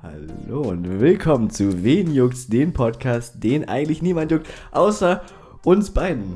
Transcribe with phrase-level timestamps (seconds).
[0.00, 5.22] Hallo und willkommen zu Wen juckt's, den Podcast, den eigentlich niemand juckt, außer
[5.64, 6.34] uns beiden.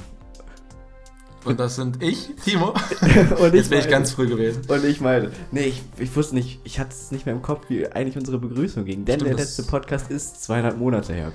[1.45, 2.75] Und das sind ich, Timo.
[3.41, 4.63] und Jetzt bin ich ganz früh gewesen.
[4.67, 7.67] Und ich meine, nee, ich, ich wusste nicht, ich hatte es nicht mehr im Kopf,
[7.69, 9.05] wie eigentlich unsere Begrüßung ging.
[9.05, 11.31] Denn Stimmt, der letzte Podcast ist zweieinhalb Monate her.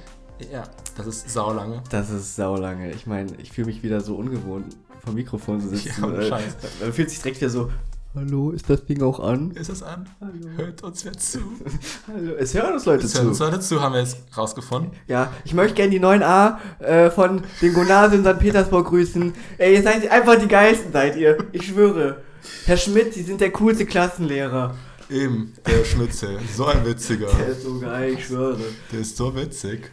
[0.52, 0.64] Ja,
[0.98, 1.82] das ist saulange.
[1.92, 2.92] Das ist saulange.
[2.92, 4.76] Ich meine, ich fühle mich wieder so ungewohnt,
[5.06, 6.04] vom Mikrofon zu sitzen.
[6.04, 6.58] Ja, Äh, scheiße.
[6.82, 7.72] Man fühlt sich direkt wieder so,
[8.18, 9.52] hallo, ist das Ding auch an?
[9.52, 10.10] Ist es an?
[10.20, 10.34] Hallo.
[10.58, 11.40] Hört uns wer zu.
[12.08, 12.34] Hallo.
[12.38, 13.44] Es hören uns Leute Es hört uns zu.
[13.46, 14.92] Leute zu, haben wir jetzt rausgefunden.
[15.08, 18.40] Ja, ich möchte gerne die 9a äh, von dem Gymnasium St.
[18.40, 19.34] Petersburg grüßen.
[19.58, 21.38] Ey, ihr seid einfach die geilsten, seid ihr.
[21.52, 22.22] Ich schwöre.
[22.66, 24.76] Herr Schmidt, Sie sind der coolste Klassenlehrer.
[25.10, 26.40] Eben, der Schnitzel.
[26.56, 27.28] So ein witziger.
[27.28, 28.58] Der ist so geil, ich schwöre.
[28.92, 29.92] Der ist so witzig.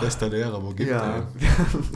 [0.00, 1.16] Bester Lehrer, wo gibt Ja.
[1.16, 1.28] er?
[1.38, 1.88] Wir haben,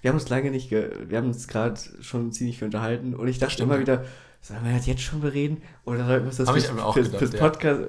[0.00, 3.26] wir haben uns lange nicht, ge wir haben uns gerade schon ziemlich viel unterhalten und
[3.28, 3.70] ich dachte Stimmt.
[3.72, 4.04] immer wieder,
[4.40, 7.38] sollen wir das jetzt schon bereden oder sollten wir das fürs, gedacht, fürs ja.
[7.38, 7.80] Podcast,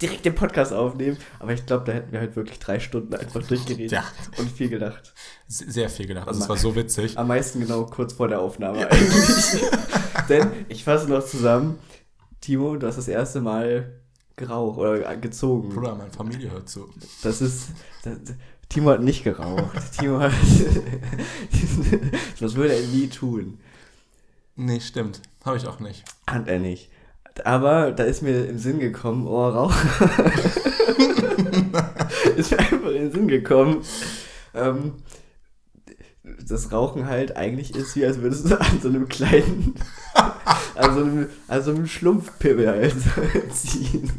[0.00, 1.16] direkt den Podcast aufnehmen?
[1.40, 4.04] Aber ich glaube, da hätten wir halt wirklich drei Stunden einfach durchgeredet Ja.
[4.36, 5.12] und viel gedacht.
[5.48, 6.28] Sehr viel gedacht.
[6.28, 7.18] Also es war so witzig.
[7.18, 9.62] Am meisten genau kurz vor der Aufnahme eigentlich.
[10.28, 11.78] Denn ich fasse noch zusammen,
[12.40, 14.00] Timo, du hast das erste Mal
[14.36, 15.70] geraucht oder gezogen.
[15.70, 16.88] Bruder, meine Familie hört zu.
[17.22, 17.70] Das ist.
[18.04, 18.18] Das,
[18.68, 19.76] Timo hat nicht geraucht.
[19.98, 20.32] Timo hat.
[22.38, 23.58] das würde er nie tun.
[24.56, 25.22] Nee, stimmt.
[25.44, 26.04] Habe ich auch nicht.
[26.26, 26.90] Hat er nicht.
[27.44, 29.72] Aber da ist mir im Sinn gekommen, oh, Rauch.
[32.36, 33.84] ist mir einfach in den Sinn gekommen.
[34.54, 34.94] Ähm,
[36.46, 39.74] das Rauchen halt eigentlich ist wie, als würdest du an so einem kleinen,
[40.74, 42.94] an so einem, an so einem Schlumpfpimmel halt
[43.52, 44.10] ziehen.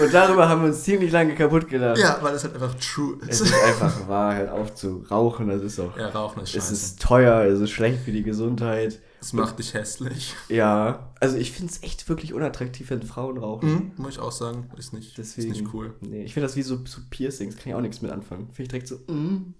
[0.00, 1.98] Und darüber haben wir uns ziemlich lange kaputt gelacht.
[1.98, 3.50] Ja, weil es halt einfach true Es ist.
[3.50, 5.96] ist einfach wahr, halt auf zu rauchen, das ist auch.
[5.96, 6.72] Ja, Rauchen ist es scheiße.
[6.74, 9.00] ist teuer, es ist schlecht für die Gesundheit.
[9.20, 10.34] Es macht dich hässlich.
[10.48, 13.72] Ja, also ich finde es echt wirklich unattraktiv, wenn Frauen rauchen.
[13.72, 14.70] Mhm, muss ich auch sagen.
[14.76, 15.50] Ist nicht, Deswegen.
[15.50, 15.94] ist nicht cool.
[16.00, 18.46] Nee, ich finde das wie so, so Piercings, kann ich auch nichts mit anfangen.
[18.52, 19.54] Finde ich direkt so, mm,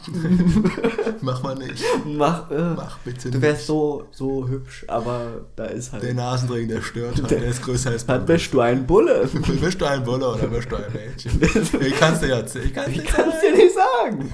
[1.20, 1.82] Mach mal nicht.
[2.06, 6.02] mach, äh, Mach bitte du wärst so, so hübsch, aber da ist halt.
[6.02, 7.30] Der Nasenring, der stört halt.
[7.30, 9.28] Der ist größer als Dann bist du ein Bulle.
[9.60, 11.40] Bist du ein Bulle oder bist du ein Mädchen?
[11.86, 12.66] Ich kann's dir erzählen.
[12.66, 14.32] Ich kann's Ich dir kann es dir nicht sagen.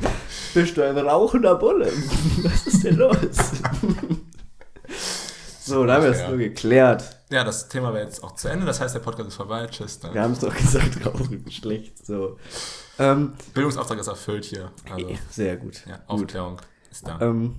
[0.55, 1.91] Bist du ein rauchender Bulle?
[2.43, 3.17] Was ist denn los?
[5.65, 6.29] so, da haben wir es Ja.
[6.29, 7.05] nur geklärt.
[7.31, 8.67] Ja, das Thema wäre jetzt auch zu Ende.
[8.67, 9.67] Das heißt, der Podcast ist vorbei.
[9.67, 9.99] Tschüss.
[9.99, 10.15] Dann.
[10.15, 12.07] Wir haben es doch gesagt, Rauchen schlecht.
[12.07, 12.39] So.
[12.99, 14.71] Ähm, Bildungsauftrag ist erfüllt hier.
[14.91, 15.85] Also, sehr gut.
[15.87, 16.05] ja, gut.
[16.09, 16.57] Aufklärung
[16.91, 17.21] ist da.
[17.21, 17.57] Ähm,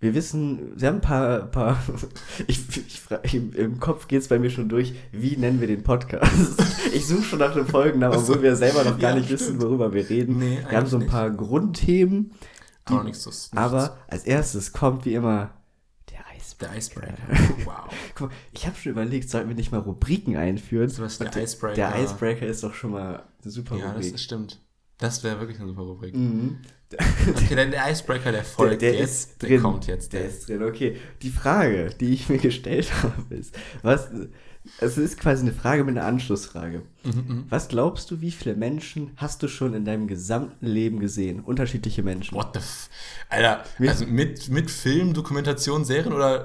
[0.00, 1.78] wir wissen, wir haben ein paar, paar
[2.46, 5.82] ich, ich, fra- im, Kopf geht es bei mir schon durch, wie nennen wir den
[5.82, 6.32] Podcast?
[6.92, 8.32] Ich suche schon nach dem Folgennamen, so.
[8.32, 9.40] obwohl wir selber noch gar Ja, nicht stimmt.
[9.40, 10.38] wissen, worüber wir reden.
[10.38, 12.32] Nee, wir haben so ein paar Grundthemen,
[12.86, 13.50] Aber noch nichts, nichts.
[13.54, 15.50] aber als erstes kommt wie immer
[16.60, 17.14] der Der Icebreaker.
[17.32, 17.66] Icebreaker.
[17.66, 17.94] Wow.
[18.14, 20.88] Guck mal, ich habe schon überlegt, sollten wir nicht mal Rubriken einführen?
[20.88, 21.74] So was der Icebreaker.
[21.74, 24.14] Der Icebreaker ist doch schon mal eine super Ja, das Rubrik.
[24.14, 24.60] ist, stimmt.
[24.98, 26.14] Das wäre wirklich eine super Rubrik.
[26.14, 26.58] mhm.
[27.36, 29.30] Okay, der, der Icebreaker, der folgt der, der jetzt.
[29.30, 29.62] ist der drin.
[29.62, 30.12] kommt jetzt.
[30.12, 30.96] Der Der ist drin, okay.
[31.22, 34.08] Die Frage, die ich mir gestellt habe, ist, was,
[34.80, 36.82] es ist quasi eine Frage mit einer Anschlussfrage.
[37.04, 37.44] Mhm, mhm.
[37.48, 41.40] Was glaubst du, wie viele Menschen hast du schon in deinem gesamten Leben gesehen?
[41.40, 42.36] Unterschiedliche Menschen.
[42.36, 42.88] What the f...
[43.30, 46.42] Alter, Mit- also mit, mit Film, Dokumentation, Serien oder...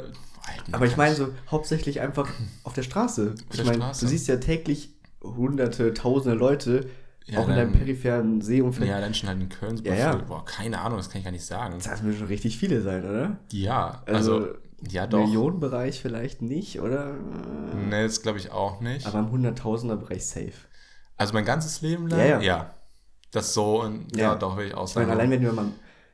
[0.48, 2.30] Alter, Aber ich meine so hauptsächlich einfach
[2.64, 3.34] auf der Straße.
[3.50, 4.06] ich der meine, Straße.
[4.06, 4.94] du siehst ja täglich
[5.24, 6.88] hunderte, tausende Leute,
[7.26, 8.88] Ja, auch in deinem dann- peripheren Seeumfeld.
[8.90, 10.16] Ja, dann schon halt in Köln super Ja, ja.
[10.18, 11.80] Boah, keine Ahnung, das kann ich gar nicht sagen.
[11.84, 13.38] Das müssen schon richtig viele sein, oder?
[13.52, 14.48] Ja, Also, also,
[14.90, 15.26] ja doch.
[15.26, 17.14] Millionenbereich vielleicht nicht, oder?
[17.90, 19.06] Nee, das glaube ich auch nicht.
[19.08, 20.54] Aber im Hunderttausender-Bereich safe.
[21.18, 22.20] also mein ganzes Leben lang?
[22.20, 22.74] Ja, ja.
[23.32, 24.36] Das so, und, ja, Ja.
[24.36, 25.20] doch, will ich auch Ich meine, sagen.
[25.20, 25.66] allein wenn wir mal,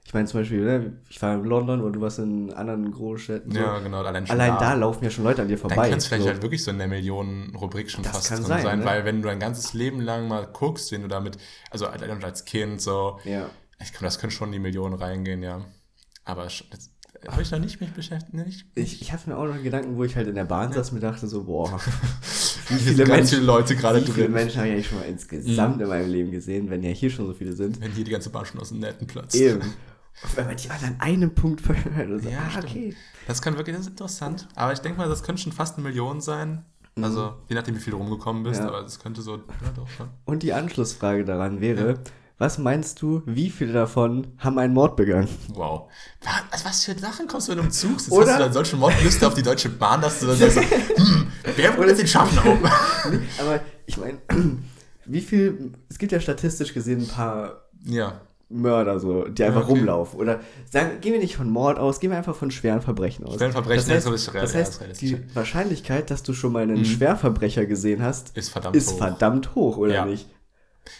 [0.03, 3.51] ich meine zum Beispiel, ne, ich war in London oder du warst in anderen Großstädten.
[3.51, 3.59] So.
[3.59, 5.83] ja, genau, allein schon Allein da laufen ja schon Leute an dir Dann vorbei.
[5.83, 6.29] könnte es vielleicht so.
[6.29, 8.85] halt wirklich so in der Millionen-Rubrik schon Das fast kann drin sein, sein, ne?
[8.85, 11.37] weil wenn du dein ganzes Leben lang mal guckst, wenn du damit,
[11.69, 13.45] also als Kind so, ja.
[13.79, 15.61] ich glaube, das können schon in die Millionen reingehen, ja.
[16.25, 16.47] Aber
[17.29, 20.03] habe ich noch nicht mich beschäftigt, nicht, Ich, ich hatte mir auch noch Gedanken, wo
[20.03, 21.79] ich halt in der Bahn saß und mir dachte so, boah,
[22.69, 25.05] wie viele Menschen- viele Leute gerade wie viele drin, Menschen habe ich eigentlich schon mal
[25.05, 27.79] insgesamt in meinem Leben gesehen, wenn ja hier schon so viele sind.
[27.81, 29.35] wenn hier die ganze Bahn schon aus dem Netten platzt.
[29.35, 29.61] Eben.
[29.61, 32.95] Und wenn man die alle an einem Punkt verhört und so, Ja, ah, okay.
[33.27, 34.47] Das kann wirklich, das ist interessant.
[34.55, 36.65] Aber ich denke mal, das könnte schon fast eine Million sein.
[37.01, 38.65] Also, je nachdem, wie viel du rumgekommen bist, Mhm.
[38.67, 38.73] Ja.
[38.73, 40.09] aber das könnte so, ja doch schon.
[40.25, 41.99] Und die Anschlussfrage daran wäre,
[42.41, 45.27] was meinst du, wie viele davon haben einen Mord begangen?
[45.53, 45.91] Wow.
[46.51, 47.91] Was, was für Sachen kommst du in einem Zug?
[47.91, 48.25] Jetzt Oder?
[48.31, 50.57] hast du dann solche Mordliste auf die Deutsche Bahn, dass du dann sagst,
[50.97, 52.59] hm, wer jetzt den Schaffner um?
[53.39, 54.17] Aber ich meine,
[55.05, 58.19] wie viel, es gibt ja statistisch gesehen ein paar ja.
[58.49, 59.73] Mörder, so, die einfach okay.
[59.73, 60.19] rumlaufen.
[60.19, 63.35] Oder sagen, gehen wir nicht von Mord aus, gehen wir einfach von schweren Verbrechen aus.
[63.35, 66.63] Schweren Verbrechen das heißt, ist real- das ja, heißt die Wahrscheinlichkeit, dass du schon mal
[66.63, 68.97] einen Schwerverbrecher gesehen hast, Ist verdammt ist hoch.
[68.97, 70.05] verdammt hoch, oder Ja.
[70.05, 70.27] nicht?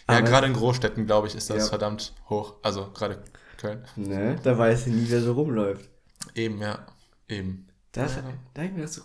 [0.10, 1.70] Ja, Aber- gerade in Großstädten, glaube ich, ist das Ja.
[1.70, 2.56] verdammt hoch.
[2.64, 3.24] Also gerade
[3.58, 3.84] Köln.
[3.96, 4.38] Ne?
[4.44, 5.88] Da weiß ich nie, wer so rumläuft.
[6.36, 6.80] Eben, ja.
[7.28, 7.68] Eben.
[7.92, 8.24] Das, Ja.
[8.54, 9.02] Da ich mir das so,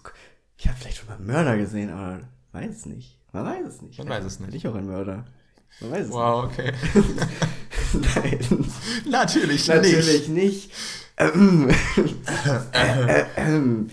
[0.57, 2.21] ich habe vielleicht schon mal Mörder gesehen, aber
[2.53, 3.19] weiß es nicht.
[3.33, 3.99] Man weiß es nicht.
[3.99, 4.51] Man weiß es nicht.
[4.51, 5.25] Bin ich auch ein Mörder.
[5.81, 6.73] Man weiß es Wow, okay.
[6.95, 7.17] nicht.
[8.15, 8.67] Nein,
[9.09, 10.71] Natürlich, natürlich nicht.
[11.19, 11.69] Ähm,
[12.73, 13.91] äh, ähm.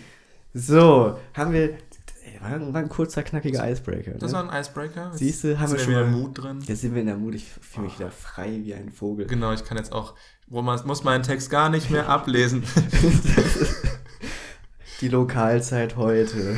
[0.54, 1.78] So, haben wir.
[2.44, 4.12] War ein, war ein kurzer, knackiger Icebreaker.
[4.16, 4.38] Das Ne?
[4.38, 5.12] war ein Icebreaker.
[5.14, 6.60] Siehst du, haben wir schon wieder Mut drin.
[6.66, 9.26] Jetzt sind wir in der Mut, ich fühle mich wieder frei wie ein Vogel.
[9.28, 10.16] Genau, ich kann jetzt auch,
[10.48, 12.64] wo man muss meinen Text gar nicht mehr ablesen.
[15.02, 16.56] Die Lokalzeit heute.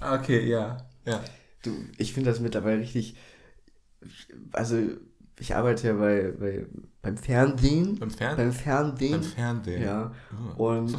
[0.00, 0.78] okay, ja.
[1.04, 1.20] Ja.
[1.62, 3.16] Du, ich finde das mittlerweile richtig.
[4.52, 4.78] Also,
[5.38, 6.66] ich arbeite ja bei, bei,
[7.04, 7.98] beim Fernsehen.
[7.98, 8.36] Beim Fernsehen?
[8.36, 9.10] Beim Fernsehen.
[9.12, 9.82] Beim Fernsehen.
[9.82, 10.12] Ja.
[10.56, 10.68] Oh.
[10.68, 10.90] Und.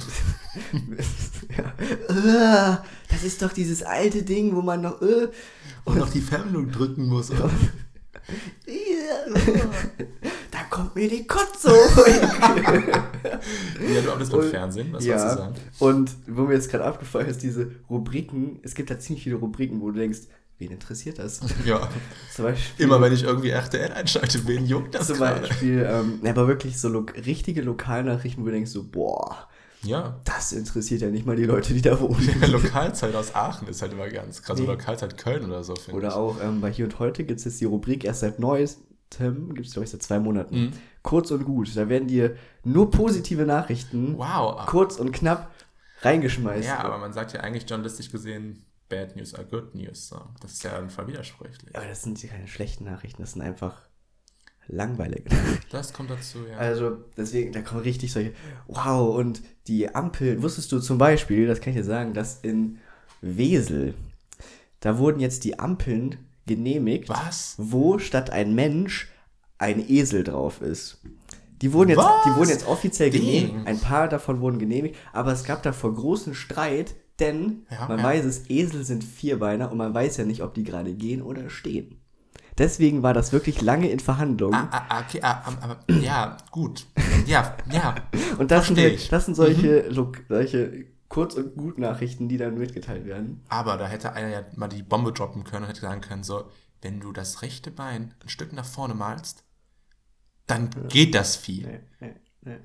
[1.57, 2.73] ja.
[2.73, 2.77] Äh,
[3.09, 5.01] Das ist doch dieses alte Ding, wo man noch.
[5.01, 5.27] Äh,
[5.85, 7.31] Und noch die Fernbedienung drücken muss.
[7.31, 7.49] oder?
[10.51, 11.75] da kommt mir die Kotze ja,
[14.01, 15.35] du arbeitest beim Und- Fernsehen, was sollst du ja.
[15.37, 15.55] sagen?
[15.79, 19.79] Und wo mir jetzt gerade aufgefallen ist, diese Rubriken, es gibt da ziemlich viele Rubriken,
[19.81, 20.21] wo du denkst,
[20.57, 21.41] wen interessiert das?
[21.65, 21.89] Ja.
[22.33, 22.85] Zum Beispiel.
[22.85, 25.41] Immer wenn ich irgendwie RTL einschalte, wen juckt das Zum gerade?
[25.41, 29.47] Beispiel, ähm, ja, aber wirklich so lo richtige Lokalnachrichten, wo du denkst so, boah,
[29.83, 30.19] Ja.
[30.25, 32.29] das interessiert ja nicht mal die Leute, die da wohnen.
[32.41, 34.57] Ja, Lokalzeit aus Aachen ist halt immer ganz krass.
[34.59, 34.65] Nee.
[34.65, 35.95] Lokalzeit Köln oder so, finde ich.
[35.97, 39.53] Oder auch ähm, bei Hier und Heute gibt es jetzt die Rubrik erst seit neuestem,
[39.53, 40.55] gibt es glaube ich seit zwei Monaten.
[40.59, 40.71] Mhm.
[41.03, 41.75] Kurz und gut.
[41.75, 44.65] Da werden dir nur positive Nachrichten Wow.
[44.65, 45.51] kurz und knapp
[46.01, 46.67] reingeschmeißt.
[46.67, 50.07] Ja, aber man sagt ja eigentlich journalistisch gesehen, bad news are good news.
[50.07, 50.21] So.
[50.41, 51.75] Das ist ja ein Fall widersprüchlich.
[51.75, 53.81] Aber das sind ja keine schlechten Nachrichten, das sind einfach
[54.67, 55.67] langweilige Nachrichten.
[55.71, 56.57] Das kommt dazu, ja.
[56.57, 58.33] Also deswegen, da kommen richtig solche,
[58.67, 62.79] wow, und die Ampeln, wusstest du zum Beispiel, das kann ich dir sagen, dass in
[63.21, 63.95] Wesel,
[64.79, 67.55] da wurden jetzt die Ampeln genehmigt, Was?
[67.57, 69.09] wo statt ein Mensch
[69.57, 70.99] ein Esel drauf ist.
[71.61, 72.23] Die wurden jetzt, Was?
[72.25, 76.35] die wurden jetzt offiziell genehmigt, ein paar davon wurden genehmigt, aber es gab davor großen
[76.35, 78.03] Streit, denn Ja, man ja.
[78.03, 81.49] weiß es, Esel sind Vierbeiner und man weiß ja nicht, ob die gerade gehen oder
[81.49, 82.01] stehen.
[82.57, 84.55] Deswegen war das wirklich lange in Verhandlungen.
[84.55, 86.87] Ah, ah, okay, ah, ah, aber, ja, gut.
[87.25, 87.95] Ja, ja.
[88.39, 88.77] Und das sind.
[88.77, 88.97] Mhm.
[89.09, 93.41] das sind solche, Lo- solche Kurz- und Gut-Nachrichten, die dann mitgeteilt werden.
[93.49, 96.45] Aber da hätte einer ja mal die Bombe droppen können und hätte sagen können, so,
[96.81, 99.43] wenn du das rechte Bein ein Stück nach vorne malst,
[100.47, 101.65] dann geht das Vieh.
[101.65, 102.57] Nee, nee, nee.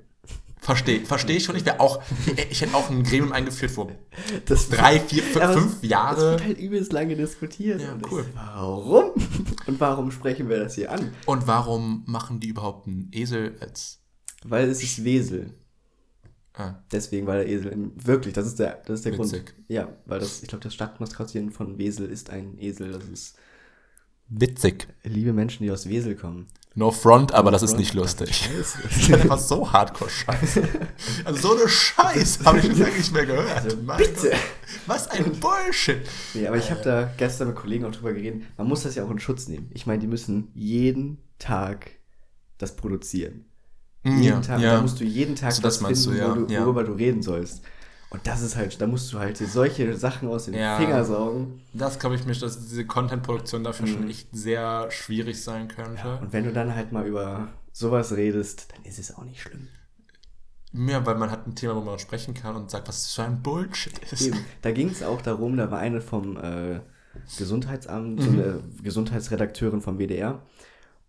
[0.63, 1.57] Verstehe versteh ich schon.
[1.57, 2.03] Ich wäre auch,
[2.51, 3.91] ich hätte auch ein Gremium eingeführt, wo
[4.47, 6.39] Das drei, vier, fünf, fünf Das wird Jahre.
[6.45, 7.81] halt übelst lange diskutiert.
[7.81, 8.25] Ja, ich cool.
[8.25, 9.11] so, Warum?
[9.67, 11.13] Und warum sprechen wir das hier an?
[11.27, 14.01] Und warum machen die überhaupt einen Esel als.
[14.45, 15.55] Weil es ist Wesel.
[16.55, 19.47] Ah, Deswegen, weil der Esel wirklich, das ist der, das ist der Witzig.
[19.47, 19.55] Grund.
[19.69, 22.93] Ja, weil das, ich glaube, das Stadtmaskottchen von Wesel ist ein Esel.
[22.93, 23.37] Das ist
[24.29, 24.89] witzig.
[25.05, 26.49] liebe Menschen, die aus Wesel kommen.
[26.77, 27.81] No front, aber das ist front.
[27.81, 28.35] nicht lustig.
[28.37, 28.79] Scheiße.
[28.85, 30.63] Das ist einfach so Hardcore-Scheiße.
[31.25, 33.77] Also so eine Scheiß habe ich schon lange nicht mehr gehört.
[33.85, 34.33] Mein bitte.
[34.87, 36.03] Was ein Bullshit.
[36.35, 38.43] Nee, aber ich habe da gestern mit Kollegen auch drüber geredet.
[38.57, 39.69] Man muss das ja auch in Schutz nehmen.
[39.75, 41.91] Ich meine, die müssen jeden Tag
[42.59, 43.47] das produzieren.
[44.05, 44.61] Jeden Ja, Tag.
[44.61, 44.75] ja.
[44.77, 46.65] Da musst du jeden Tag So, das meinst du, finden, ja, wo du, ja.
[46.65, 47.63] worüber du reden sollst.
[48.11, 50.77] Und das ist halt, da musst du halt solche Sachen aus den Ja.
[50.77, 51.63] Finger saugen.
[51.73, 56.19] Das glaube ich mir, dass diese Content-Produktion dafür schon echt sehr schwierig sein könnte.
[56.21, 59.69] Und wenn du dann halt mal über sowas redest, dann ist es auch nicht schlimm.
[60.73, 63.23] Ja, weil man hat ein Thema, wo man sprechen kann und sagt, was das für
[63.25, 64.23] ein Bullshit ist.
[64.27, 64.39] Eben.
[64.63, 66.81] Da ging es auch darum, da war eine vom äh,
[67.39, 68.25] Gesundheitsamt, Mhm.
[68.25, 70.43] so eine Gesundheitsredakteurin vom WDR.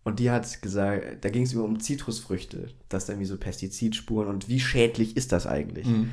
[0.04, 4.28] Und die hat gesagt, da ging es über um Zitrusfrüchte, dass da irgendwie so Pestizidspuren
[4.28, 5.86] und wie schädlich ist das eigentlich?
[5.86, 6.10] Mhm.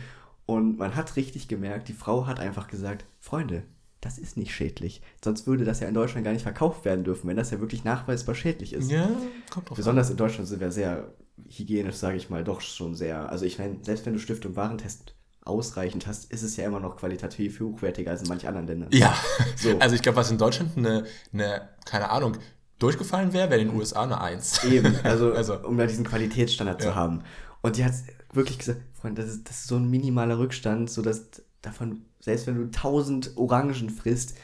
[0.49, 3.61] Und man hat richtig gemerkt, die Frau hat einfach gesagt, Freunde,
[4.01, 5.01] das ist nicht schädlich.
[5.23, 7.83] Sonst würde das ja in Deutschland gar nicht verkauft werden dürfen, wenn das ja wirklich
[7.83, 8.89] nachweisbar schädlich ist.
[8.89, 9.09] Ja,
[9.51, 11.13] kommt drauf Besonders in Deutschland sind wir sehr
[11.49, 13.29] hygienisch, sage ich mal, doch schon sehr.
[13.29, 15.13] Also ich meine, selbst wenn du Stift- und Warentest
[15.45, 18.89] ausreichend hast, ist es ja immer noch qualitativ hochwertiger als in manch anderen Ländern.
[18.91, 19.13] Ja,
[19.55, 19.77] So.
[19.79, 22.37] also ich glaube, was in Deutschland eine, eine, keine Ahnung,
[22.79, 24.63] durchgefallen wäre, wäre in den USA eine Eins.
[24.63, 25.59] Eben, also, Also.
[25.59, 26.89] um da diesen Qualitätsstandard Ja.
[26.91, 27.21] zu haben.
[27.61, 27.93] Und die hat
[28.33, 31.23] wirklich gesagt, Freund, das ist, das ist so ein minimaler Rückstand, so dass
[31.61, 34.35] davon, selbst wenn du 1000 Orangen frisst,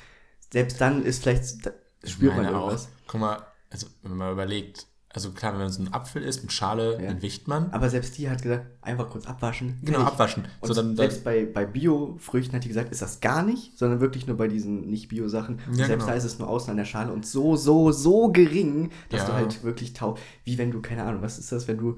[0.52, 1.72] selbst dann ist vielleicht, da
[2.04, 2.86] spürt man irgendwas.
[2.86, 2.90] Auch.
[3.08, 3.38] Guck mal,
[3.70, 7.08] also wenn man überlegt, Also klar, wenn man so einen Apfel isst mit Schale, Ja.
[7.14, 7.72] den wicht man.
[7.72, 9.80] Aber selbst die hat gesagt, einfach kurz abwaschen.
[9.82, 10.14] Genau, fertig.
[10.14, 10.44] abwaschen.
[10.60, 14.02] Und So, dann- selbst bei, bei Bio-Früchten hat die gesagt, ist das gar nicht, sondern
[14.02, 15.60] wirklich nur bei diesen Nicht-Bio-Sachen.
[15.74, 16.06] Ja, selbst genau.
[16.08, 19.28] da ist es nur außen an der Schale und so, so, so gering, dass Ja.
[19.28, 20.18] du halt wirklich tau.
[20.44, 21.98] Wie wenn du, keine Ahnung, was ist das, wenn du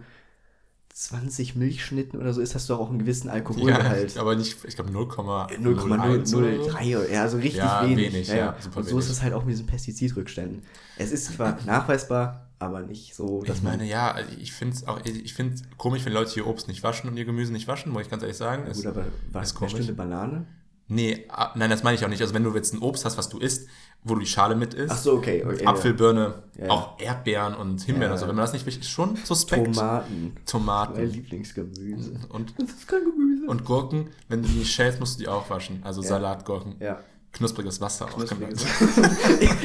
[1.00, 4.16] 20 Milchschnitten oder so isst, hast du auch einen gewissen Alkoholgehalt.
[4.16, 8.14] Ja, aber nicht, ich glaube 0,01 0,003 oder ja, so richtig Ja, wenig.
[8.14, 8.56] wenig, ja, ja, ja.
[8.74, 9.10] Und so ist wenig.
[9.10, 10.64] es halt auch mit diesen Pestizidrückständen.
[10.98, 14.88] Es ist zwar nachweisbar, aber nicht so, dass Ich meine, ja, also ich finde es
[14.88, 17.92] auch, ich finde komisch, wenn Leute ihr Obst nicht waschen und ihr Gemüse nicht waschen,
[17.92, 18.66] muss ich ganz ehrlich sagen.
[18.66, 19.02] Ist- Gut, aber
[19.44, 20.48] ist was eine Banane?
[20.90, 22.22] Nee, ah, nein, das meine ich auch nicht.
[22.22, 23.68] Also wenn du jetzt ein Obst hast, was du isst,
[24.04, 25.44] wo du die Schale mit isst, Ach so, okay.
[25.46, 26.72] okay Apfel, Birne, Ja, ja.
[26.72, 28.24] auch Erdbeeren und Himbeeren Ja, und so.
[28.26, 28.30] ja.
[28.30, 29.66] Wenn man das nicht wichtig ist, schon suspekt.
[29.66, 30.34] Tomaten.
[30.36, 32.14] Mein Tomaten Lieblingsgemüse.
[32.30, 33.46] und, Das ist kein Gemüse.
[33.48, 35.82] und Gurken, wenn du die schälst, musst du die auch waschen.
[35.84, 36.76] Also Salatgurken.
[36.80, 37.00] ja.
[37.34, 38.18] Knuspriges Wasser auch.
[38.18, 38.48] man sagen.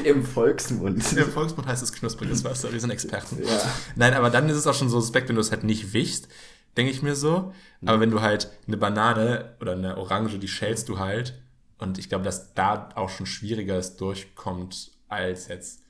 [0.05, 1.13] Im Volksmund.
[1.17, 2.71] Im Volksmund heißt es knuspriges Wasser.
[2.73, 3.39] Wir sind Experten.
[3.43, 3.49] Ja.
[3.97, 6.29] Nein, aber dann ist es auch schon so suspekt, wenn du es halt nicht wichst,
[6.77, 7.53] denke ich mir so.
[7.85, 11.41] Aber wenn du halt eine Banane oder eine Orange, die schälst du halt.
[11.79, 15.83] Und ich glaube, dass da auch schon schwieriger es durchkommt, als jetzt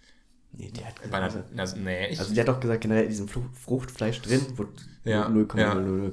[0.54, 1.44] Nee, der hat gesagt, einer.
[1.56, 2.18] Also, nee, ich.
[2.18, 4.66] Also der hat doch gesagt, generell in diesem Fru Fruchtfleisch drin, wo
[5.04, 6.12] Ja, 0,000.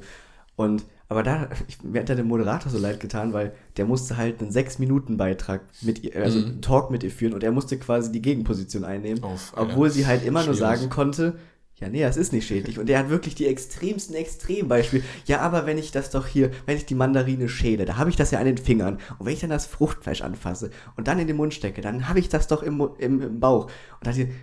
[0.56, 4.42] Und aber da, ich, mir hat der Moderator so leid getan, weil der musste halt
[4.42, 8.22] einen 6-Minuten-Beitrag mit ihr, also einen Talk mit ihr führen und er musste quasi die
[8.22, 9.40] Gegenposition einnehmen, Alter.
[9.56, 10.78] obwohl sie halt immer nur Schwierig.
[10.78, 11.40] sagen konnte,
[11.80, 12.78] ja, nee, das ist nicht schädlich.
[12.78, 15.04] Und er hat wirklich die extremsten Extrembeispiele.
[15.26, 18.18] Ja, aber wenn ich das doch hier, wenn ich die Mandarine schäle, da habe ich
[18.18, 19.00] das ja an den Fingern.
[19.18, 22.20] Und wenn ich dann das Fruchtfleisch anfasse und dann in den Mund stecke, dann habe
[22.20, 23.66] ich das doch im, im, im Bauch.
[23.66, 23.72] Und
[24.02, 24.34] da hat sie,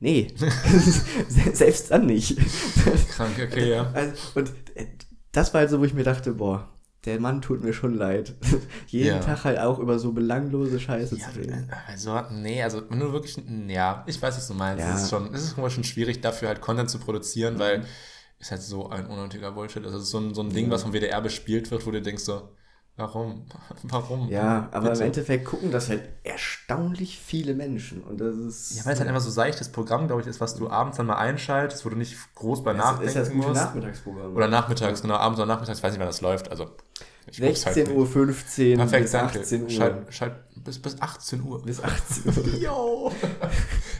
[0.00, 0.28] nee,
[1.52, 2.36] selbst dann nicht.
[3.10, 3.90] krank, okay, ja.
[3.94, 4.86] Also, und äh,
[5.32, 6.68] das war halt so, wo ich mir dachte, boah,
[7.06, 8.34] der Mann tut mir schon leid.
[8.88, 9.20] Jeden Ja.
[9.20, 11.70] Tag halt auch über so belanglose Scheiße zu reden.
[11.86, 14.84] Also, nee, also wenn du wirklich, ja, ich weiß, was du meinst.
[14.84, 14.94] Ja.
[14.94, 17.58] Es ist schon, es ist schon schwierig, dafür halt Content zu produzieren, Mhm.
[17.58, 17.84] weil
[18.38, 19.82] ist halt so ein unnötiger Bullshit.
[19.84, 22.02] Also es ist so ein, so ein Ding, was vom WDR bespielt wird, wo du
[22.02, 22.50] denkst so,
[22.96, 23.46] warum?
[23.84, 24.28] Warum?
[24.28, 25.00] Ja, aber Bitte.
[25.02, 28.02] im Endeffekt gucken das halt erstaunlich viele Menschen.
[28.02, 28.76] Und das ist.
[28.78, 31.06] Ja, weil es halt einfach so seichtes Programm, glaube ich, ist, was du abends dann
[31.06, 33.54] mal einschaltest, wo du nicht groß bei das nachdenken ist das musst.
[33.54, 34.34] Nachmittagsprogramm.
[34.34, 36.50] Oder nachmittags, genau, abends oder nachmittags, ich weiß nicht, wann das läuft.
[36.50, 36.74] Also, halt
[37.30, 39.40] 16.15 Uhr Perfekt, bis danke.
[39.40, 39.70] 18 Uhr.
[39.70, 41.62] Schalt, schalt, bis, bis 18 Uhr.
[41.62, 42.54] bis 18 Uhr.
[42.60, 43.12] Yo!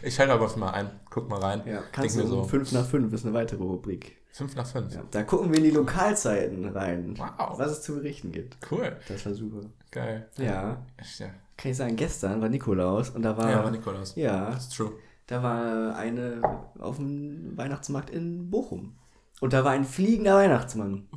[0.02, 1.62] ich schalte aber mal ein, guck mal rein.
[1.66, 4.16] Ja, Denk kannst mir du so, um 5 nach 5 ist eine weitere Rubrik.
[4.33, 4.95] 5 nach 5.
[4.95, 7.59] Ja, da gucken wir in die Lokalzeiten rein, Wow.
[7.59, 8.56] was es zu berichten gibt.
[8.71, 8.97] Cool.
[9.09, 9.66] Das war super.
[9.90, 10.28] Geil.
[10.37, 10.45] Ja,
[11.18, 13.50] Ja, kann ich sagen, gestern war Nikolaus und da war.
[13.50, 14.14] ja war Nikolaus.
[14.14, 14.92] Ja, That's true.
[15.26, 16.42] da war eine
[16.78, 18.95] auf dem Weihnachtsmarkt in Bochum.
[19.40, 21.09] Und da war ein fliegender Weihnachtsmann.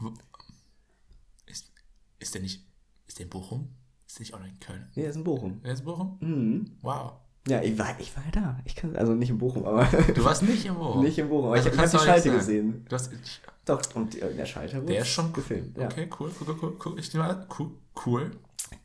[2.19, 2.65] Ist, der nicht,
[3.07, 3.69] ist der in Bochum?
[4.07, 4.87] Ist der nicht auch noch in Köln?
[4.95, 5.59] Nee, er ist in Bochum.
[5.61, 6.17] Wer ist in Bochum?
[6.19, 6.77] Mhm.
[6.81, 7.13] Wow.
[7.47, 8.59] Ja, ich war, ich war ja da.
[8.65, 11.03] Ich kann, also nicht in Bochum, aber Du warst nicht in Bochum?
[11.03, 11.45] nicht in Bochum.
[11.45, 12.85] Aber Also ich, ich habe die Schalte gesehen.
[12.87, 13.11] Du hast,
[13.65, 15.77] Doch, und die- der Schalter wurde der ist schon gefilmt.
[15.77, 15.85] Ja.
[15.85, 16.99] Okay, cool, cool, cool, cool.
[16.99, 17.71] Ich nehme an, cool,
[18.05, 18.31] cool,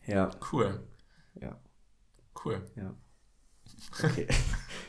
[0.07, 0.81] Ja, cool,
[1.41, 1.59] ja,
[2.45, 2.63] cool.
[2.77, 2.95] ja.
[4.03, 4.27] Okay.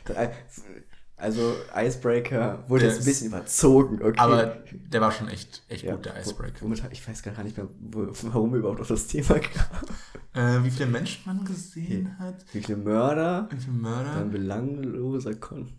[1.16, 4.18] also Icebreaker wurde Der jetzt ein bisschen überzogen, okay.
[4.18, 6.60] Aber der war schon echt, echt ja, gut, der Icebreaker.
[6.60, 10.60] Womit, ich weiß gar nicht mehr, warum wir überhaupt auf das Thema kamen.
[10.60, 14.12] Äh, wie viele Menschen man gesehen hat, Wie viele Mörder, wie viele Mörder.
[14.14, 15.72] dann belangloser Kon.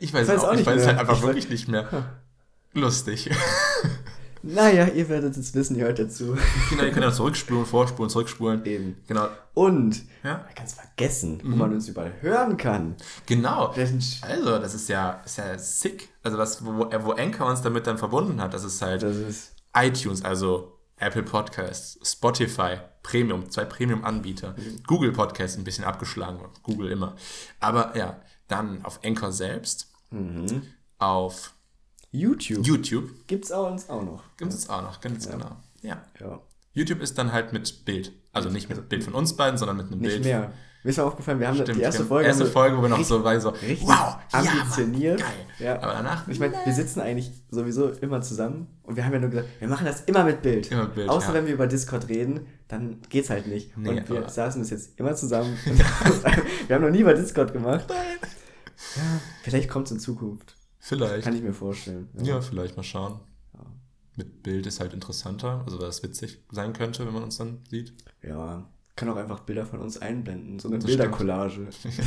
[0.00, 0.96] Ich weiß, Ich weiß auch, auch ich nicht weiß es mehr.
[0.96, 2.16] halt einfach Ich wirklich nicht mehr.
[2.72, 3.30] Lustig.
[4.46, 6.36] Naja, ihr werdet es wissen, ihr hört dazu.
[6.70, 8.64] genau, ihr könnt ja zurückspulen, vorspulen, zurückspulen.
[8.64, 8.96] Eben.
[9.06, 9.28] Genau.
[9.54, 10.44] Und, Ja?
[10.44, 11.52] man kann es vergessen, Mhm.
[11.52, 12.96] wo man uns überall hören kann.
[13.26, 13.68] Genau.
[13.68, 16.10] Also, das ist ja, ist ja sick.
[16.22, 16.72] Also, was, wo,
[17.04, 21.22] wo Anchor uns damit dann verbunden hat, das ist halt das ist iTunes, also Apple
[21.24, 24.54] Podcasts, Spotify, Premium, zwei Premium-Anbieter,
[24.86, 27.16] Google Podcasts ein bisschen abgeschlagen, Google immer.
[27.60, 29.90] Aber ja, dann auf Anchor selbst,
[30.98, 31.53] auf
[32.14, 32.64] YouTube.
[32.66, 34.22] YouTube Gibt's auch uns auch noch.
[34.36, 35.56] gibt es auch noch, ganz genau.
[35.82, 36.02] Ja.
[36.20, 36.40] Ja.
[36.72, 38.12] YouTube ist dann halt mit Bild.
[38.32, 40.24] Also nicht mit Bild von uns beiden, sondern mit einem Nicht Bild.
[40.24, 40.52] mehr.
[40.84, 42.08] Mir ist aufgefallen, wir haben Stimmt, die erste ja.
[42.08, 42.28] Folge.
[42.28, 45.18] erste Folge, wo wir noch richtig- so, war so, richtig wow, ambitioniert.
[45.20, 45.66] Ja, Mann, geil.
[45.66, 45.82] Ja.
[45.82, 49.30] Aber danach, Ich meine, wir sitzen eigentlich sowieso immer zusammen und wir haben ja nur
[49.30, 50.70] gesagt, wir machen das immer mit Bild.
[50.70, 51.34] Immer mit Bild, Außer ja.
[51.34, 53.76] wenn wir über Discord reden, dann geht's halt nicht.
[53.78, 55.56] Nee, und wir saßen bis jetzt immer zusammen.
[56.68, 57.86] Wir haben noch nie über Discord gemacht.
[57.90, 59.02] Ja,
[59.42, 60.54] vielleicht kommt's in Zukunft.
[60.84, 61.24] Vielleicht.
[61.24, 62.08] Kann ich mir vorstellen.
[62.22, 63.20] Ja, vielleicht mal schauen.
[64.16, 67.58] Mit Bild ist halt interessanter, also weil es witzig sein könnte, wenn man uns dann
[67.68, 67.92] sieht.
[68.22, 68.64] Ja,
[68.94, 71.66] kann auch einfach Bilder von uns einblenden, so eine Das Bildercollage.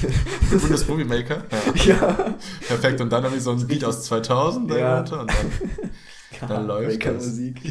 [0.49, 1.43] Bundesmovie Maker.
[1.75, 1.83] Ja.
[1.85, 2.35] ja.
[2.65, 3.01] Perfekt.
[3.01, 4.99] Und dann irgendwie so ein Beat aus 2000 Ja.
[4.99, 5.27] und dann.
[6.47, 7.25] Dann läuft das.
[7.25, 7.61] Musik.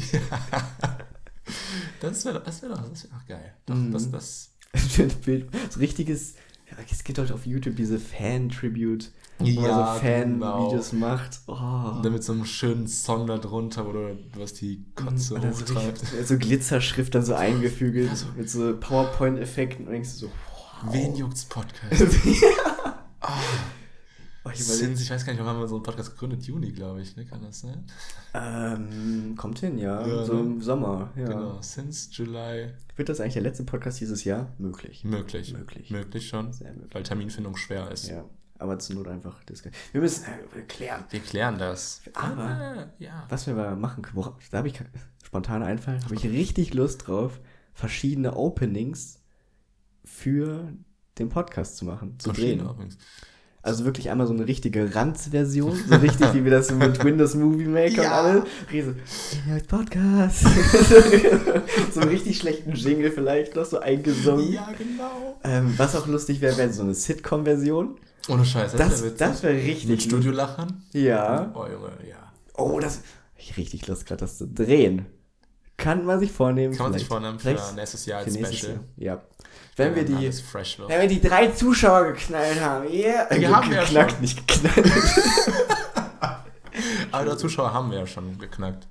[2.00, 3.54] Das wäre das wär doch, das wär doch geil.
[3.66, 3.92] Doch, Mhm.
[3.92, 4.50] das, das,
[5.24, 5.48] Bild.
[5.70, 6.34] So richtiges
[6.90, 9.10] Es gibt doch auf YouTube diese Fan-Tribute,
[9.40, 11.06] Ja, so Fan-Videos genau.
[11.08, 11.40] macht.
[11.46, 11.52] Oh.
[11.96, 15.52] Und dann mit so einem schönen Song da drunter, du was die Kotze Und dann
[15.52, 16.02] so, hochtreibt.
[16.02, 20.26] richtig, so Glitzerschrift dann so eingefügelt, Ja, so- mit so PowerPoint-Effekten und denkst du so,
[20.82, 20.92] wow.
[20.94, 22.02] Wen juckt's Podcast?
[24.44, 26.44] Oh, ich überleg- Sins, ich weiß gar nicht, wann haben wir so einen Podcast gegründet?
[26.44, 27.26] Juni, glaube ich, ne?
[27.26, 27.84] Kann das sein?
[28.32, 30.06] ähm, kommt hin, ja.
[30.06, 30.40] Ja, so ne?
[30.40, 31.24] im Sommer, ja.
[31.26, 32.68] Genau, since July.
[32.94, 34.52] Wird das eigentlich der letzte Podcast dieses Jahr?
[34.58, 35.02] Möglich.
[35.02, 35.52] Möglich.
[35.52, 35.90] Möglich.
[35.90, 36.94] Möglich schon, Sehr möglich.
[36.94, 38.06] weil Terminfindung schwer ist.
[38.08, 38.24] Ja,
[38.58, 39.74] aber zur Not einfach diskutieren.
[39.92, 42.00] Wir müssen äh, klären, Wir klären das.
[42.14, 43.24] Aber- Ah, ja.
[43.28, 44.24] was wir mal machen können.
[44.50, 44.84] Da habe ich ke-
[45.24, 47.40] spontaner Einfall, habe ich richtig Lust drauf,
[47.74, 49.20] verschiedene Openings
[50.04, 50.72] für
[51.18, 52.60] den Podcast zu machen, zu drehen.
[52.60, 52.96] Übrigens.
[53.62, 57.64] Also wirklich einmal so eine richtige Ranz-Version, so richtig wie wir das mit Windows Movie
[57.64, 58.20] Maker Ja.
[58.20, 58.44] und alles.
[58.72, 58.94] Riese,
[59.66, 60.42] Podcast.
[61.92, 64.52] so einen richtig schlechten Jingle vielleicht noch so eingesungen.
[64.52, 65.36] Ja, genau.
[65.42, 67.96] Ähm, was auch lustig wäre, wäre so eine Sitcom-Version.
[68.28, 69.18] Ohne Scheiß, das, Das, wär witzig.
[69.18, 69.88] das wäre richtig.
[69.88, 70.82] Mit Studiolachern?
[70.92, 71.52] Ja.
[71.54, 72.32] Oh, Junge, ja.
[72.54, 73.02] Oh, das.
[73.36, 75.06] Ich richtig Lust gerade, das zu drehen.
[75.76, 76.74] Kann man sich vornehmen.
[76.74, 78.80] Kann man sich vornehmen für vielleicht nächstes Jahr als Special.
[78.96, 79.16] Jahr.
[79.16, 79.22] Ja.
[79.76, 80.14] Wenn wir die.
[80.14, 83.28] Wenn wir die drei Zuschauer geknallt haben, yeah.
[83.32, 84.20] Die Äh, haben wir ja geknackt, schon.
[84.22, 84.90] nicht geknallt.
[87.12, 88.88] Aber Zuschauer haben wir ja schon geknackt.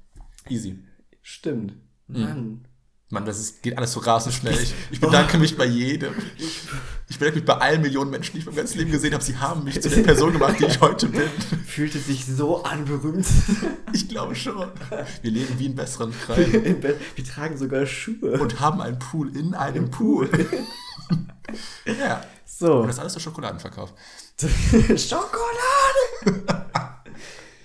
[0.47, 0.79] Easy.
[1.21, 1.73] Stimmt.
[2.07, 2.63] Mhm.
[3.09, 3.25] Mann.
[3.25, 4.53] Das ist, geht alles so rasend schnell.
[4.59, 6.13] Ich, ich bedanke mich bei jedem.
[7.07, 9.23] Ich bedanke mich bei allen Millionen Menschen, die ich mein ganzes Leben gesehen habe.
[9.23, 11.29] Sie haben mich zu der Person gemacht, die ich heute bin.
[11.67, 13.27] Fühlte sich so an berühmt.
[13.93, 14.71] Ich glaube schon.
[15.21, 16.81] Wir leben wie in besseren Kreisen.
[16.81, 18.39] Wir tragen sogar Schuhe.
[18.39, 20.27] und haben einen Pool in einem Pool.
[21.85, 22.25] Ja.
[22.43, 22.79] So.
[22.79, 23.93] Und das alles der Schokoladenverkauf.
[24.39, 25.35] Schokolade!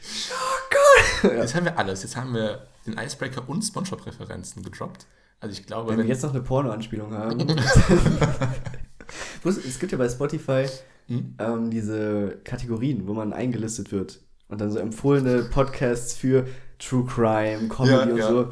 [0.02, 1.36] Schokolade!
[1.38, 2.02] Jetzt haben wir alles.
[2.02, 5.06] Jetzt haben wir den Icebreaker und Spongebob-Referenzen gedroppt.
[5.40, 7.38] Also ich glaube, Wenn wenn, wir jetzt noch eine Porno-Anspielung haben.
[9.44, 10.66] Es gibt ja bei Spotify
[11.08, 11.34] Hm?
[11.40, 14.20] ähm, diese Kategorien, wo man eingelistet wird.
[14.48, 16.46] Und dann so empfohlene Podcasts für
[16.78, 18.28] True Crime, Comedy Ja, und ja.
[18.28, 18.48] so.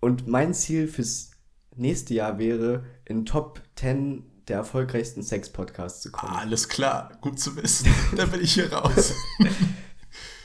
[0.00, 1.30] Und mein Ziel fürs
[1.76, 6.32] nächste Jahr wäre, in Top 10 der erfolgreichsten Sex-Podcasts zu kommen.
[6.34, 7.88] alles klar, gut zu wissen.
[8.16, 9.14] Dann bin ich hier raus.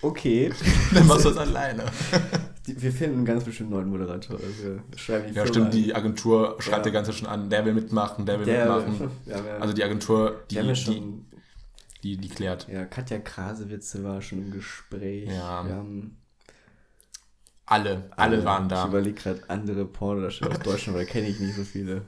[0.01, 0.51] Okay.
[0.93, 1.85] Dann machst du das alleine.
[2.65, 4.37] Wir finden ganz bestimmt neuen Moderator.
[4.39, 5.71] Also schreiben die Ja, Firma stimmt, an.
[5.71, 6.83] die Agentur schreibt Ja.
[6.83, 8.99] der ganze schon an, der will mitmachen, der will Der, mitmachen.
[8.99, 11.25] haben ja, Also die Agentur, die, ja die, schon,
[12.03, 12.67] die, die klärt.
[12.71, 15.29] ja, Katja Krasewitze war schon im Gespräch.
[15.29, 15.63] Ja.
[15.65, 16.17] Haben
[17.65, 18.87] Alle, alle waren Ich da.
[18.87, 22.03] überlege gerade andere Pornodarsteller aus Deutschland, weil kenne ich nicht so viele.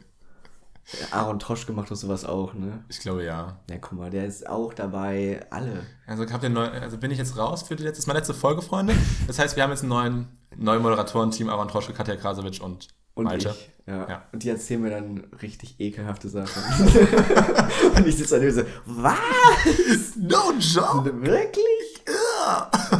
[1.11, 2.83] Aaron Troschke macht doch sowas auch, ne?
[2.89, 3.57] Ich glaube ja.
[3.69, 5.45] Ja, guck mal, der ist auch dabei.
[5.49, 5.85] Alle.
[6.05, 8.19] Also, habt ihr neu, also bin ich jetzt raus für die letzte, das ist meine
[8.19, 8.93] letzte Folge, Freunde.
[9.27, 13.25] Das heißt, wir haben jetzt einen neuen, neuen Moderatoren-Team, Aaron Troschke, Katja Krasowitsch und, Und
[13.25, 13.49] Malte.
[13.49, 13.69] ich.
[13.87, 14.07] Ja.
[14.09, 14.21] Ja.
[14.31, 16.63] Und die erzählen mir dann richtig ekelhafte Sachen.
[17.97, 20.15] Und ich sitze da und so, was?
[20.17, 21.21] No joke!
[21.21, 22.03] Wirklich?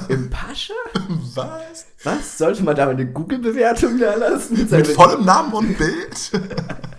[0.10, 0.74] Im Pascha?
[1.36, 1.86] Was?
[2.04, 2.38] Was?
[2.38, 4.68] Sollte man da eine Google-Bewertung da lassen?
[4.70, 6.32] Mit vollem Namen und Bild?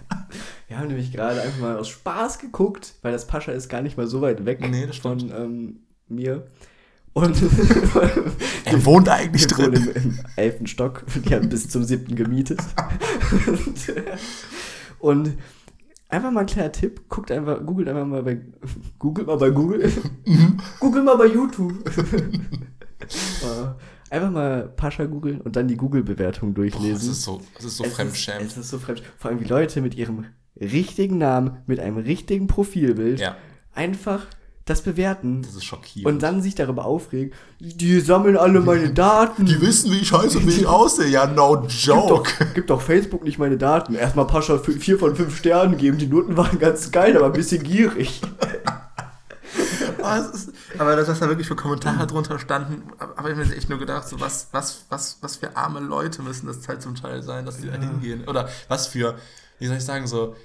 [0.75, 3.97] Wir haben nämlich gerade einfach mal aus Spaß geguckt, weil das Pascha ist gar nicht
[3.97, 5.77] mal so weit weg Nee, von ähm,
[6.09, 6.49] mir.
[7.13, 7.41] Und
[8.65, 9.73] Er wohnt eigentlich drin.
[9.73, 11.05] im, im elften Stock.
[11.15, 12.59] Die haben bis zum siebten gemietet.
[13.47, 13.93] und,
[14.99, 15.39] und
[16.09, 17.09] einfach mal ein kleiner Tipp.
[17.09, 18.41] Guckt einfach, googelt einfach mal bei,
[18.99, 19.93] googelt mal bei Google.
[20.81, 21.89] Google mal bei YouTube.
[24.11, 26.93] Einfach mal Pascha googeln und dann die Google-Bewertung Boah, durchlesen.
[26.95, 28.47] das ist so, das ist so Es fremdschämend.
[28.47, 29.03] Ist, es ist so fremd.
[29.19, 30.27] Vor allem wie Leute mit ihrem
[30.61, 33.37] richtigen Namen, mit einem richtigen Profilbild Ja,
[33.75, 34.21] einfach
[34.67, 36.07] das bewerten das ist schockierend.
[36.07, 37.35] und dann sich darüber aufregen.
[37.61, 39.45] Die sammeln alle meine Daten.
[39.45, 41.09] die wissen, wie ich heiße und wie ich aussehe.
[41.09, 42.09] Ja, no joke.
[42.09, 43.95] doch, gib doch Facebook nicht meine Daten.
[43.95, 45.99] Erstmal Pascha 4 von 5 Sternen geben.
[45.99, 48.23] Die Noten waren ganz geil, aber ein bisschen gierig.
[50.01, 53.79] Was ist, aber dass da wirklich für Kommentare drunter standen, habe ich mir echt nur
[53.79, 57.47] gedacht, so was, was, was, was für arme Leute müssen das halt zum Teil sein,
[57.47, 58.25] dass die da hingehen.
[58.27, 59.15] Oder was für,
[59.65, 60.37] wie soll ich sagen, so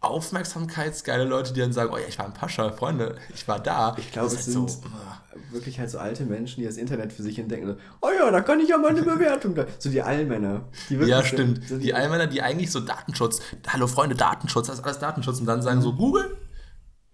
[0.00, 3.94] aufmerksamkeitsgeile Leute, die dann sagen, oh ja, ich war ein Pascha, Freunde, ich war da.
[3.96, 6.76] Ich glaube, es ist sind halt so, äh, wirklich halt so alte Menschen, die das
[6.76, 7.68] Internet für sich entdecken.
[7.68, 9.54] So, oh ja, da kann ich ja mal eine Bewertung.
[9.54, 9.66] Da.
[9.78, 10.68] So die Allmänner.
[10.90, 11.62] Die ja, stimmt.
[11.68, 15.46] So Die Allmänner, die eigentlich so Datenschutz, hallo Freunde, Datenschutz, das ist alles Datenschutz und
[15.46, 16.36] dann sagen so, Google,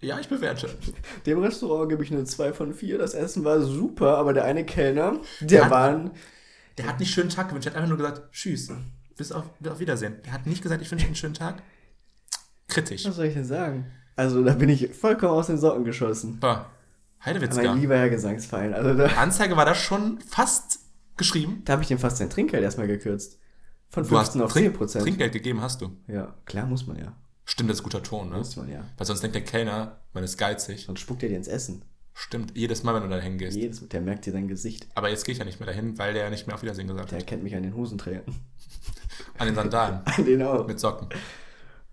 [0.01, 0.71] ja, ich bewerte.
[1.27, 2.97] Dem Restaurant gebe ich eine 2 von 4.
[2.97, 5.71] Das Essen war super, aber der eine Kellner, der Ja.
[5.71, 6.13] war ein
[6.79, 8.71] Der hat nicht schönen Tag gewünscht, der hat einfach nur gesagt, tschüss,
[9.19, 10.17] bis auf, auf Wiedersehen.
[10.25, 11.63] Der hat nicht gesagt, ich wünsche Ihnen einen schönen Tag.
[12.69, 13.05] Kritisch.
[13.05, 13.87] Was soll ich denn sagen?
[14.17, 16.41] Also, da bin ich vollkommen aus den Socken geschossen.
[16.41, 16.71] Boah,
[17.25, 17.63] Heidewitzka.
[17.63, 18.75] Mein lieber Herr Gesangsverein.
[18.75, 20.81] Also, da, Anzeige war da schon fast
[21.17, 21.63] geschrieben.
[21.65, 23.39] da habe ich dem fast sein Trinkgeld erstmal gekürzt.
[23.91, 25.05] Von Du hast 15 auf Trink 10 Prozent.
[25.05, 25.91] Trinkgeld gegeben, hast du.
[26.07, 27.15] Ja, klar muss man ja.
[27.45, 28.37] Stimmt, das ist guter Ton, ne?
[28.37, 28.85] Muss man ja.
[28.99, 30.85] Weil sonst denkt der Kellner, man ist geizig.
[30.85, 31.83] Sonst spuckt er dir ins Essen.
[32.13, 33.57] Stimmt, jedes Mal, wenn du da hingehst.
[33.57, 34.87] Jedes, der merkt dir dein Gesicht.
[34.95, 36.89] Aber jetzt gehe ich ja nicht mehr dahin, weil der ja nicht mehr auf Wiedersehen
[36.89, 37.27] gesagt Der hat.
[37.27, 38.25] kennt mich an den Hosenträgern.
[39.39, 40.01] An den Sandalen.
[40.05, 40.67] An den auch.
[40.67, 41.09] mit Socken.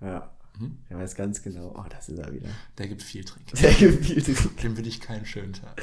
[0.01, 0.29] Ja.
[0.59, 0.77] Mhm.
[0.89, 1.73] Der weiß ganz genau.
[1.77, 2.47] Oh, das ist er wieder.
[2.77, 3.61] Der gibt viel Trinkgeld.
[3.61, 4.63] Der gefühlt.
[4.63, 5.81] Dem würde ich keinen schönen Tag.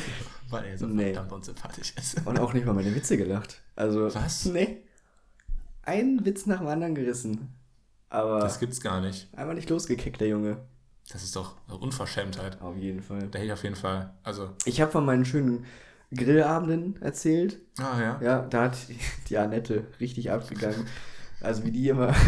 [0.49, 1.13] Weil er so Nee.
[1.13, 2.27] verdammt unsympathisch ist.
[2.27, 3.61] Und auch nicht mal meine Witze gelacht.
[3.77, 4.15] Also.
[4.15, 4.47] Was?
[4.47, 4.79] Nee.
[5.83, 7.53] Einen Witz nach dem anderen gerissen.
[8.09, 9.29] Aber Das gibt's gar nicht.
[9.37, 10.59] einmal nicht losgekickt, der Junge.
[11.11, 12.61] Das ist doch eine Unverschämtheit.
[12.63, 13.21] Auf jeden Fall.
[13.29, 14.15] Da hätte ich auf jeden Fall.
[14.23, 15.65] Also, Ich habe von meinen schönen
[16.15, 17.59] Grillabenden erzählt.
[17.79, 18.21] ah ja.
[18.23, 18.77] Ja, da hat
[19.29, 20.87] die Annette richtig abgegangen.
[21.43, 22.15] Also wie die immer.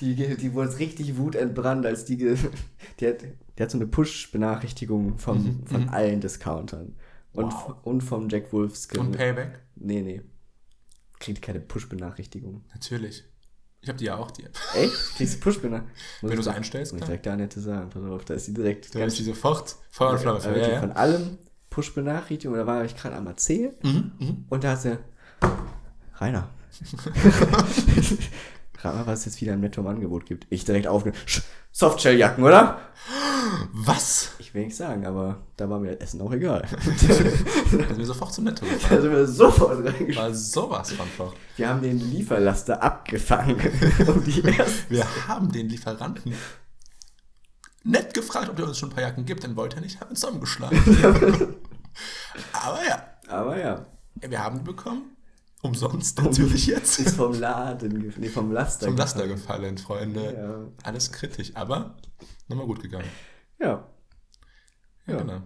[0.00, 2.16] die, die wurde richtig wutentbrannt, als die.
[2.16, 2.30] Die
[3.06, 3.22] hat,
[3.58, 6.96] die hat so eine Push-Benachrichtigung vom, von allen Discountern.
[7.32, 7.74] Und, Mhm, Wow.
[7.84, 9.60] und vom Jack Wolfs Und Payback?
[9.76, 10.22] Nee, nee.
[11.18, 12.64] Kriegt keine Push-Benachrichtigung.
[12.72, 13.24] Natürlich.
[13.82, 14.56] Ich habe die ja auch, die App.
[14.74, 15.16] Echt?
[15.16, 15.96] Kriegst du Push-Benachrichtigung?
[16.22, 17.90] Wenn du es einstellst, Muss ich direkt der Annette sagen.
[17.90, 18.94] Pass auf, da ist die direkt.
[18.94, 20.80] Da ich die sofort Feuer und Flamme wirklich Ja, ja.
[20.80, 21.38] Von allem
[21.70, 22.56] Push-Benachrichtigung.
[22.56, 23.74] Da war ich gerade am Erzählen.
[23.82, 24.44] Mhm, mhm.
[24.48, 24.98] Und da hat sie,
[26.20, 26.48] Rainer.
[28.82, 30.46] Rat mal, was es jetzt wieder im Netto im Angebot gibt.
[30.48, 31.12] Ich direkt aufge...
[31.26, 32.80] Sch- Softshell-Jacken, oder?
[33.72, 34.30] Was?
[34.38, 36.66] Ich will nicht sagen, aber da war mir das Essen auch egal.
[36.76, 39.02] Da sind wir sofort zum Netto da gefahren.
[39.02, 40.22] sind wir sofort reingeschaut.
[40.24, 41.34] War sowas von doch.
[41.56, 43.56] Wir haben den Lieferlaster abgefangen.
[44.06, 44.26] um.
[44.26, 46.34] Wir haben den Lieferanten
[47.84, 50.10] nett gefragt, ob er uns schon ein paar Jacken gibt, dann wollte er nicht, haben
[50.10, 50.78] uns zusammengeschlagen.
[52.52, 53.86] Aber ja, Aber ja,
[54.20, 55.16] wir haben die bekommen.
[55.62, 56.98] Umsonst natürlich jetzt.
[57.00, 58.86] ist vom Laden, nee, vom Laster.
[58.86, 59.76] Zum Laster gefallen.
[59.76, 60.34] gefallen, Freunde.
[60.34, 60.86] Ja.
[60.88, 61.96] Alles kritisch, aber
[62.48, 63.08] nochmal gut gegangen.
[63.58, 63.86] Ja.
[65.06, 65.20] Ja, Ja.
[65.20, 65.42] genau.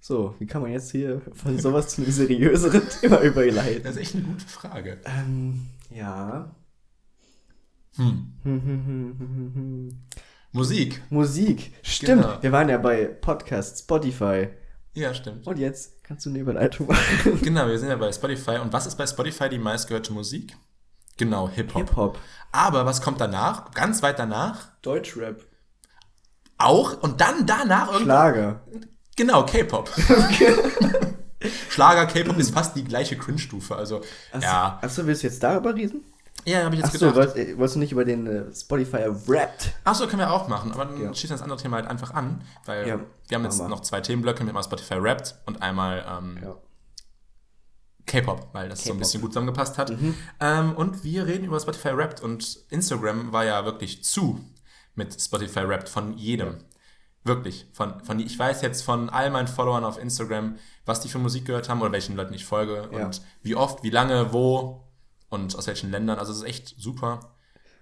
[0.00, 3.82] So, wie kann man jetzt hier von sowas zu einem seriöseren Thema überleiten?
[3.84, 4.98] Das ist echt eine gute Frage.
[5.04, 6.54] Ähm, ja.
[7.96, 8.32] Hm.
[10.52, 11.02] Musik.
[11.10, 11.72] Musik.
[11.82, 12.22] Stimmt.
[12.22, 12.42] Genau.
[12.42, 14.48] Wir waren ja bei Podcast, Spotify.
[14.94, 15.46] Ja, stimmt.
[15.46, 17.40] Und jetzt kannst du eine Überleitung machen.
[17.42, 18.58] Genau, wir sind ja bei Spotify.
[18.58, 20.56] Und was ist bei Spotify die meistgehörte Musik?
[21.16, 21.88] Genau, Hip-Hop.
[21.88, 22.18] Hip-Hop.
[22.52, 23.72] Aber was kommt danach?
[23.72, 24.68] Ganz weit danach?
[24.82, 25.40] Deutschrap.
[26.58, 27.02] Auch.
[27.02, 27.98] Und dann danach.
[28.00, 28.62] Schlager.
[29.16, 29.90] Genau, K-Pop.
[31.68, 33.76] Schlager, K-Pop ist fast die gleiche Cringe-Stufe.
[33.76, 34.02] Also,
[34.40, 34.78] ja.
[34.82, 36.04] Achso, willst du jetzt darüber reden?
[36.46, 37.16] Ja, habe ich jetzt Achso, gedacht.
[37.16, 39.72] wolltest, äh, wolltest du nicht über den äh, Spotify Wrapped?
[39.84, 40.72] Achso, können wir auch machen.
[40.72, 41.14] Aber dann Ja.
[41.14, 42.42] schießen wir das andere Thema halt einfach an.
[42.66, 43.68] Weil Ja, wir haben jetzt wir.
[43.68, 44.40] noch zwei Themenblöcke.
[44.40, 46.56] Haben einmal Spotify Wrapped und einmal ähm, Ja.
[48.06, 49.90] K-Pop, weil das so ein bisschen gut zusammengepasst hat.
[49.90, 50.14] Mhm.
[50.40, 54.40] Ähm, und wir reden über Spotify Wrapped und Instagram war ja wirklich zu
[54.94, 56.58] mit Spotify Wrapped von jedem.
[57.24, 57.66] Wirklich.
[57.72, 61.46] Von, von, ich weiß jetzt von all meinen Followern auf Instagram, was die für Musik
[61.46, 64.83] gehört haben oder welchen Leuten ich folge und wie oft, wie lange, wo
[65.34, 66.18] und aus welchen Ländern.
[66.18, 67.20] Also es ist echt super.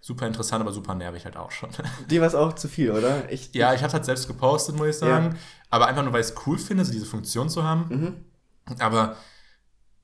[0.05, 1.71] Super interessant, aber super nervig halt auch schon.
[2.11, 3.31] Dir war es auch zu viel, oder?
[3.31, 5.38] Ich, ja, ich habe halt selbst gepostet, muss ich sagen.
[5.71, 7.87] Aber einfach nur, weil ich es cool finde, so diese Funktion zu haben.
[7.88, 8.81] Mhm.
[8.81, 9.17] Aber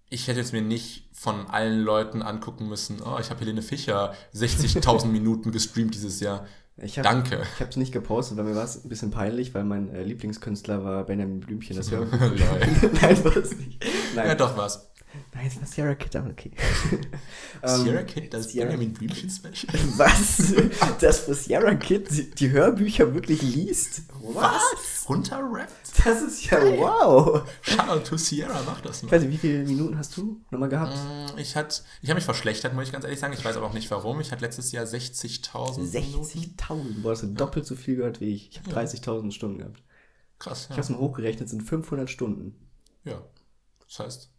[0.09, 4.15] ich hätte jetzt mir nicht von allen Leuten angucken müssen, oh, ich habe Helene Fischer
[4.35, 6.47] 60.000 Minuten gestreamt dieses Jahr.
[6.81, 7.43] Ich hab, Danke.
[7.55, 10.05] Ich habe es nicht gepostet, weil mir war es ein bisschen peinlich, weil mein äh,
[10.05, 11.77] Lieblingskünstler war Benjamin Blümchen.
[11.77, 11.91] Das.
[11.91, 12.07] Lol.
[12.07, 13.85] Nein, war es nicht.
[14.15, 14.93] Nein, Ja, doch was.
[15.35, 16.53] Nein, es war Sierra Kid, aber okay.
[17.65, 19.73] Sierra Ähm, Kid, das Sierra- Benjamin Blümchen Special.
[19.97, 20.55] Was?
[21.01, 24.03] Dass für Sierra Kid die, Hörbücher wirklich liest?
[24.21, 25.07] Was?
[25.09, 25.73] Runterrappt?
[26.05, 27.43] Das ist ja wow.
[27.63, 29.13] Shoutout to Sierra, mach das Ich mal.
[29.13, 30.97] weiß nicht, wie viele Minuten hast du nochmal gehabt?
[30.97, 33.33] Mm, Ich, hat- ich habe mich verschlechtert, muss ich ganz ehrlich sagen.
[33.33, 34.21] Ich weiß aber auch nicht warum.
[34.21, 36.23] Ich hatte letztes Jahr 60.000 Minuten.
[36.59, 37.03] 60.000.
[37.03, 38.51] Boah, hast du doppelt so viel gehört wie ich.
[38.51, 39.83] Ich habe 30.000 Stunden gehabt.
[40.39, 40.71] Krass, Ich ja.
[40.73, 42.55] habe es mal hochgerechnet, sind 500 Stunden.
[43.05, 43.21] ja.
[43.89, 44.31] Das heißt,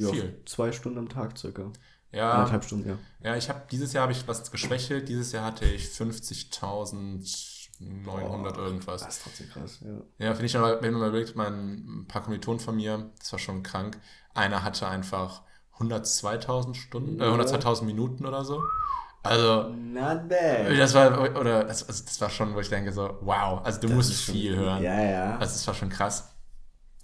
[0.00, 0.42] Ja, Viel.
[0.46, 1.70] Zwei Stunden am Tag circa.
[2.12, 2.98] ja, Anderthalb Stunden, ja.
[3.22, 5.08] Ja, ich habe dieses Jahr habe ich was geschwächelt.
[5.08, 9.02] Dieses Jahr hatte ich 50.900 irgendwas.
[9.04, 10.00] Das ist trotzdem krass, ja.
[10.18, 13.30] Ja, finde ich aber, wenn man mal überlegt, mein ein paar Kommilitonen von mir, das
[13.32, 14.00] war schon krank.
[14.34, 15.42] Einer hatte einfach
[15.78, 18.62] 102.000 Stunden, äh, 102.000 Minuten oder so.
[19.22, 20.78] Also, Not bad.
[20.78, 23.88] das war, oder, das, also das war schon, wo ich denke so, wow, also du
[23.88, 24.82] Das musst viel hören.
[24.82, 25.36] Ja, ja.
[25.36, 26.34] Also das war schon krass.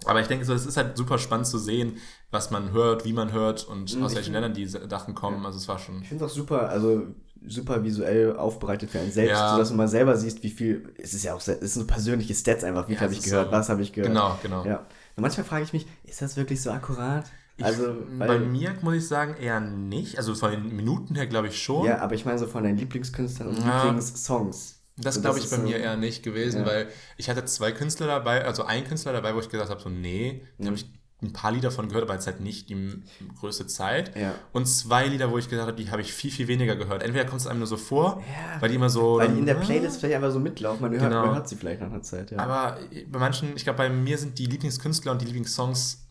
[0.05, 1.97] Aber ich denke so, es ist halt super spannend zu sehen,
[2.31, 5.45] was man hört, wie man hört und Mhm, aus ich welchen Ländern die Sachen kommen.
[5.45, 6.01] Also es war schon.
[6.01, 7.03] Ich finde es auch super, also
[7.45, 9.51] super visuell aufbereitet für einen selbst, Ja.
[9.53, 12.33] sodass du mal selber siehst, wie viel, es ist ja auch, es sind so persönliche
[12.35, 14.11] Stats einfach, wie Ja, viel habe es ich ist gehört, so- was habe ich gehört.
[14.11, 14.65] Genau, genau.
[14.65, 14.77] Ja.
[15.15, 17.25] Und manchmal frage ich mich, ist das wirklich so akkurat?
[17.59, 20.17] Also, ich, weil, bei mir muss ich sagen, eher nicht.
[20.19, 21.85] Also von den Minuten her glaube ich schon.
[21.87, 23.83] ja, aber ich meine so von deinen Lieblingskünstlern und Ja.
[23.85, 24.76] Lieblingssongs.
[24.97, 26.65] Das So, glaube ich bei so- mir eher nicht gewesen, Ja.
[26.67, 29.89] weil ich hatte zwei Künstler dabei, also einen Künstler dabei, wo ich gesagt habe, so
[29.89, 30.65] nee, Mhm.
[30.65, 30.85] habe ich
[31.23, 33.03] ein paar Lieder von gehört, aber jetzt halt nicht die
[33.39, 34.15] größte Zeit.
[34.15, 34.35] Ja.
[34.53, 37.01] Und zwei Lieder, wo ich gesagt habe, die habe ich viel, viel weniger gehört.
[37.01, 38.61] Entweder kommt es einem nur so vor, Ja.
[38.61, 39.17] weil die immer so.
[39.17, 39.61] Weil die in der Ah.
[39.61, 40.81] Playlist vielleicht einfach so mitlaufen.
[40.81, 41.25] Man hört, Genau.
[41.25, 42.37] man hört sie vielleicht nach einer Zeit, ja.
[42.37, 46.06] Aber bei manchen, ich glaube, bei mir sind die Lieblingskünstler und die Lieblingssongs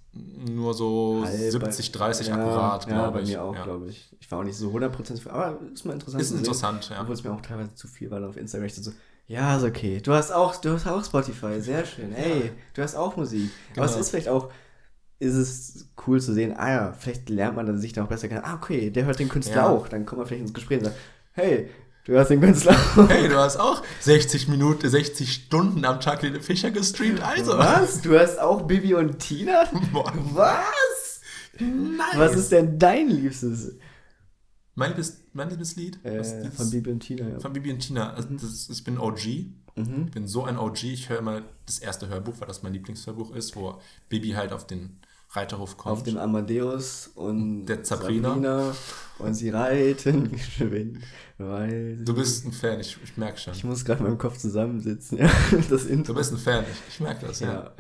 [0.48, 3.29] nur so Halb- 70, 30 ja, akkurat, ja, glaube bei ich.
[3.31, 3.64] mir auch, ja.
[3.64, 4.14] glaube ich.
[4.20, 6.44] Ich war auch nicht so 100% für, aber ist mal interessant Ist zu sehen.
[6.44, 7.00] interessant, ja.
[7.00, 8.66] Obwohl es mir auch teilweise zu viel war auf Instagram.
[8.66, 8.92] Ich so,
[9.26, 10.00] ja, ist okay.
[10.00, 12.12] Du hast auch, du hast auch Spotify, sehr schön.
[12.12, 13.50] Hey, du hast auch Musik.
[13.76, 14.00] Aber es Genau.
[14.02, 14.50] ist vielleicht auch,
[15.18, 18.29] ist es cool zu sehen, ah ja, vielleicht lernt man dann sich dann auch besser
[18.29, 18.42] kennen.
[18.44, 19.68] Ah, okay, der hört den Künstler Ja.
[19.70, 19.88] auch.
[19.88, 20.96] Dann kommt man vielleicht ins Gespräch und sagt,
[21.33, 21.70] hey,
[22.07, 22.77] du hörst den Künstler.
[23.09, 27.59] Hey, du hast auch 60 Minuten, 60 Stunden am Tag Helene Fischer gestreamt, also.
[27.59, 28.01] Was?
[28.01, 29.64] Du hast auch Bibi und Tina?
[29.92, 30.12] Boah.
[30.33, 31.21] Was?
[31.59, 32.16] Nice.
[32.16, 33.77] Was ist denn dein Liebstes?
[34.77, 36.05] mein, Liebes, mein Liebeslied?
[36.05, 37.40] Äh, von Bibi und Tina, ja.
[37.40, 38.12] von Bibi und Tina.
[38.12, 39.27] Also das, ich bin OG.
[39.75, 40.05] Mhm.
[40.07, 40.85] Ich bin so ein OG.
[40.85, 44.66] Ich höre immer das erste Hörbuch, weil das mein Lieblingshörbuch ist, wo Bibi halt auf
[44.66, 45.01] den
[45.37, 45.92] Reiterhof kommt.
[45.92, 48.29] Auf dem Amadeus und Der Sabrina.
[48.31, 48.72] Sabrina
[49.18, 50.99] und sie reiten geschwind,
[51.38, 53.55] weil du bist ein Fan, ich, ich merke schon.
[53.55, 55.31] Ich muss gerade in meinem Kopf zusammensitzen, ja.
[55.70, 56.12] Das Intro.
[56.12, 57.53] Du bist ein Fan, ich, ich merke das, ja.
[57.53, 57.70] ja.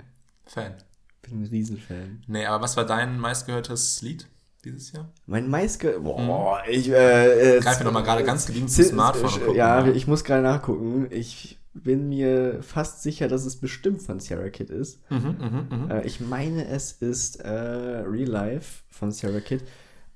[0.46, 0.74] Fan.
[1.22, 2.22] Bin ein Riesenfan.
[2.26, 4.28] Nee, aber was war dein meistgehörtes Lied
[4.64, 5.12] dieses Jahr?
[5.26, 5.98] Mein meistge...
[6.00, 6.88] Boah, ich...
[6.88, 9.96] Äh, äh, Greif mir doch mal gerade ganz gediegen zum Smartphone gucken Ja, mal.
[9.96, 11.08] ich muss gerade nachgucken.
[11.10, 15.00] Ich bin mir fast sicher, dass es bestimmt von Sierra Kid ist.
[15.10, 15.90] Mhm, mhm, mhm.
[15.90, 19.62] Äh, ich meine, es ist äh, Real Life von Sierra Kid.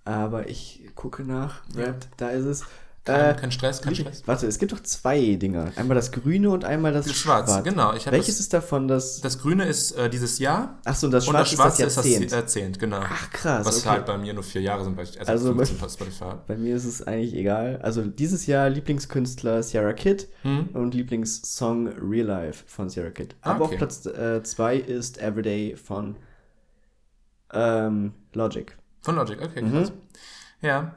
[0.05, 1.63] Aber ich gucke nach.
[1.77, 1.95] Ja.
[2.17, 2.65] Da ist es.
[3.03, 4.23] Kein, Äh, kein Stress, kein Stress.
[4.27, 5.73] Warte, es gibt doch zwei Dinger.
[5.77, 7.95] Einmal das Grüne und einmal das Das Schwarz, genau.
[7.95, 9.23] Ich hab Welches das, ist davon das...
[9.23, 11.93] das Grüne ist äh, dieses Jahr Achso, und das und das Schwarze ist Schwarze das
[11.97, 12.25] ist Jahrzehnt.
[12.27, 13.01] das Jahrzehnt, genau.
[13.03, 13.67] Ach, krass.
[13.67, 13.89] Was okay.
[13.89, 16.07] halt bei mir nur vier Jahre sind, weil ich Also also bei- 15
[16.47, 17.81] bei mir ist es eigentlich egal.
[17.83, 20.69] Also dieses Jahr Lieblingskünstler Sierra Kid Mhm.
[20.75, 23.35] und Lieblingssong Real Life von Sierra Kid.
[23.41, 23.75] Ah, Aber okay.
[23.75, 26.17] auf Platz 2 ist Everyday von
[27.53, 28.77] ähm, Logic.
[29.01, 29.73] Von Logic, okay, Mhm.
[29.73, 29.93] krass.
[30.63, 30.95] Ja.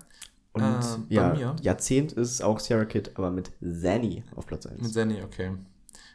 [0.53, 1.55] Und Äh, bei ja, mir?
[1.61, 4.81] Jahrzehnt ist auch Sierra Kid, aber mit Zanny auf Platz 1.
[4.81, 5.51] Mit Zenny, okay.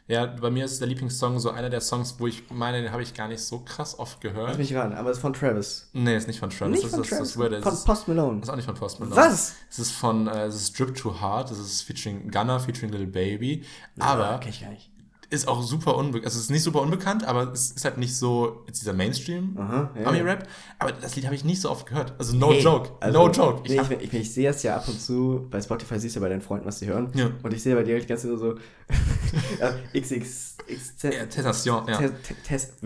[0.07, 3.03] Ja, bei mir ist der Lieblingssong so einer der Songs, wo ich meine, den habe
[3.03, 4.57] ich gar nicht so krass oft Lass gehört.
[4.57, 5.87] mich ran, aber es ist von Travis.
[5.93, 6.71] Nee, ist nicht von Travis.
[6.71, 7.61] Nicht das von ist Travis, das Weirde.
[7.61, 8.39] von Das ist, Post Malone.
[8.39, 9.15] das ist auch nicht von Post Malone.
[9.15, 9.53] Was?
[9.69, 13.05] Es ist von, äh, es ist Drip Too Hard, das ist featuring Gunner, featuring Little
[13.07, 13.63] Baby.
[13.99, 14.89] Aber kenn ich gar nicht.
[15.31, 16.25] Ist auch super unbekannt.
[16.25, 19.55] Also es ist nicht super unbekannt, aber es ist halt nicht so jetzt dieser Mainstream
[19.59, 20.07] Aha, ja.
[20.07, 20.47] Ami-Rap.
[20.79, 22.13] Aber das Lied habe ich nicht so oft gehört.
[22.17, 22.89] Also no Hey, joke.
[22.99, 23.61] also, no joke.
[23.63, 26.15] Ich, nee, hab- ich, ich, ich sehe es ja ab und zu, bei Spotify siehst
[26.15, 27.11] du ja bei deinen Freunden, was sie hören.
[27.13, 27.29] Ja.
[27.43, 28.55] Und ich sehe bei dir halt die ganze Zeit nur so
[29.99, 30.55] XX,
[31.03, 31.97] ja, Tentation, ja.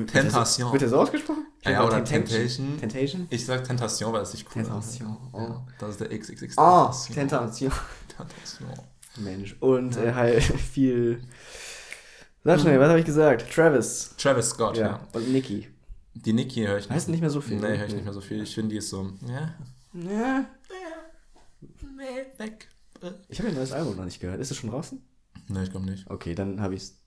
[0.05, 0.71] Tentation.
[0.71, 1.45] Wird das so ausgesprochen?
[1.65, 2.77] Ja, oder Tentation.
[2.79, 3.27] Tentation.
[3.29, 5.33] Ich sag Tentation, weil das nicht cool Tentation, ist.
[5.33, 5.55] oh.
[5.79, 6.55] Das ist der XXX.
[6.57, 7.71] Oh, Tentation.
[8.09, 8.69] Tentation.
[9.17, 9.55] Mensch.
[9.59, 11.21] Und äh, halt viel.
[12.43, 13.49] Sag schnell, was habe ich gesagt?
[13.53, 14.15] Travis.
[14.17, 14.87] Travis Scott, ja.
[14.87, 15.07] Ja.
[15.13, 15.67] Und Nicki.
[16.13, 17.57] Die Nicki höre ich Weißt du nicht mehr so viel?
[17.57, 18.43] Nee, höre ich nicht mehr so viel.
[18.43, 19.55] Ich finde, die ist so, ja.
[19.93, 20.45] Ja.
[21.81, 22.67] Nee, weg.
[23.29, 24.39] Ich habe ihr neues Album noch nicht gehört.
[24.39, 25.01] Ist es schon draußen?
[25.47, 26.09] Nee, ich glaube nicht.
[26.09, 26.99] Okay, dann habe ich's.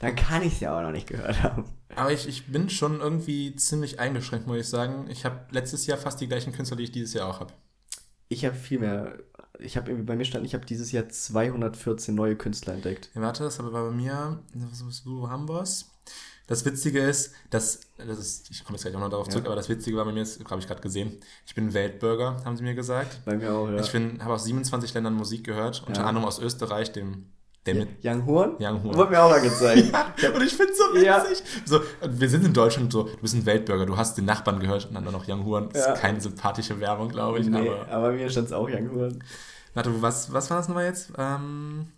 [0.00, 1.64] Dann kann ich es ja auch noch nicht gehört haben.
[1.96, 5.08] Aber ich, ich bin schon irgendwie ziemlich eingeschränkt, muss ich sagen.
[5.08, 7.52] Ich habe letztes Jahr fast die gleichen Künstler, die ich dieses Jahr auch habe.
[8.28, 9.18] Ich habe viel mehr.
[9.62, 13.10] Ich habe irgendwie bei mir stand, ich habe dieses Jahr 214 neue Künstler entdeckt.
[13.14, 15.90] Ja, warte, das aber war bei mir, was, was, wo haben wir's?
[16.46, 19.32] Das Witzige ist, dass, das ist, ich komme jetzt gleich auch noch darauf Ja.
[19.34, 22.42] zurück, aber das Witzige war bei mir, das habe ich gerade gesehen, ich bin Weltbürger,
[22.44, 23.20] haben sie mir gesagt.
[23.24, 23.78] Bei mir auch, ja.
[23.78, 26.06] Ich habe aus 27 Ländern Musik gehört, unter Ja.
[26.08, 27.26] anderem aus Österreich, dem,
[27.66, 28.56] dem mit Young Horn?
[28.58, 28.96] Young Horn.
[28.96, 29.92] Wurde mir auch mal gezeigt.
[30.22, 31.22] Ja, und ich finde es so Ja.
[31.22, 31.42] witzig.
[31.66, 34.60] So, und wir sind in Deutschland so, du bist ein Weltbürger, du hast den Nachbarn
[34.60, 35.68] gehört und dann noch Young Horn.
[35.72, 35.92] Das Ja.
[35.92, 37.46] ist keine sympathische Werbung, glaube ich.
[37.46, 39.24] nee, Aber, aber mir stand es auch Young Horn.
[39.74, 41.12] warte, was, was war das nochmal jetzt?
[41.18, 41.88] Ähm,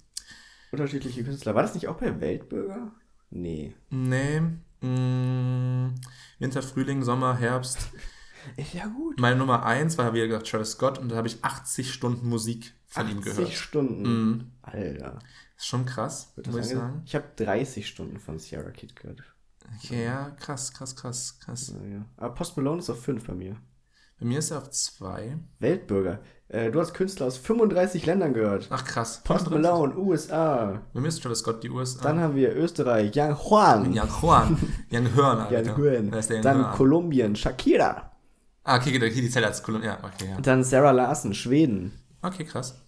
[0.72, 1.54] Unterschiedliche Künstler.
[1.54, 2.92] War das nicht auch bei Weltbürger?
[3.30, 3.74] Nee.
[3.90, 4.40] nee.
[4.80, 5.90] Mh,
[6.38, 7.78] Winter, Frühling, Sommer, Herbst.
[8.56, 9.20] Ist ja gut.
[9.20, 12.74] Meine Nummer 1 war, wie gesagt, Travis Scott und da habe ich 80 Stunden Musik
[12.88, 13.52] von ihm 80 gehört.
[13.52, 14.02] Stunden.
[14.02, 14.50] Mhm.
[14.62, 15.18] Alter.
[15.62, 17.02] Schon krass, muss ich sagen.
[17.06, 19.22] Ich habe 30 Stunden von Sierra Kid gehört.
[19.76, 21.72] Okay, ja, krass, krass, krass, krass.
[21.80, 22.04] Ja, ja.
[22.16, 23.56] Aber Post Malone ist auf 5 bei mir.
[24.18, 25.38] Bei mir ist er auf 2.
[25.60, 26.18] Weltbürger.
[26.48, 28.66] Äh, du hast Künstler aus 35 Ländern gehört.
[28.70, 29.22] Ach krass.
[29.22, 30.82] Post Malone, USA.
[30.92, 32.02] Bei mir ist Travis Scott die USA.
[32.02, 33.96] Dann haben wir Österreich, Young Juan.
[33.96, 34.56] Young Juan.
[34.90, 36.76] Wer ist der Young Dann Horn?
[36.76, 38.10] Kolumbien, Shakira.
[38.64, 39.92] Ah, okay, okay, die Zelle als Kolumbien.
[39.92, 40.40] Ja, okay, ja.
[40.40, 41.92] Dann Sarah Larsen, Schweden.
[42.20, 42.81] Okay, krass.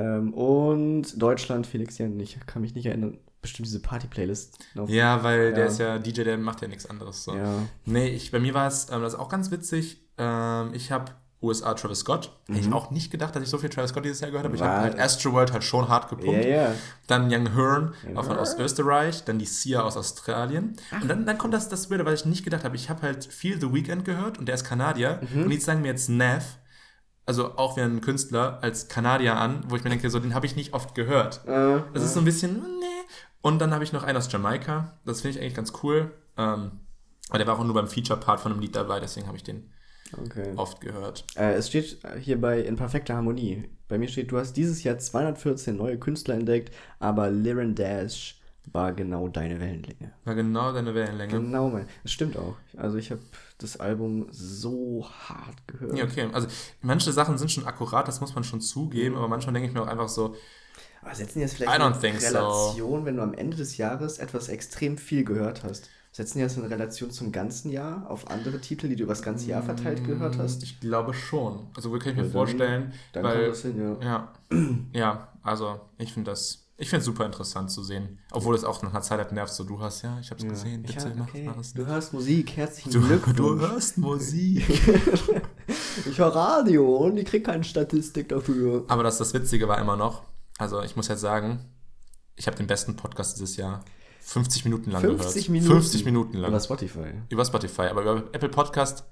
[0.00, 2.18] Ähm, und Deutschland, Felix Jan.
[2.20, 3.18] Ich kann mich nicht erinnern.
[3.42, 4.58] Bestimmt diese Party-Playlist.
[4.86, 5.70] Ja, weil der Ja.
[5.70, 7.24] ist ja DJ, der macht ja nichts anderes.
[7.24, 7.34] So.
[7.34, 7.54] Ja.
[7.86, 10.02] Nee, ich, bei mir war es, ähm, das ist auch ganz witzig.
[10.18, 12.38] Ähm, ich habe USA Travis Scott.
[12.48, 14.54] Hätte ich auch nicht gedacht, dass ich so viel Travis Scott dieses Jahr gehört habe.
[14.56, 16.44] Ich habe halt Astroworld halt schon hart gepumpt.
[16.44, 16.72] Ja, ja.
[17.06, 20.76] Dann Young Hearn auch von aus Österreich, dann die Sia aus Australien.
[21.00, 22.76] Und dann, dann kommt das, das Weirde, weil ich nicht gedacht habe.
[22.76, 25.18] Ich habe halt viel The Weeknd gehört und der ist Kanadier.
[25.32, 25.44] Mhm.
[25.44, 26.44] Und die sagen mir jetzt Nav,
[27.26, 30.46] also auch wie ein Künstler, als Kanadier an, wo ich mir denke, so den habe
[30.46, 31.42] ich nicht oft gehört.
[31.46, 32.86] Äh, Das ist so ein bisschen, nee.
[33.42, 34.98] Und dann habe ich noch einen aus Jamaika.
[35.04, 36.10] Das finde ich eigentlich ganz cool.
[36.36, 36.72] Ähm,
[37.28, 39.70] aber der war auch nur beim Feature-Part von einem Lied dabei, deswegen habe ich den
[40.18, 40.52] okay.
[40.56, 41.24] oft gehört.
[41.36, 43.70] Äh, es steht hier bei In perfekter Harmonie.
[43.88, 48.39] Bei mir steht, du hast dieses Jahr 214 neue Künstler entdeckt, aber Liren Dash
[48.72, 50.12] war genau deine Wellenlänge.
[50.24, 51.32] War genau deine Wellenlänge.
[51.32, 51.86] Genau, mein.
[52.02, 52.56] Das stimmt auch.
[52.76, 53.20] Also ich habe
[53.58, 55.96] das Album so hart gehört.
[55.96, 56.28] Ja, okay.
[56.32, 56.46] Also
[56.82, 59.82] manche Sachen sind schon akkurat, das muss man schon zugeben, aber manchmal denke ich mir
[59.82, 60.34] auch einfach so,
[61.02, 62.26] Aber setzen die jetzt vielleicht in think so.
[62.38, 65.88] Relation, wenn du am Ende des Jahres etwas extrem viel gehört hast?
[66.12, 69.22] Setzen die das in Relation zum ganzen Jahr auf andere Titel, die du über das
[69.22, 70.62] ganze Jahr verteilt gehört hast?
[70.64, 71.68] ich glaube schon.
[71.76, 74.28] Also kann ich mir dann- vorstellen, Dann weil das hin, ja.
[74.50, 74.58] ja,
[74.92, 78.82] ja, also ich finde das, ich finde es super interessant zu sehen, obwohl es auch
[78.82, 81.10] nach einer Zeit halt nervt, so du hast ja, ich habe es gesehen, Ich bitte
[81.10, 81.50] hab- mach okay.
[81.54, 81.72] was.
[81.74, 83.36] Du hörst Musik, herzlichen Du, Glückwunsch.
[83.36, 84.64] du hörst Musik.
[86.08, 88.84] Ich höre Radio und ich krieg keine Statistik dafür.
[88.88, 90.22] Aber das, das Witzige war immer noch,
[90.58, 91.64] also ich muss jetzt sagen,
[92.36, 93.84] ich habe den besten Podcast dieses Jahr
[94.20, 95.48] 50 Minuten lang 50 gehört.
[95.50, 95.72] Minuten.
[95.80, 96.50] 50 Minuten lang.
[96.50, 97.12] Über Spotify.
[97.28, 99.04] Über Spotify, aber über Apple Podcast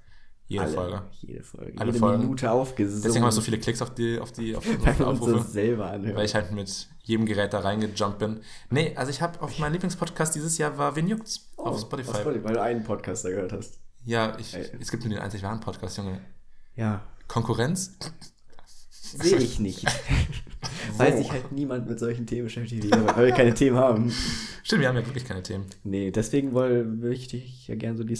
[0.49, 1.01] jede Alle, Folge.
[1.21, 1.73] Jede Folge.
[1.77, 2.23] Alle jede Folgen.
[2.23, 3.03] Minute aufgesungen.
[3.03, 5.33] Deswegen haben wir so viele Klicks auf die, auf die, auf die, auf Aufrufe.
[5.33, 6.15] das selber anhören.
[6.15, 8.39] Weil ich halt mit jedem Gerät da reingejumpt bin.
[8.71, 11.51] Nee, also ich habe auf meinem Lieblingspodcast dieses Jahr war Wen juckt's?
[11.55, 12.25] Oh, auf Spotify.
[12.25, 13.79] Weil du einen Podcaster gehört hast.
[14.05, 14.65] Ja, ich, Ey.
[14.79, 16.19] es gibt nur den einzig wahren Podcast, Junge.
[16.75, 17.03] Ja.
[17.27, 17.99] Konkurrenz?
[18.89, 19.85] Sehe ich nicht.
[20.97, 24.11] Weil sich halt niemand mit solchen Themen beschäftigt, weil wir keine Themen haben.
[24.63, 25.65] Stimmt, wir haben ja wirklich keine Themen.
[25.83, 28.17] Nee, deswegen möchte ich ja gerne so die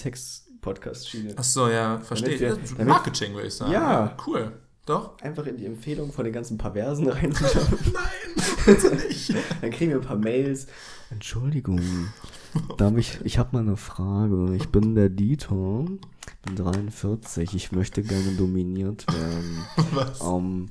[0.73, 1.33] Sex-Podcast-Schiene.
[1.35, 2.39] Ach so, ja, verstehe.
[2.39, 3.71] Wir- Marketing, würde ich sagen.
[3.71, 4.15] Ja.
[4.25, 4.51] Cool.
[4.85, 5.19] Doch?
[5.21, 7.67] Einfach in die Empfehlung von den ganzen Perversen reinzuschauen.
[7.93, 9.33] Nein, bitte nicht.
[9.61, 10.67] Dann kriegen wir ein paar Mails.
[11.11, 11.81] Entschuldigung,
[12.77, 14.55] darf ich, ich habe mal eine Frage.
[14.55, 15.85] Ich bin der Dieter,
[16.55, 19.63] 43, ich möchte gerne dominiert werden.
[19.93, 20.21] Was?
[20.21, 20.69] Ähm,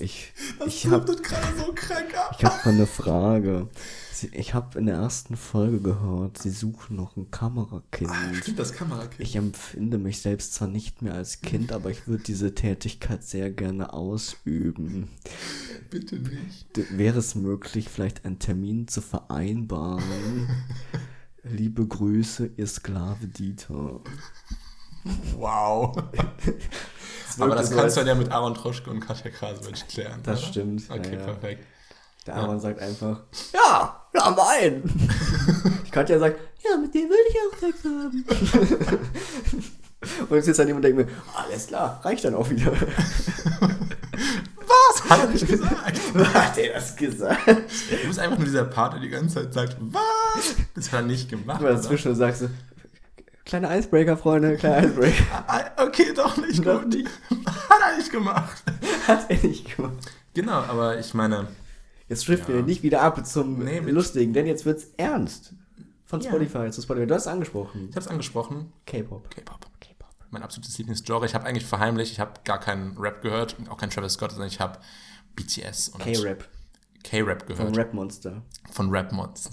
[0.00, 2.34] ich Das ich habe das gerade so krank ab.
[2.38, 3.68] ich hab mal eine Frage.
[4.12, 8.10] Sie- Ich habe in der ersten Folge gehört, Sie suchen noch ein Kamerakind.
[8.34, 9.20] Stimmt, das Kamerakind.
[9.20, 13.50] Ich empfinde mich selbst zwar nicht mehr als Kind, aber ich würde diese Tätigkeit sehr
[13.50, 15.08] gerne ausüben.
[15.90, 16.74] Bitte nicht.
[16.76, 20.48] D- Wäre es möglich, vielleicht einen Termin zu vereinbaren?
[21.48, 24.00] Liebe Grüße, Ihr Sklave Dieter.
[25.36, 25.96] Wow.
[27.28, 30.20] Es Aber das so, kannst du dann ja mit Aaron Troschke und Katja Krasowitsch klären.
[30.22, 30.48] Das oder?
[30.48, 31.24] stimmt, Okay, ja, ja.
[31.24, 31.66] perfekt.
[32.26, 33.20] Der Aaron sagt einfach,
[33.52, 34.82] ja, ja, mein.
[35.86, 38.24] Die Katja sagt, ja, mit dem würde ich auch Sex haben.
[40.28, 42.70] Und jetzt sitzt dann jemand und denkt mir, alles klar, reicht dann auch wieder.
[44.66, 45.10] Was?
[45.10, 46.00] Hat er nicht gesagt?
[46.34, 47.46] Hat er das gesagt?
[47.48, 50.54] Du bist einfach nur dieser Part, der die ganze Zeit sagt, was?
[50.74, 51.60] Das hat er nicht gemacht.
[51.60, 52.50] Aber dazwischen sagst du,
[53.46, 55.24] kleine Icebreaker, Freunde, kleine Icebreaker.
[55.46, 56.96] Ah, Okay, doch nicht Doch gut.
[57.46, 58.62] Hat er nicht gemacht.
[59.06, 59.96] Hat er nicht gemacht.
[60.34, 61.48] Genau, aber ich meine,
[62.08, 62.60] Jetzt driften Ja.
[62.60, 65.54] wir nicht wieder ab zum Nee, Lustigen, denn jetzt wird's ernst.
[66.04, 66.28] Von Ja.
[66.30, 67.06] Spotify zu Spotify.
[67.06, 67.86] Du hast es angesprochen.
[67.88, 69.28] ich habe es angesprochen, K-Pop.
[69.30, 69.66] K-Pop.
[70.30, 71.24] Mein absolutes Lieblingsgenre.
[71.24, 74.48] Ich habe eigentlich verheimlicht, ich habe gar keinen Rap gehört, auch keinen Travis Scott, sondern
[74.48, 74.78] ich habe
[75.36, 76.48] BTS und K-Rap.
[77.06, 77.76] K-Rap gehört.
[77.76, 78.42] Rap-Monster.
[78.72, 79.50] Von Rap-Mods.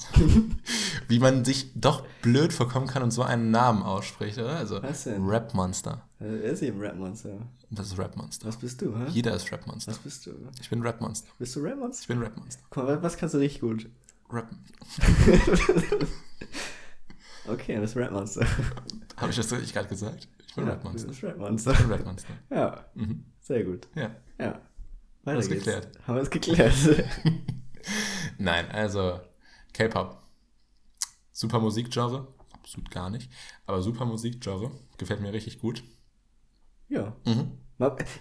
[1.07, 4.55] Wie man sich doch blöd vorkommen kann und so einen Namen ausspricht, oder?
[4.57, 5.25] Also Was denn?
[5.27, 6.01] Rap-Monster.
[6.19, 7.37] Er ist eben Rap-Monster.
[7.69, 8.47] Das ist Rap-Monster.
[8.47, 9.05] Was bist du, hä?
[9.09, 9.91] Jeder ist Rap-Monster.
[9.91, 10.31] Was bist du?
[10.61, 11.27] Ich bin Rap-Monster.
[11.37, 12.01] Bist du Rap-Monster?
[12.01, 12.63] Ich bin Rap-Monster.
[12.69, 13.87] Guck mal, was kannst du richtig gut?
[14.31, 14.47] Rap.
[17.45, 18.45] Okay, das ist Rap-Monster.
[19.17, 20.29] Habe ich das richtig gerade gesagt?
[20.47, 21.07] Ich bin Ja, Rap-Monster.
[21.07, 21.73] Das ist Ich Rap-Monster.
[21.73, 22.33] bin Rap-Monster.
[22.49, 23.25] Ja, Mhm.
[23.41, 23.87] sehr gut.
[23.95, 24.11] Ja.
[24.39, 24.61] Ja.
[25.23, 25.65] Weiter wir es geht's.
[25.65, 25.89] geklärt.
[26.07, 26.73] Haben wir es geklärt.
[28.37, 29.19] Nein, also
[29.73, 30.17] K-Pop.
[31.31, 32.27] Super Musikgenre.
[32.53, 33.29] Absolut gar nicht.
[33.65, 34.71] Aber super Musikgenre.
[34.97, 35.83] Gefällt mir richtig gut.
[36.89, 37.15] ja.
[37.25, 37.51] Mhm.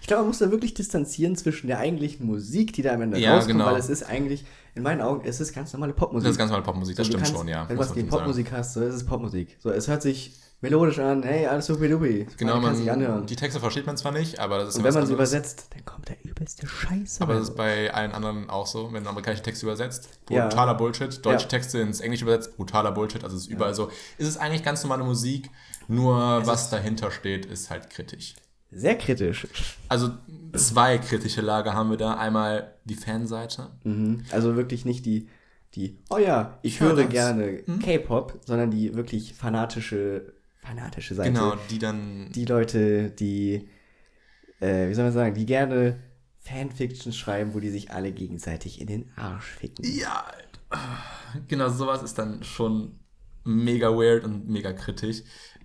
[0.01, 3.17] Ich glaube, man muss da wirklich distanzieren zwischen der eigentlichen Musik, die da am Ende
[3.19, 3.67] Ja, rauskommt, genau.
[3.67, 4.43] weil es ist eigentlich,
[4.75, 6.25] in meinen Augen, es ist ganz normale Popmusik.
[6.25, 7.69] Das ist ganz normale Popmusik, das So, du stimmt kannst- schon, ja.
[7.69, 8.21] Wenn du was gegen schon sagen.
[8.23, 9.55] Popmusik hast, so ist es Popmusik.
[9.59, 12.25] So, es hört sich melodisch an, hey, alles supi-dupi.
[12.37, 13.25] Genau, man kann sich man, anhören.
[13.27, 15.67] die Texte versteht man zwar nicht, aber das ist Und ja wenn man sie übersetzt,
[15.73, 17.21] dann kommt der übelste Scheiße.
[17.21, 20.09] Aber das ist bei allen anderen auch so, wenn du amerikanische Texte übersetzt.
[20.29, 20.47] Ja.
[20.47, 21.23] Brutaler Bullshit.
[21.23, 21.49] Deutsche Ja.
[21.49, 23.23] Texte ins Englische übersetzt, brutaler Bullshit.
[23.23, 23.91] Also es ist überall so.
[24.17, 25.49] Ist es eigentlich ganz normale Musik,
[25.87, 26.15] nur
[26.47, 28.35] was dahinter steht, ist halt kritisch.
[28.71, 29.45] Sehr kritisch.
[29.89, 30.11] Also
[30.55, 32.15] zwei kritische Lager haben wir da.
[32.15, 33.69] Einmal die Fanseite.
[33.83, 34.23] Mhm.
[34.31, 35.27] Also wirklich nicht die,
[35.75, 37.09] die, oh ja, ich höre höre das.
[37.11, 40.33] gerne K-Pop, sondern die wirklich fanatische,
[40.65, 41.31] fanatische Seite.
[41.31, 42.31] Genau, die dann.
[42.31, 43.67] Die Leute, die
[44.59, 45.99] äh, wie soll man sagen, die gerne
[46.39, 49.85] Fanfiction schreiben, wo die sich alle gegenseitig in den Arsch ficken.
[49.85, 50.25] Ja,
[51.47, 52.99] genau, sowas ist dann schon
[53.43, 55.23] mega weird und mega kritisch.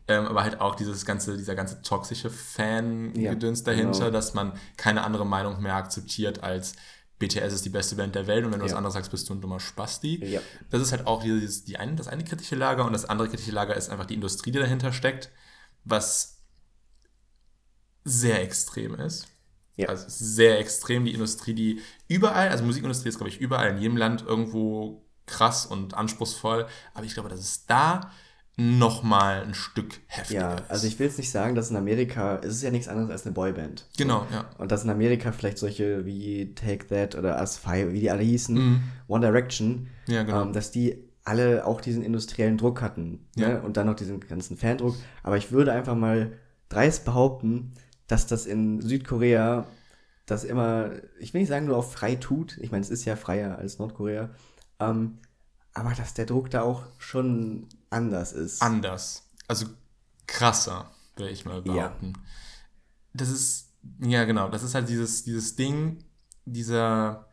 [0.09, 4.11] Ähm, aber halt auch dieses ganze, dieser ganze toxische Fan-Gedöns Ja, dahinter, genau.
[4.11, 6.77] dass man keine andere Meinung mehr akzeptiert als
[7.19, 8.77] BTS ist die beste Band der Welt und wenn du was Ja.
[8.77, 10.25] anderes sagst, bist du ein dummer Spasti.
[10.25, 10.41] Ja.
[10.71, 13.51] Das ist halt auch dieses, die eine, das eine kritische Lager und das andere kritische
[13.51, 15.31] Lager ist einfach die Industrie, die dahinter steckt,
[15.85, 16.43] was
[18.05, 19.27] sehr extrem ist.
[19.77, 19.89] Ja.
[19.89, 23.97] Also sehr extrem die Industrie, die überall, also Musikindustrie ist, glaube ich, überall in jedem
[23.97, 28.11] Land irgendwo krass und anspruchsvoll, aber ich glaube, dass es da
[28.61, 32.41] noch mal ein Stück heftiger Ja, also ich will jetzt nicht sagen, dass in Amerika,
[32.43, 33.87] es ist ja nichts anderes als eine Boyband.
[33.97, 34.47] genau, ja.
[34.59, 38.23] Und dass in Amerika vielleicht solche wie Take That oder Us Five, wie die alle
[38.23, 38.83] hießen, Mhm.
[39.07, 40.43] One Direction, Ja, genau.
[40.43, 43.27] ähm, dass die alle auch diesen industriellen Druck hatten.
[43.37, 43.49] Ja.
[43.49, 43.63] Ne?
[43.63, 44.97] Und dann noch diesen ganzen Fandruck.
[45.23, 46.33] Aber ich würde einfach mal
[46.69, 47.73] dreist behaupten,
[48.09, 49.67] dass das in Südkorea
[50.27, 50.91] das immer,
[51.21, 53.79] ich will nicht sagen nur auf frei tut, ich meine, es ist ja freier als
[53.79, 54.31] Nordkorea,
[54.81, 55.19] ähm,
[55.75, 58.62] aber dass der Druck da auch schon anders ist.
[58.62, 59.22] anders.
[59.47, 59.66] Also
[60.26, 61.72] krasser, würde ich mal Ja.
[61.89, 62.12] behaupten.
[63.14, 63.70] Das ist,
[64.01, 66.05] ja genau, das ist halt dieses, dieses Ding,
[66.45, 67.28] dieser,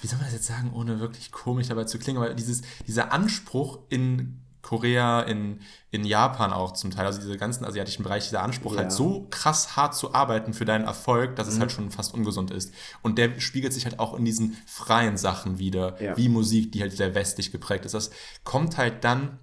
[0.00, 3.12] wie soll man das jetzt sagen, ohne wirklich komisch dabei zu klingen, aber dieses, dieser
[3.12, 5.60] Anspruch in Korea, in,
[5.90, 8.78] in Japan auch zum Teil, also diese ganzen asiatischen Bereiche, dieser Anspruch Ja.
[8.80, 11.60] halt so krass hart zu arbeiten für deinen Erfolg, dass es Mhm.
[11.60, 12.72] halt schon fast ungesund ist.
[13.02, 16.16] Und der spiegelt sich halt auch in diesen freien Sachen wieder, Ja.
[16.16, 17.92] wie Musik, die halt sehr westlich geprägt ist.
[17.94, 18.10] Das
[18.42, 19.38] kommt halt dann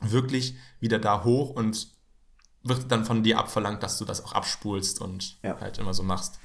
[0.00, 1.88] wirklich wieder da hoch und
[2.62, 5.60] wird dann von dir abverlangt, dass du das auch abspulst und Ja.
[5.60, 6.38] halt immer so machst.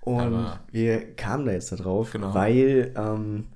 [0.00, 2.34] Und Aber- wir kamen da jetzt da drauf, Genau.
[2.34, 3.52] weil ähm,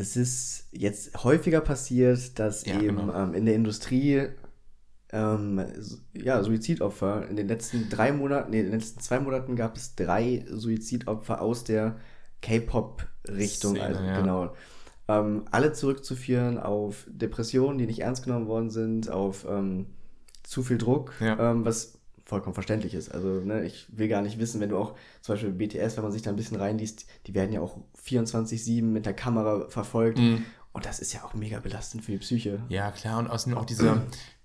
[0.00, 3.14] es ist jetzt häufiger passiert, dass Ja, eben genau.
[3.14, 4.28] ähm, in der Industrie
[5.12, 5.64] ähm,
[6.14, 9.94] ja, Suizidopfer in den letzten drei Monaten, nee, in den letzten zwei Monaten gab es
[9.96, 11.96] drei Suizidopfer aus der
[12.42, 14.20] K-Pop-Richtung, also ja.
[14.20, 14.54] genau.
[15.08, 19.86] Ähm, alle zurückzuführen auf Depressionen, die nicht ernst genommen worden sind, auf ähm,
[20.44, 21.50] zu viel Druck, Ja.
[21.50, 21.99] ähm, was
[22.30, 23.10] vollkommen verständlich ist.
[23.12, 26.12] Also, ne, ich will gar nicht wissen, wenn du auch zum Beispiel BTS, wenn man
[26.12, 27.76] sich da ein bisschen reinliest, die werden ja auch
[28.06, 30.18] 24-7 mit der Kamera verfolgt.
[30.18, 30.44] Mhm.
[30.72, 32.62] Und das ist ja auch mega belastend für die Psyche.
[32.68, 34.02] Ja, klar, und außerdem auch dieser,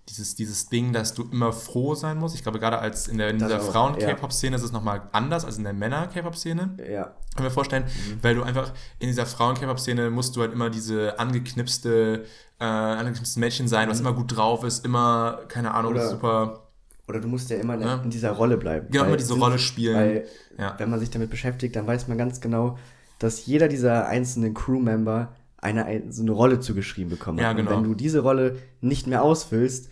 [0.09, 2.35] dieses, dieses Ding, dass du immer froh sein musst.
[2.35, 5.63] Ich glaube, gerade als in, der, in dieser Frauen-K-Pop-Szene ist es nochmal anders als in
[5.63, 6.77] der Männer-K-Pop-Szene.
[6.91, 7.85] Ja, Kann mir vorstellen,
[8.23, 12.25] weil du einfach in dieser Frauen-K-Pop-Szene musst du halt immer diese angeknipste,
[12.59, 15.99] äh, angeknipste Mädchen sein, was immer gut drauf ist, immer, keine Ahnung, Mhm.
[15.99, 16.64] Oder- super,
[17.07, 18.01] oder du musst ja immer in, Ja.
[18.03, 18.87] in dieser Rolle bleiben.
[18.91, 19.95] genau, immer diese sind- Rolle spielen.
[19.95, 20.25] Weil,
[20.57, 20.75] ja.
[20.79, 22.77] wenn man sich damit beschäftigt, dann weiß man ganz genau,
[23.19, 27.57] dass jeder dieser einzelnen Crewmember eine, ein- so eine Rolle zugeschrieben bekommen Ja, hat.
[27.57, 27.71] genau.
[27.71, 29.89] Und wenn du diese Rolle nicht mehr ausfüllst,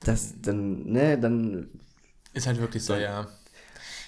[0.00, 1.68] das, dann, ne, dann
[2.34, 3.26] Ist halt wirklich so, ja.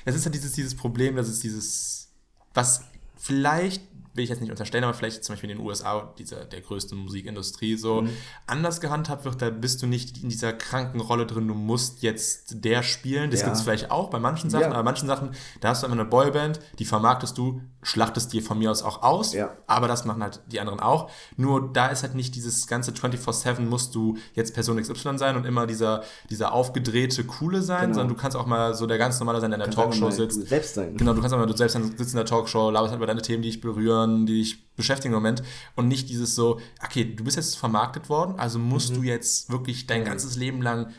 [0.04, 2.08] Es ist halt dieses, dieses Problem, dass es dieses,
[2.54, 2.82] was
[3.16, 3.82] vielleicht,
[4.18, 6.94] will ich jetzt nicht unterstellen, aber vielleicht zum Beispiel in den USA, dieser, der größte
[6.94, 8.10] Musikindustrie, so Mhm.
[8.46, 12.62] anders gehandhabt wird, da bist du nicht in dieser kranken Rolle drin, du musst jetzt
[12.64, 13.30] der spielen.
[13.30, 13.46] Das Ja.
[13.46, 14.66] gibt es vielleicht auch bei manchen Sachen, Ja.
[14.68, 15.30] aber bei manchen Sachen,
[15.62, 19.02] da hast du einfach eine Boyband, die vermarktest du, schlachtest dir von mir aus auch
[19.02, 19.56] aus, Ja.
[19.66, 21.10] aber das machen halt die anderen auch.
[21.36, 25.46] Nur da ist halt nicht dieses ganze 24-7 musst du jetzt Person XY sein und
[25.46, 27.94] immer dieser, dieser aufgedrehte, coole sein, Genau.
[27.94, 30.12] sondern du kannst auch mal so der ganz normale sein, der in der Talkshow mal
[30.12, 30.36] sitzt.
[30.42, 30.96] du selbst sein.
[30.96, 33.42] Genau, du kannst aber du selbst sitzt in der Talkshow, laberst halt über deine Themen,
[33.42, 35.42] die dich berühren, die dich beschäftigen im Moment
[35.74, 38.96] und nicht dieses so, okay, du bist jetzt vermarktet worden, also musst Mhm.
[38.96, 40.92] du jetzt wirklich dein ganzes Leben lang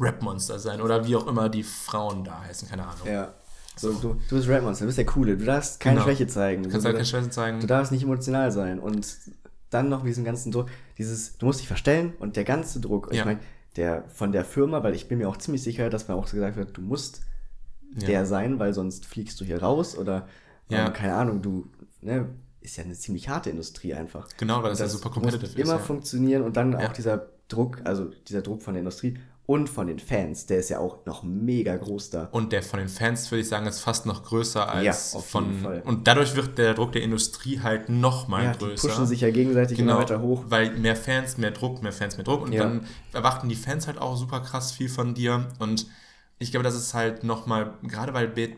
[0.00, 3.06] Rap-Monster sein oder wie auch immer die Frauen da heißen, keine Ahnung.
[3.06, 3.34] Ja.
[3.76, 6.06] So, du, du bist Rapmonster, du bist der Coole, du darfst keine Genau.
[6.06, 6.62] Schwäche zeigen.
[6.62, 7.60] Du kannst halt keine Schwäche zeigen.
[7.60, 8.78] du darfst nicht emotional sein.
[8.78, 9.16] Und
[9.70, 10.66] dann noch mit diesem ganzen Druck,
[10.98, 13.24] dieses, du musst dich verstellen und der ganze Druck, ich Ja.
[13.24, 13.40] meine,
[13.76, 16.36] der von der Firma, weil ich bin mir auch ziemlich sicher, dass mir auch so
[16.36, 17.22] gesagt wird, du musst
[17.96, 18.06] Ja.
[18.06, 20.28] der sein, weil sonst fliegst du hier raus oder
[20.68, 20.86] Ja.
[20.86, 21.70] ähm, keine Ahnung, du,
[22.02, 22.28] ne,
[22.60, 24.28] ist ja eine ziemlich harte Industrie einfach.
[24.36, 25.68] Genau, weil das, Und ja super competitive immer ist.
[25.70, 25.78] Ja.
[25.78, 29.98] funktionieren und dann auch dieser Druck, also dieser Druck von der Industrie und von den
[29.98, 32.24] Fans, der ist ja auch noch mega groß da.
[32.30, 35.66] Und der von den Fans, würde ich sagen, ist fast noch größer als Ja, von.
[35.84, 38.88] Und dadurch wird der Druck der Industrie halt noch mal Ja, die größer.
[38.88, 40.44] pushen sich ja gegenseitig genau, immer weiter hoch.
[40.48, 42.42] Weil mehr Fans, mehr Druck, mehr Fans, mehr Druck.
[42.42, 42.62] Und Ja.
[42.62, 45.48] dann erwarten die Fans halt auch super krass viel von dir.
[45.58, 45.86] Und
[46.38, 48.48] ich glaube, das ist halt nochmal, gerade weil äh,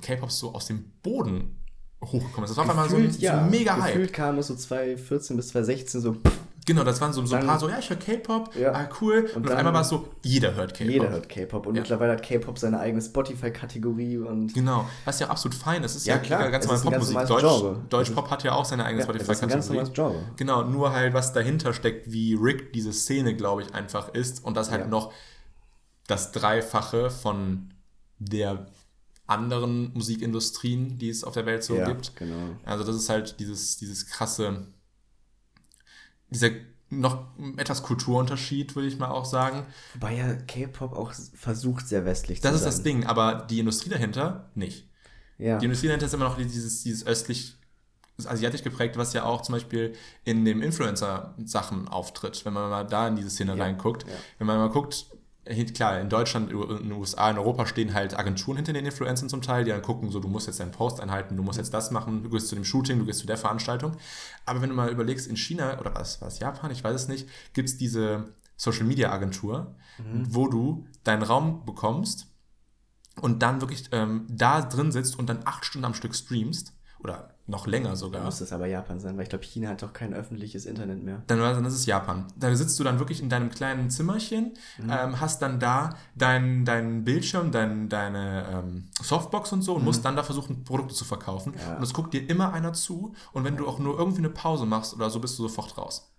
[0.00, 1.58] K-Pop so aus dem Boden
[2.02, 2.50] hochgekommen ist.
[2.50, 3.92] Das war auf einmal so ein, so ein mega Hype.
[3.92, 7.46] Gefühlt kam es so 2014 bis 2016 so, pff, Genau, das waren so, so ein
[7.46, 8.72] paar so, ja, ich höre K-Pop, Ja.
[8.72, 9.18] ah, cool.
[9.20, 10.92] Und, Und auf dann- einmal war es so, jeder hört K-Pop.
[10.92, 11.66] jeder hört K-Pop.
[11.66, 11.82] Und Ja.
[11.82, 15.92] mittlerweile hat K-Pop seine eigene Spotify-Kategorie und Genau, was ja absolut fein ist.
[15.92, 17.28] Es ist Ja, ja, klar, ganz normale ganz Popmusik.
[17.28, 17.82] Deutsch, Genre.
[17.88, 19.76] Deutschpop hat ja auch seine eigene ja, es ist ein ganz Spotify-Kategorie.
[19.76, 20.32] normales Genre.
[20.36, 24.44] Genau, nur halt, was dahinter steckt, wie Rick diese Szene, glaube ich, einfach ist.
[24.44, 25.12] Und das halt noch
[26.08, 27.72] das Dreifache von
[28.18, 28.66] der
[29.28, 32.14] anderen Musikindustrien, die es auf der Welt so Ja, gibt.
[32.16, 32.50] genau.
[32.64, 34.66] Also das ist halt dieses, dieses krasse,
[36.30, 36.50] dieser
[36.88, 37.24] noch
[37.56, 39.66] etwas Kulturunterschied, würde ich mal auch sagen.
[39.94, 42.70] Wobei ja K-Pop auch versucht, sehr westlich Das zu ist sein.
[42.72, 44.88] das Ding, aber die Industrie dahinter nicht.
[45.38, 45.58] Ja.
[45.58, 47.56] Die Industrie dahinter ist immer noch dieses, dieses östlich,
[48.16, 52.84] das asiatisch geprägt, was ja auch zum Beispiel in dem Influencer-Sachen auftritt, wenn man mal
[52.84, 54.04] da in diese Szene Ja, reinguckt.
[54.04, 54.14] ja.
[54.38, 55.06] Wenn man mal guckt,
[55.74, 59.42] klar, in Deutschland, in den USA, in Europa stehen halt Agenturen hinter den Influencern zum
[59.42, 61.90] Teil, die dann gucken, so, du musst jetzt deinen Post einhalten, du musst jetzt das
[61.90, 63.96] machen, du gehst zu dem Shooting, du gehst zu der Veranstaltung.
[64.44, 67.28] Aber wenn du mal überlegst, in China, oder was, was Japan, ich weiß es nicht,
[67.52, 70.26] gibt es diese Social-Media-Agentur, Mhm.
[70.34, 72.26] wo du deinen Raum bekommst
[73.22, 77.30] und dann wirklich ähm, da drin sitzt und dann acht Stunden am Stück streamst oder
[77.48, 78.24] noch länger sogar.
[78.24, 81.22] muss das aber Japan sein, weil ich glaube, China hat doch kein öffentliches Internet mehr.
[81.28, 82.26] Dann, dann ist es Japan.
[82.36, 87.04] Da sitzt du dann wirklich in deinem kleinen Zimmerchen, ähm, hast dann da deinen dein
[87.04, 91.54] Bildschirm, dein, deine ähm, Softbox und so und musst dann da versuchen, Produkte zu verkaufen.
[91.56, 91.76] Ja.
[91.76, 94.66] Und es guckt dir immer einer zu und wenn du auch nur irgendwie eine Pause
[94.66, 96.10] machst oder so, bist du sofort raus.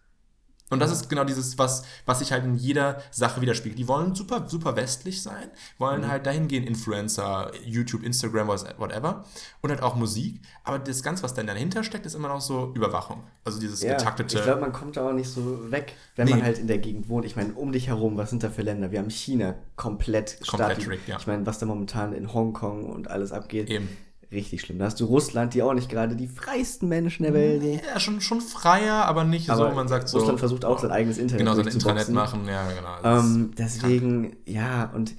[0.69, 3.79] Und das ist genau dieses, was, was sich halt in jeder Sache widerspiegelt.
[3.79, 9.23] Die wollen super, super westlich sein, wollen halt dahin gehen, Influencer, YouTube, Instagram, was- whatever.
[9.61, 10.41] Und halt auch Musik.
[10.63, 13.23] Aber das Ganze, was dann dahinter steckt, ist immer noch so Überwachung.
[13.45, 14.37] Also dieses Ja, getaktete.
[14.37, 16.31] ich glaube, man kommt da auch nicht so weg, wenn Nee.
[16.35, 17.25] man halt in der Gegend wohnt.
[17.25, 18.91] Ich meine, um dich herum, was sind da für Länder?
[18.91, 20.89] Wir haben China komplett Komplett staatlich.
[20.89, 21.17] rigged, ja.
[21.17, 23.87] Ich meine, was da momentan in Hongkong und alles abgeht, Eben.
[24.31, 24.79] Richtig schlimm.
[24.79, 27.81] Da hast du Russland, die auch nicht gerade die freisten Menschen der Welt sind.
[27.85, 30.17] Ja, schon, schon freier, aber nicht Aber so, man sagt so.
[30.17, 31.67] Russland versucht auch sein eigenes Internet Genau, sein.
[31.67, 33.19] Intranet machen, ja, genau.
[33.19, 35.15] Ähm, deswegen, ja, und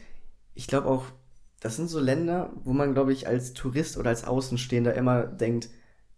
[0.54, 1.04] ich glaube auch,
[1.61, 5.70] das sind so Länder, wo man, glaube ich, als Tourist oder als Außenstehender immer denkt,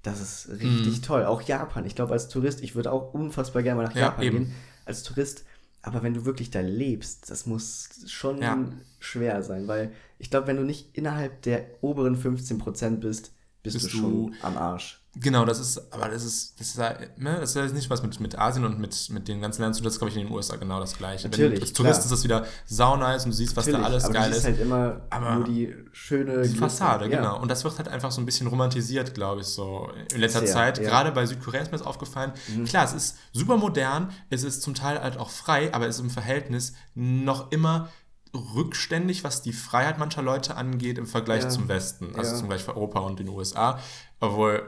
[0.02, 1.02] das ist richtig Mhm.
[1.02, 1.24] toll.
[1.26, 1.84] Auch Japan.
[1.86, 4.38] Ich glaube, als Tourist, ich würde auch unfassbar gerne mal nach Ja, Japan eben.
[4.38, 4.52] gehen,
[4.84, 5.44] als Tourist.
[5.82, 8.68] Aber wenn du wirklich da lebst, das muss schon Ja.
[8.98, 13.32] schwer sein, weil ich glaube, wenn du nicht innerhalb der oberen 15% bist,
[13.62, 14.96] bist, Bist du schon am Arsch.
[15.16, 18.20] Genau, das ist, aber das ist, das ist, ja, ne, das ist nicht was mit,
[18.20, 20.28] mit Asien und mit, mit den ganzen Ländern zu tun, das ist, glaube ich, in
[20.28, 21.24] den USA genau das Gleiche.
[21.24, 22.04] Wenn Natürlich, du als Tourist klar.
[22.04, 24.46] ist das wieder saunice und du siehst, was da Natürlich, alles aber geil du siehst
[24.46, 24.52] ist.
[24.52, 27.16] halt immer Aber nur die schöne die Fassade, ja.
[27.16, 27.40] genau.
[27.40, 30.48] Und das wird halt einfach so ein bisschen romantisiert, glaube ich, so in letzter Sehr,
[30.54, 30.78] Zeit.
[30.78, 30.84] ja.
[30.84, 30.86] Mhm.
[30.88, 32.30] Gerade bei Südkorea ist mir das aufgefallen.
[32.66, 36.02] Klar, es ist super modern, es ist zum Teil halt auch frei, aber es ist
[36.02, 37.88] im Verhältnis noch immer
[38.34, 41.48] rückständig, was die Freiheit mancher Leute angeht im Vergleich Ja.
[41.48, 42.38] zum Westen, also Ja.
[42.38, 43.78] zum Vergleich für Europa und den USA.
[44.20, 44.62] Obwohl,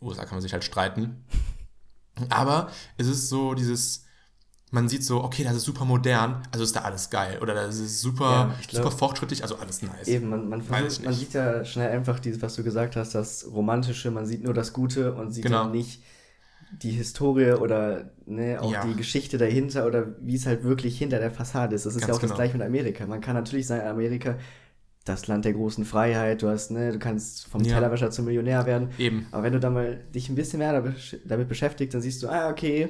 [0.00, 1.24] USA kann man sich halt streiten.
[2.30, 4.04] Aber es ist so dieses,
[4.70, 7.38] man sieht so, okay, das ist super modern, also ist da alles geil.
[7.42, 10.08] Oder das ist super, Ja, glaub- super fortschrittlich, also alles nice.
[10.08, 13.46] Eben, man, man, versucht, man sieht ja schnell einfach dieses, was du gesagt hast, das
[13.50, 15.68] Romantische, man sieht nur das Gute und sieht Genau.
[15.68, 16.02] nicht
[16.82, 18.84] die Historie oder ne, auch Ja.
[18.84, 21.86] die Geschichte dahinter oder wie es halt wirklich hinter der Fassade ist.
[21.86, 22.30] Das ist Ganz ja auch genau.
[22.32, 23.06] das gleiche mit Amerika.
[23.06, 24.36] Man kann natürlich sagen, Amerika,
[25.04, 27.74] das Land der großen Freiheit, du hast, ne, du kannst vom Ja.
[27.74, 28.88] Tellerwäscher zum Millionär werden.
[28.98, 29.26] Eben.
[29.30, 30.82] Aber wenn du dann mal dich ein bisschen mehr
[31.24, 32.88] damit, beschäftigst, dann siehst du, ah, okay,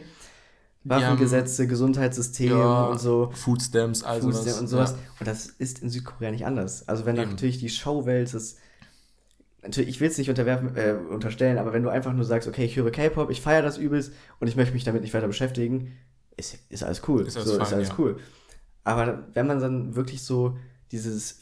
[0.84, 3.30] Waffengesetze, Gesundheitssystem Ja, und so.
[3.34, 4.60] Food Stamps, also was.
[4.60, 4.92] und sowas.
[4.92, 4.98] Ja.
[5.20, 6.88] Und das ist in Südkorea nicht anders.
[6.88, 8.58] Also wenn natürlich die Showwelt ist,
[9.66, 12.64] natürlich, ich will es nicht unterwerfen, äh, unterstellen, aber wenn du einfach nur sagst, okay,
[12.64, 15.92] ich höre K-Pop, ich feiere das übelst und ich möchte mich damit nicht weiter beschäftigen,
[16.36, 17.26] ist, ist alles cool.
[17.26, 17.94] Ist alles so, fein, ist alles ja.
[17.98, 18.18] cool.
[18.84, 20.56] Aber wenn man dann wirklich so
[20.92, 21.40] dieses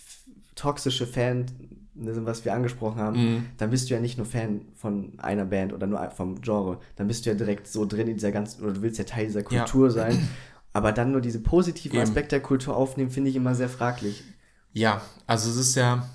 [0.55, 1.47] toxische Fan,
[1.95, 3.47] ne, was wir angesprochen haben, Mhm.
[3.59, 6.79] dann bist du ja nicht nur Fan von einer Band oder nur vom Genre.
[6.97, 9.27] Dann bist du ja direkt so drin in dieser ganzen, oder du willst ja Teil
[9.27, 9.61] dieser Ja.
[9.65, 10.29] Kultur sein.
[10.73, 12.03] Aber dann nur diese positiven Eben.
[12.03, 14.25] Aspekte der Kultur aufnehmen, finde ich immer sehr fraglich.
[14.73, 16.09] Ja, also es ist ja.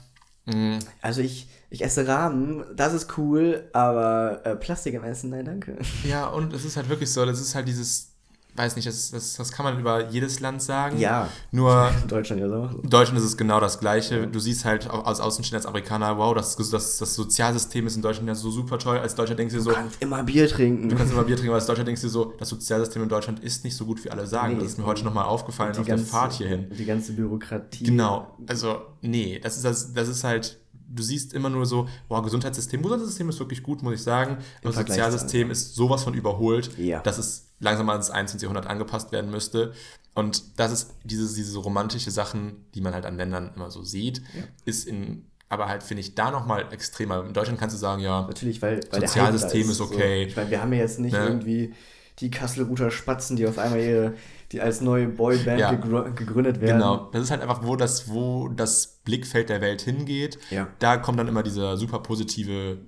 [0.45, 5.45] Mh, Also ich, ich esse Rahmen, das ist cool, aber äh, Plastik im Essen, nein,
[5.45, 5.77] danke.
[6.03, 8.07] ja, und es ist halt wirklich so, das ist halt dieses.
[8.55, 10.97] Weiß nicht, das, das, das kann man über jedes Land sagen.
[10.97, 12.69] Ja, Nur in Deutschland ja so.
[12.83, 14.27] in Deutschland ist es genau das Gleiche.
[14.27, 18.01] Du siehst halt au- als Außenstehender, als Amerikaner, wow, das, das, das Sozialsystem ist in
[18.01, 18.97] Deutschland ja so super toll.
[18.97, 20.89] Als Deutscher denkst du dir so, Du kannst immer Bier trinken.
[20.89, 23.07] du kannst immer Bier trinken, aber als Deutscher denkst du dir so, das Sozialsystem in
[23.09, 24.55] Deutschland ist nicht so gut, wie alle sagen.
[24.55, 24.63] Nee.
[24.63, 26.69] das ist mir heute nochmal aufgefallen die auf der ganze, Fahrt hierhin.
[26.77, 27.83] Die ganze Bürokratie.
[27.85, 30.58] Genau, also nee, das ist, das, das ist halt,
[30.91, 34.73] du siehst immer nur so, boah, Gesundheitssystem, Gesundheitssystem ist wirklich gut, muss ich sagen, aber
[34.73, 36.99] das Sozialsystem ist sowas von überholt, Ja.
[37.01, 38.41] dass es langsam mal ins 21.
[38.43, 39.73] Jahrhundert angepasst werden müsste.
[40.15, 44.19] Und das ist diese, diese romantische Sachen, die man halt an Ländern immer so sieht,
[44.35, 44.43] Ja.
[44.65, 47.23] ist in, aber halt finde ich da nochmal extremer.
[47.25, 50.23] In Deutschland kannst du sagen, ja, Natürlich, weil, weil Sozialsystem da ist okay.
[50.23, 50.29] So.
[50.29, 51.25] Ich meine, wir haben ja jetzt nicht Ne?
[51.27, 51.73] irgendwie
[52.19, 54.13] die Kasselruther Spatzen, die auf einmal ihre,
[54.51, 55.71] die als neue Boyband Ja.
[55.71, 56.79] gegrü- gegründet werden.
[56.79, 60.39] Genau, das ist halt einfach, wo das, wo das Blickfeld der Welt hingeht.
[60.49, 60.67] Ja.
[60.79, 62.79] Da kommt dann immer dieser super positive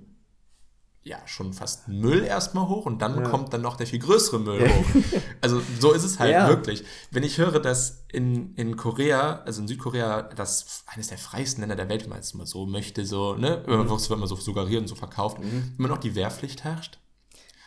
[1.03, 3.22] ja schon fast Müll erstmal hoch und dann ja.
[3.24, 5.22] kommt dann noch der viel größere Müll hoch.
[5.41, 6.47] Also so ist es halt ja.
[6.47, 6.84] wirklich.
[7.09, 11.76] Wenn ich höre, dass in, in Korea, also in Südkorea, das eines der freiesten Länder
[11.76, 13.89] der Welt, wenn man es mal so möchte, so, ne, mhm.
[13.89, 15.74] wird man so suggeriert und so verkauft, mhm.
[15.80, 16.99] immer noch die Wehrpflicht herrscht.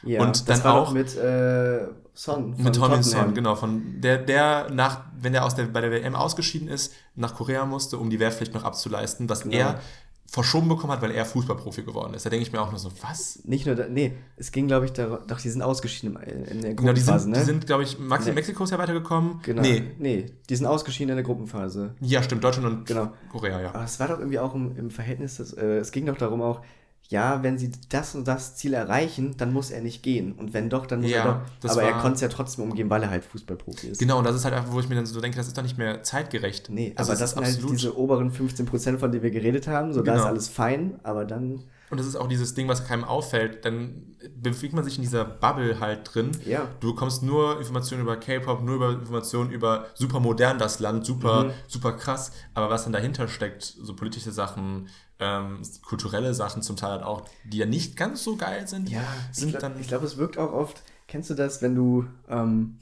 [0.04, 2.54] Ja, und dann auch mit äh, Son.
[2.56, 3.56] Mit Tommy Son, genau.
[3.56, 7.66] Von der, der nach, wenn der aus der, bei der WM ausgeschieden ist, nach Korea
[7.66, 9.56] musste, um die Wehrpflicht noch abzuleisten, was genau.
[9.56, 9.80] er
[10.26, 12.26] verschoben bekommen hat, weil er Fußballprofi geworden ist.
[12.26, 13.40] Da denke ich mir auch nur so, was?
[13.44, 16.74] Nicht nur, da, nee, es ging, glaube ich, da, doch, die sind ausgeschieden in der
[16.74, 17.38] Gruppenphase, genau, die sind, ne?
[17.38, 18.34] Die sind, glaube ich, Maxi nee.
[18.34, 19.40] Mexiko ist ja weitergekommen.
[19.42, 19.62] Genau.
[19.62, 19.92] Nee.
[19.98, 21.94] nee, die sind ausgeschieden in der Gruppenphase.
[22.00, 23.12] Ja, stimmt, Deutschland und genau.
[23.30, 23.74] Korea, ja.
[23.74, 26.42] Aber es war doch irgendwie auch im, im Verhältnis, dass, äh, es ging doch darum
[26.42, 26.62] auch,
[27.08, 30.32] ja, wenn sie das und das Ziel erreichen, dann muss er nicht gehen.
[30.32, 31.70] Und wenn doch, dann muss ja, er doch.
[31.70, 33.98] Aber er konnte es ja trotzdem umgehen, weil er halt Fußballprofi ist.
[33.98, 35.62] Genau, und das ist halt einfach, wo ich mir dann so denke, das ist doch
[35.62, 36.70] nicht mehr zeitgerecht.
[36.70, 39.92] Nee, also aber das sind halt diese oberen 15%, von denen wir geredet haben.
[39.92, 40.16] So, genau.
[40.16, 41.64] da ist alles fein, aber dann.
[41.90, 43.64] Und das ist auch dieses Ding, was keinem auffällt.
[43.66, 46.32] Dann bewegt man sich in dieser Bubble halt drin.
[46.46, 46.66] Ja.
[46.80, 51.44] Du bekommst nur Informationen über K-Pop, nur über Informationen über super modern das Land, super,
[51.44, 51.50] mhm.
[51.68, 52.32] super krass.
[52.54, 54.88] Aber was dann dahinter steckt, so politische Sachen,
[55.20, 59.02] ähm, kulturelle Sachen zum Teil halt auch, die ja nicht ganz so geil sind, ja,
[59.32, 62.78] sind ich glaube, glaub, es wirkt auch oft, kennst du das, wenn du ähm,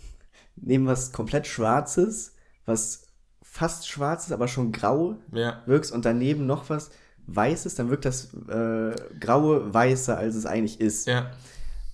[0.57, 3.03] neben was komplett Schwarzes, was
[3.43, 5.63] fast schwarz ist, aber schon grau ja.
[5.67, 6.91] wirkst und daneben noch was
[7.27, 11.07] Weißes, dann wirkt das äh, Graue weißer, als es eigentlich ist.
[11.07, 11.31] Ja.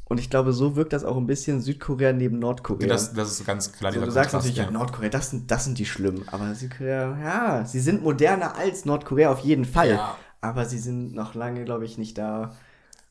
[0.05, 2.89] Und ich glaube, so wirkt das auch ein bisschen Südkorea neben Nordkorea.
[2.89, 3.93] Das, das ist ganz klar.
[3.93, 6.27] So, du sagst natürlich, ja, Nordkorea, das sind, das sind die schlimmen.
[6.29, 9.91] Aber Südkorea, ja, sie sind moderner als Nordkorea auf jeden Fall.
[9.91, 12.55] Ja aber sie sind noch lange, glaube ich, nicht da,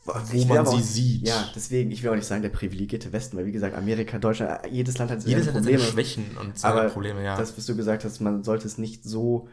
[0.06, 1.28] wo man sie auch, sieht.
[1.28, 4.60] Ja, deswegen, ich will auch nicht sagen, der privilegierte Westen, weil wie gesagt, Amerika, Deutschland,
[4.72, 5.84] jedes Land hat jedes seine Probleme.
[5.84, 7.38] Schwächen und seine aber Probleme, ja.
[7.38, 9.50] Das, was du gesagt hast, man sollte es nicht so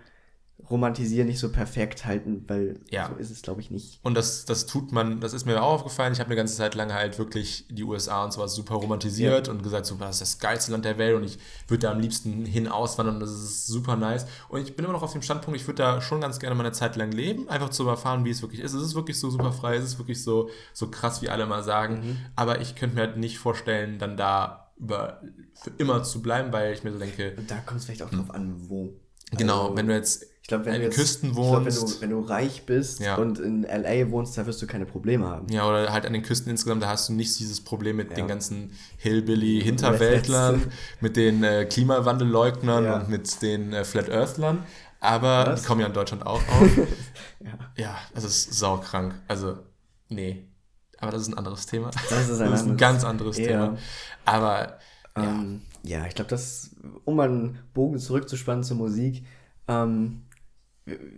[0.70, 3.08] romantisieren, nicht so perfekt halten, weil ja.
[3.08, 4.00] so ist es, glaube ich, nicht.
[4.02, 6.12] Und das, das tut man, das ist mir auch aufgefallen.
[6.12, 9.52] Ich habe eine ganze Zeit lang halt wirklich die USA und sowas super romantisiert ja.
[9.52, 11.38] und gesagt, so, das ist das geilste Land der Welt und ich
[11.68, 14.26] würde da am liebsten hin auswandern und das ist super nice.
[14.48, 16.64] Und ich bin immer noch auf dem Standpunkt, ich würde da schon ganz gerne mal
[16.64, 18.72] eine Zeit lang leben, einfach zu erfahren, wie es wirklich ist.
[18.72, 21.62] Es ist wirklich so super frei, es ist wirklich so, so krass, wie alle mal
[21.62, 22.00] sagen.
[22.00, 22.16] Mhm.
[22.36, 25.20] Aber ich könnte mir halt nicht vorstellen, dann da über,
[25.54, 27.34] für immer zu bleiben, weil ich mir so denke.
[27.36, 28.94] Und da kommt es vielleicht auch drauf an, wo.
[29.32, 30.74] Genau, also, wenn du jetzt ich glaube, wenn.
[30.74, 33.14] Glaub, wenn, du, wenn du reich bist ja.
[33.14, 35.48] und in LA wohnst, da wirst du keine Probleme haben.
[35.50, 38.16] Ja, oder halt an den Küsten insgesamt, da hast du nicht dieses Problem mit ja.
[38.16, 40.70] den ganzen Hillbilly-Hinterwäldlern,
[41.00, 42.96] mit den äh, Klimawandelleugnern ja.
[42.96, 44.64] und mit den äh, Flat Earthlern.
[45.00, 45.62] Aber Was?
[45.62, 46.76] die kommen ja in Deutschland auch auf.
[47.40, 47.58] ja.
[47.78, 49.14] ja, das ist saukrank.
[49.26, 49.56] Also,
[50.10, 50.44] nee.
[50.98, 51.90] Aber das ist ein anderes Thema.
[52.10, 53.78] Das ist ein, das ist ein ganz anderes Thema.
[54.26, 54.76] Aber,
[55.16, 55.22] ja.
[55.24, 56.68] Ähm, ja, ich glaube, das,
[57.06, 59.24] um mal einen Bogen zurückzuspannen zur Musik,
[59.68, 60.23] ähm,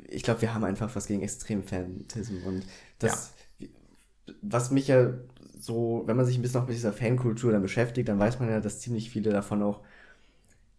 [0.09, 2.65] ich glaube, wir haben einfach was gegen Extremfanismus und
[2.99, 3.67] das, ja.
[4.43, 5.13] was mich ja
[5.59, 8.49] so, wenn man sich ein bisschen auch mit dieser Fankultur dann beschäftigt, dann weiß man
[8.49, 9.81] ja, dass ziemlich viele davon auch,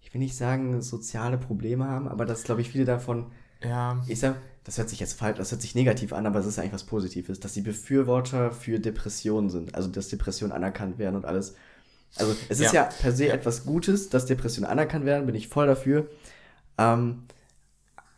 [0.01, 3.31] ich will nicht sagen, soziale Probleme haben, aber dass, glaube ich, viele davon,
[3.61, 4.01] ja.
[4.07, 6.59] ich sag, das hört sich jetzt falsch, das hört sich negativ an, aber es ist
[6.59, 11.25] eigentlich was Positives, dass sie Befürworter für Depressionen sind, also dass Depressionen anerkannt werden und
[11.25, 11.55] alles.
[12.15, 15.49] Also es ist ja, ja per se etwas Gutes, dass Depressionen anerkannt werden, bin ich
[15.49, 16.09] voll dafür.
[16.77, 17.23] Ähm,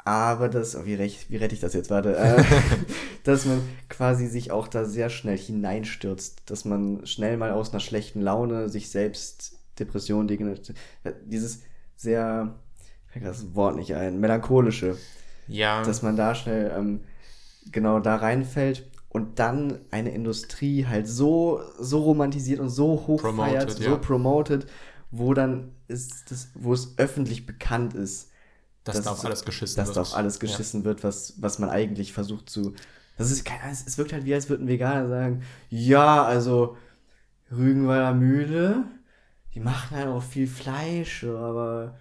[0.09, 1.91] aber das, oh, wie, recht, wie rette ich das jetzt?
[1.91, 2.17] Warte.
[2.17, 2.43] Äh,
[3.23, 6.49] dass man quasi sich auch da sehr schnell hineinstürzt.
[6.49, 10.27] Dass man schnell mal aus einer schlechten Laune sich selbst Depression,
[11.25, 11.61] dieses
[11.95, 12.55] sehr,
[13.05, 14.97] ich fällt das Wort nicht ein, melancholische.
[15.47, 15.83] Ja.
[15.83, 17.01] Dass man da schnell ähm,
[17.71, 23.83] genau da reinfällt und dann eine Industrie halt so, so romantisiert und so hochfeiert, so
[23.83, 23.95] ja.
[23.97, 24.65] promoted,
[25.11, 28.28] wo dann ist das, wo es öffentlich bekannt ist,
[28.93, 29.97] dass, dass da auf alles geschissen dass wird.
[29.97, 30.85] Dass da auf alles geschissen ja.
[30.85, 32.73] wird, was, was man eigentlich versucht zu.
[33.17, 36.77] Das ist keine es wirkt halt wie, als würden Veganer sagen, ja, also
[37.51, 38.85] Rügenwalder Mühle,
[39.53, 41.97] die machen halt auch viel Fleisch, aber.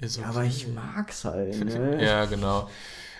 [0.00, 0.22] Okay.
[0.24, 1.64] aber ich mag's halt.
[1.64, 2.04] Ne?
[2.04, 2.68] ja, genau.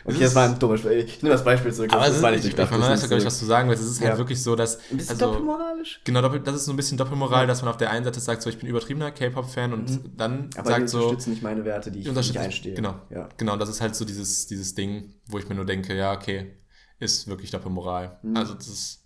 [0.04, 1.04] Okay, das war ein dummes Beispiel.
[1.04, 1.92] Ich nehme das Beispiel zurück.
[1.92, 3.68] Aber das ist, war nicht, ich, ich, man weiß ja, glaube ich, was du sagen
[3.68, 3.82] willst.
[3.82, 4.08] Es ist halt ja.
[4.10, 4.78] halt wirklich so, dass.
[4.90, 6.00] Ein bisschen also, doppelmoralisch?
[6.04, 7.46] Genau, doppel, das ist so ein bisschen Doppelmoral, ja.
[7.46, 10.16] dass man auf der einen Seite sagt, so, ich bin übertriebener K-Pop-Fan und mhm.
[10.16, 10.98] dann Aber sagt so.
[10.98, 12.74] unterstützen nicht meine Werte, die ich nicht einstehe.
[12.74, 12.94] Genau.
[13.10, 13.28] Ja.
[13.36, 16.54] Genau, das ist halt so dieses, dieses Ding, wo ich mir nur denke, ja, okay,
[16.98, 18.18] ist wirklich Doppelmoral.
[18.22, 18.36] Mhm.
[18.36, 19.04] Also, das ist.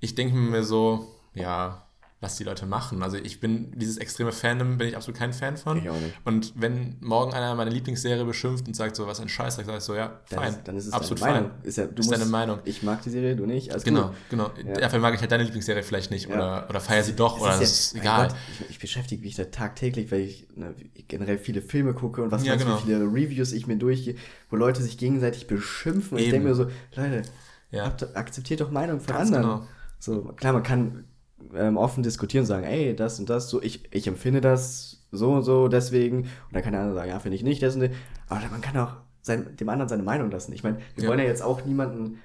[0.00, 1.87] Ich denke mir so, ja,
[2.20, 3.02] was die Leute machen.
[3.04, 5.78] Also ich bin, dieses extreme Fandom bin ich absolut kein Fan von.
[5.78, 6.14] Ich auch nicht.
[6.24, 9.78] Und wenn morgen einer meine Lieblingsserie beschimpft und sagt so, was ein Scheiß, dann sage
[9.78, 10.56] ich so, ja, fein.
[10.64, 11.50] Dann ist, es absolut deine Meinung.
[11.50, 11.60] fein.
[11.62, 12.58] Ist, ja, du ist musst, deine Meinung.
[12.64, 13.70] Ich mag die Serie, du nicht.
[13.70, 14.16] Alles genau, gut.
[14.30, 14.50] genau.
[14.66, 14.80] Ja.
[14.80, 16.34] Dafür mag ich halt deine Lieblingsserie vielleicht nicht ja.
[16.34, 18.28] oder, oder feier sie doch es oder ist das ist egal.
[18.28, 20.74] Gott, ich, ich, beschäftige mich da tagtäglich, weil ich ne,
[21.06, 22.78] generell viele Filme gucke und was ja, weiß genau.
[22.78, 24.16] wie viele Reviews ich mir durchgehe,
[24.50, 26.14] wo Leute sich gegenseitig beschimpfen.
[26.14, 26.26] Und Eben.
[26.26, 26.66] ich denke mir so,
[26.96, 27.22] Leute,
[28.14, 29.60] akzeptiert doch Meinung von Ganz anderen.
[29.60, 29.68] Genau.
[30.00, 31.04] So, klar, man kann
[31.54, 35.32] ähm, offen diskutieren und sagen, ey, das und das, so, ich, ich empfinde das so
[35.32, 36.22] und so, deswegen.
[36.22, 37.90] Und dann kann der andere sagen, ja, finde ich nicht, das und das.
[38.28, 40.52] Aber man kann auch sein, dem anderen seine Meinung lassen.
[40.52, 41.10] Ich meine, wir Ja.
[41.10, 42.18] wollen ja jetzt auch niemanden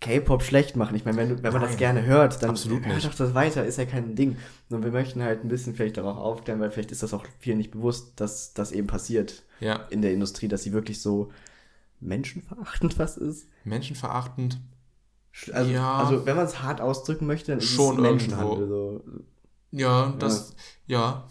[0.00, 0.94] K-Pop schlecht machen.
[0.94, 3.64] Ich meine, wenn, wenn man das Nein, gerne hört, dann absolut hört doch das weiter,
[3.64, 4.36] ist ja kein Ding.
[4.68, 7.56] Und wir möchten halt ein bisschen vielleicht darauf aufklären, weil vielleicht ist das auch vielen
[7.58, 11.30] nicht bewusst, dass das eben passiert Ja, in der Industrie, dass sie wirklich so
[12.00, 13.48] menschenverachtend fast ist.
[13.64, 14.58] menschenverachtend.
[15.52, 15.94] Also, Ja.
[15.98, 18.68] also wenn man es hart ausdrücken möchte, dann ist Schon es Menschenhandel.
[18.68, 19.04] So.
[19.70, 20.54] Ja, das,
[20.86, 21.26] ja.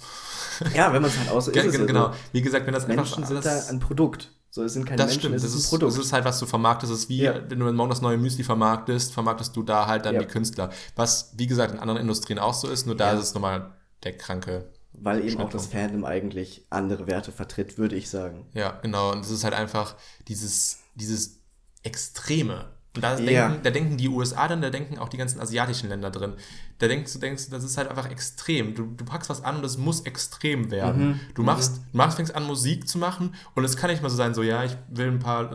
[0.75, 2.07] Ja, wenn man es halt ausdrückt, Ge- es ja genau.
[2.11, 2.13] so.
[2.31, 4.31] Wie gesagt, wenn das Menschen einfach sind da alles, ein Produkt.
[4.51, 5.97] So, es sind keine das Menschen, stimmt, es das ist ist, ein Produkt.
[5.97, 6.91] das ist halt, was du vermarktest.
[6.93, 7.33] Das ist wie, Ja.
[7.49, 10.21] wenn du morgen das neue Müsli vermarktest, vermarktest du da halt dann Ja.
[10.21, 10.69] die Künstler.
[10.95, 13.17] Was, wie gesagt, in anderen Industrien auch so ist, nur da Ja.
[13.19, 13.71] ist es nochmal
[14.03, 14.69] der kranke.
[14.97, 18.45] weil eben auch das Fandom eigentlich andere Werte vertritt, würde ich sagen.
[18.53, 19.11] Ja, genau.
[19.11, 19.95] Und es ist halt einfach
[20.29, 21.41] dieses, dieses
[21.83, 22.65] Extreme.
[22.95, 23.47] Und da, Ja.
[23.49, 26.33] denken, da denken die USA dann, da denken auch die ganzen asiatischen Länder drin.
[26.79, 28.73] Da denkst du, denkst, das ist halt einfach extrem.
[28.73, 31.07] Du, du packst was an und es muss extrem werden.
[31.09, 31.19] Mhm.
[31.35, 34.15] Du machst, du machst, fängst an, Musik zu machen und es kann nicht mal so
[34.15, 35.51] sein, so, ja, ich will ein paar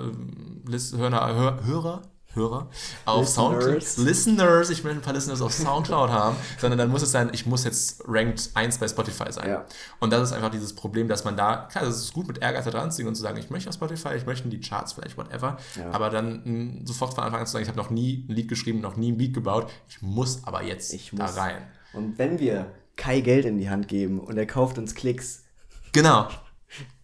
[0.67, 2.69] Lis- Hörer, Hör, Hörer, Hörer
[3.07, 4.71] auf Soundcloud, Listeners.
[4.71, 7.65] Ich will ein paar Listeners auf Soundcloud haben, sondern dann muss es sein, ich muss
[7.65, 9.49] jetzt ranked 1 bei Spotify sein.
[9.49, 9.65] Ja.
[9.99, 12.65] Und das ist einfach dieses Problem, dass man da, klar, es ist gut mit Ehrgeiz
[12.65, 14.61] da dran zu gehen und zu sagen, ich möchte auf Spotify, ich möchte in die
[14.61, 15.91] Charts vielleicht, whatever, Ja.
[15.91, 18.49] aber dann mh, sofort von Anfang an zu sagen, ich habe noch nie ein Lied
[18.49, 21.37] geschrieben, noch nie ein Beat gebaut, ich muss aber jetzt Ich da muss.
[21.37, 21.57] rein.
[21.93, 22.67] Und wenn wir
[22.97, 25.45] Kai Geld in die Hand geben und er kauft uns Klicks,
[25.93, 26.29] Genau.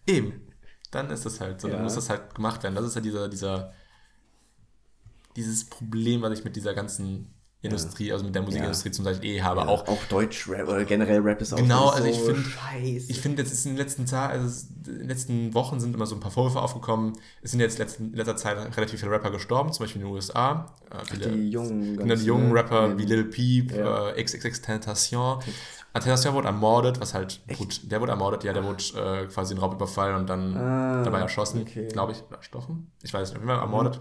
[0.05, 0.47] Eben.
[0.91, 1.73] Dann ist das halt so, Ja.
[1.73, 2.75] dann muss das halt gemacht werden.
[2.75, 3.73] Das ist ja dieser, dieser,
[5.37, 9.41] dieses Problem, was ich mit dieser ganzen Industrie, also mit der Musikindustrie zum Beispiel eh
[9.41, 13.11] habe, auch auch Deutschrap oder generell Rap ist auch Genau, so also ich find- scheiße.
[13.11, 16.05] Ich finde, jetzt ist in den letzten Tagen, also in den letzten Wochen sind immer
[16.05, 17.13] so ein paar Vorwürfe aufgekommen.
[17.41, 20.13] Es sind jetzt letzten, in letzter Zeit relativ viele Rapper gestorben, zum Beispiel in den
[20.13, 20.71] USA.
[20.91, 22.53] Äh, viele, die jungen, genau, die jungen ne?
[22.55, 22.97] Rapper Ja.
[22.99, 24.09] wie Lil Peep, Ja.
[24.09, 25.39] äh, XXX Tentation.
[25.93, 29.59] Tentation wurde ermordet, was halt, gut, der wurde ermordet, ja, der wurde äh, quasi in
[29.59, 31.87] Raubüberfall und dann Ah, dabei erschossen, okay.
[31.87, 32.91] glaube ich, erstochen.
[33.01, 33.99] Ich weiß nicht, auf jeden Fall ermordet.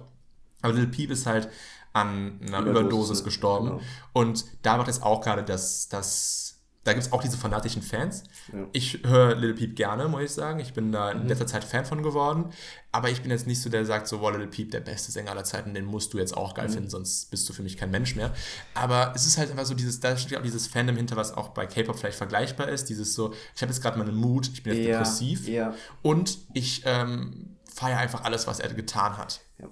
[0.66, 1.48] Aber Lil Peep ist halt
[1.92, 3.24] an einer Überdosis, Überdosis ne?
[3.24, 3.66] gestorben.
[3.68, 3.80] Genau.
[4.12, 6.42] Und da macht es auch gerade, dass, dass
[6.84, 8.22] da gibt es auch diese fanatischen Fans.
[8.52, 8.60] Ja.
[8.72, 10.60] Ich höre Lil Peep gerne, muss ich sagen.
[10.60, 11.22] Ich bin da Mhm.
[11.22, 12.50] in letzter Zeit Fan von geworden.
[12.92, 15.32] Aber ich bin jetzt nicht so, der sagt so, wow, Lil Peep, der beste Sänger
[15.32, 16.56] aller Zeiten, den musst du jetzt auch Mhm.
[16.56, 18.32] geil finden, sonst bist du für mich kein Mensch mehr.
[18.74, 21.48] Aber es ist halt einfach so dieses, da steht auch dieses Fandom hinter, was auch
[21.48, 22.88] bei K-Pop vielleicht vergleichbar ist.
[22.88, 25.48] Dieses so, ich habe jetzt gerade meine Mut, ich bin jetzt Ja, depressiv.
[25.48, 25.74] ja.
[26.02, 29.40] Und ich ähm, feiere einfach alles, was er getan hat.
[29.58, 29.66] Ja.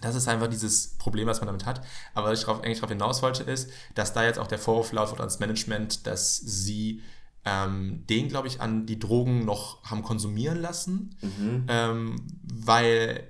[0.00, 1.82] Das ist einfach dieses Problem, was man damit hat.
[2.14, 4.92] Aber was ich drauf, eigentlich darauf hinaus wollte, ist, dass da jetzt auch der Vorwurf
[4.92, 7.02] laut wird ans Management, dass sie
[7.44, 11.64] ähm, den, glaube ich, an die Drogen noch haben konsumieren lassen, Mhm.
[11.68, 13.24] ähm, weil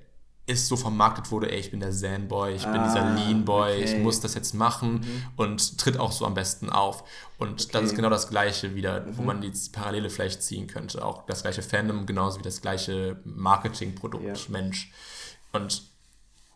[0.50, 3.90] es so vermarktet wurde, ey, ich bin der Zen-Boy, ich bin Ah, dieser Lean-Boy, ich
[3.92, 4.00] okay.
[4.02, 5.04] muss das jetzt machen
[5.36, 7.04] und tritt auch so am besten auf.
[7.38, 7.78] Und das Okay.
[7.80, 7.84] Mhm.
[7.86, 11.04] ist genau das Gleiche wieder, wo man die Parallele vielleicht ziehen könnte.
[11.04, 14.34] Auch das gleiche Fandom, genauso wie das gleiche Marketingprodukt, Ja.
[14.48, 14.90] Mensch.
[15.52, 15.82] Und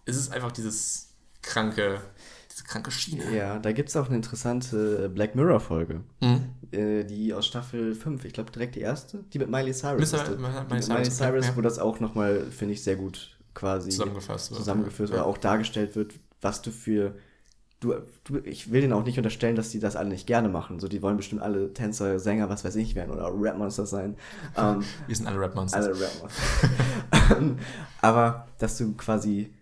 [0.04, 1.08] es ist einfach dieses
[1.42, 2.00] kranke,
[2.50, 3.34] diese kranke Schiene.
[3.36, 6.44] Ja, da gibt es auch eine interessante Black Mirror-Folge, Mhm.
[6.72, 10.12] äh, die aus Staffel 5, ich glaube direkt die erste, die mit Miley Cyrus.
[10.12, 10.30] Mr.
[10.36, 11.56] Miley mit Miley Cyrus, ja.
[11.56, 14.58] wo das auch nochmal, finde ich, sehr gut quasi Zusammengefasst wird.
[14.60, 15.16] zusammengeführt Ja.
[15.16, 17.14] oder auch dargestellt wird, was du für.
[17.80, 20.78] Du, du, ich will denen auch nicht unterstellen, dass die das alle nicht gerne machen.
[20.78, 24.16] So, die wollen bestimmt alle Tänzer, Sänger, was weiß ich werden oder Rapmonster sein.
[24.56, 25.86] Ähm, Wir sind alle Rap-Monsters.
[25.86, 26.68] alle Rapmonster.
[27.36, 27.58] Ähm,
[28.00, 29.52] Aber dass du quasi,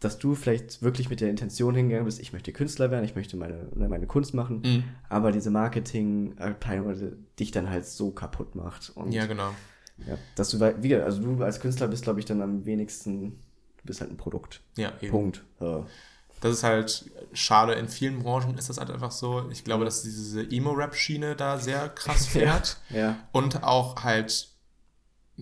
[0.00, 3.36] dass du vielleicht wirklich mit der Intention hingegangen bist, ich möchte Künstler werden, ich möchte
[3.36, 4.84] meine, ne, meine Kunst machen, Mhm.
[5.08, 6.94] aber diese Marketing-Abteilung
[7.38, 8.90] dich dann halt so kaputt macht.
[8.94, 9.50] Und Ja, genau.
[10.06, 13.32] ja, dass du, wie, also du als Künstler bist, glaube ich, dann am wenigsten,
[13.78, 14.60] du bist halt ein Produkt.
[14.76, 15.10] Ja, eben.
[15.10, 15.44] Punkt.
[15.60, 15.86] Ja.
[16.40, 17.74] Das ist halt schade.
[17.74, 19.44] In vielen Branchen ist das halt einfach so.
[19.50, 22.78] Ich glaube, dass diese Emo-Rap-Schiene da sehr krass fährt.
[22.88, 23.18] Ja.
[23.32, 24.48] Und auch halt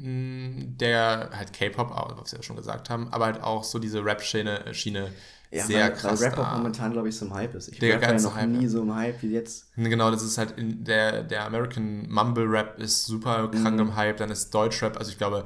[0.03, 4.05] der halt K-Pop, auch, was wir ja schon gesagt haben, aber halt auch so diese
[4.05, 5.13] Rap-Schiene Schiene
[5.51, 6.21] Ja, sehr weil, krass.
[6.21, 7.69] Weil Rap auch momentan, glaube ich, so im Hype ist.
[7.69, 8.69] Ich Der war ja noch Hype, nie ja.
[8.69, 9.75] so im Hype wie jetzt.
[9.77, 13.81] Genau, das ist halt in der, der American Mumble Rap ist super krank Mhm.
[13.81, 15.45] im Hype, dann ist Deutschrap, also ich glaube,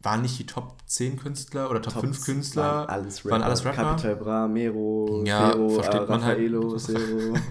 [0.00, 2.62] waren nicht die Top 10 Künstler oder Top, 5 Künstler?
[2.62, 3.30] Waren alles Rapper.
[3.30, 3.82] Waren alles Rapper?
[3.82, 6.38] Capital Bra, Mero, Ja, Fero, versteht äh, man halt.
[6.38, 7.34] Raffaello, Zero.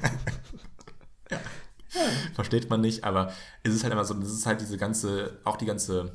[2.36, 3.32] Versteht man nicht, aber
[3.64, 6.14] es ist halt immer so, das ist halt diese ganze, auch die ganze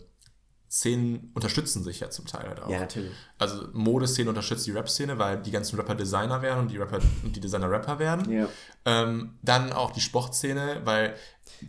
[0.76, 2.68] Szenen unterstützen sich ja zum Teil halt auch.
[2.68, 3.12] ja, natürlich.
[3.38, 7.34] Also Modeszene unterstützt die Rap-Szene, weil die ganzen Rapper Designer werden und die Rapper und
[7.34, 8.30] die Designer Rapper werden.
[8.30, 8.48] Ja.
[8.84, 11.14] Ähm, dann auch die Sportszene, weil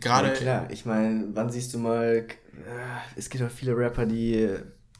[0.00, 0.70] gerade ja, klar.
[0.70, 2.26] Ich meine, wann siehst du mal, äh,
[3.16, 4.56] es gibt auch viele Rapper, die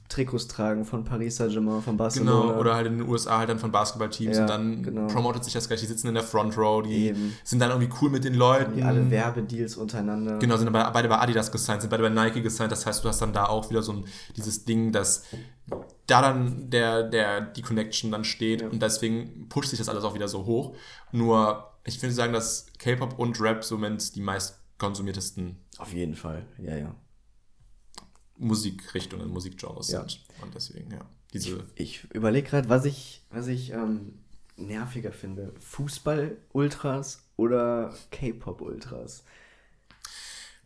[0.08, 2.40] Trikots tragen von Paris Saint-Germain, von Barcelona.
[2.48, 5.06] Genau, oder halt in den USA halt dann von Basketballteams Ja, und dann genau.
[5.06, 7.34] promotet sich das gleich, die sitzen in der Front Row, die Eben.
[7.44, 8.76] sind dann irgendwie cool mit den Leuten.
[8.76, 10.38] die alle Werbedeals untereinander.
[10.38, 12.72] Genau, sind bei, beide bei Adidas gesigned, sind beide bei Nike gesigned.
[12.72, 14.04] Das heißt, du hast dann da auch wieder so ein,
[14.36, 15.24] dieses Ding, dass
[16.06, 18.68] da dann der, der, die Connection dann steht Ja.
[18.68, 20.74] und deswegen pusht sich das alles auch wieder so hoch.
[21.12, 26.46] Nur, ich würde sagen, dass K-Pop und Rap so die meist konsumiertesten Auf jeden Fall,
[26.58, 26.94] ja, ja.
[28.38, 30.00] Musikrichtungen, Musikgenres Ja.
[30.00, 30.20] sind.
[30.42, 31.00] Und deswegen, ja.
[31.32, 31.64] Diese.
[31.74, 34.14] Ich überlege gerade, was ich, was ich ähm,
[34.56, 35.52] nerviger finde.
[35.60, 39.24] Fußball-Ultras oder K-Pop-Ultras?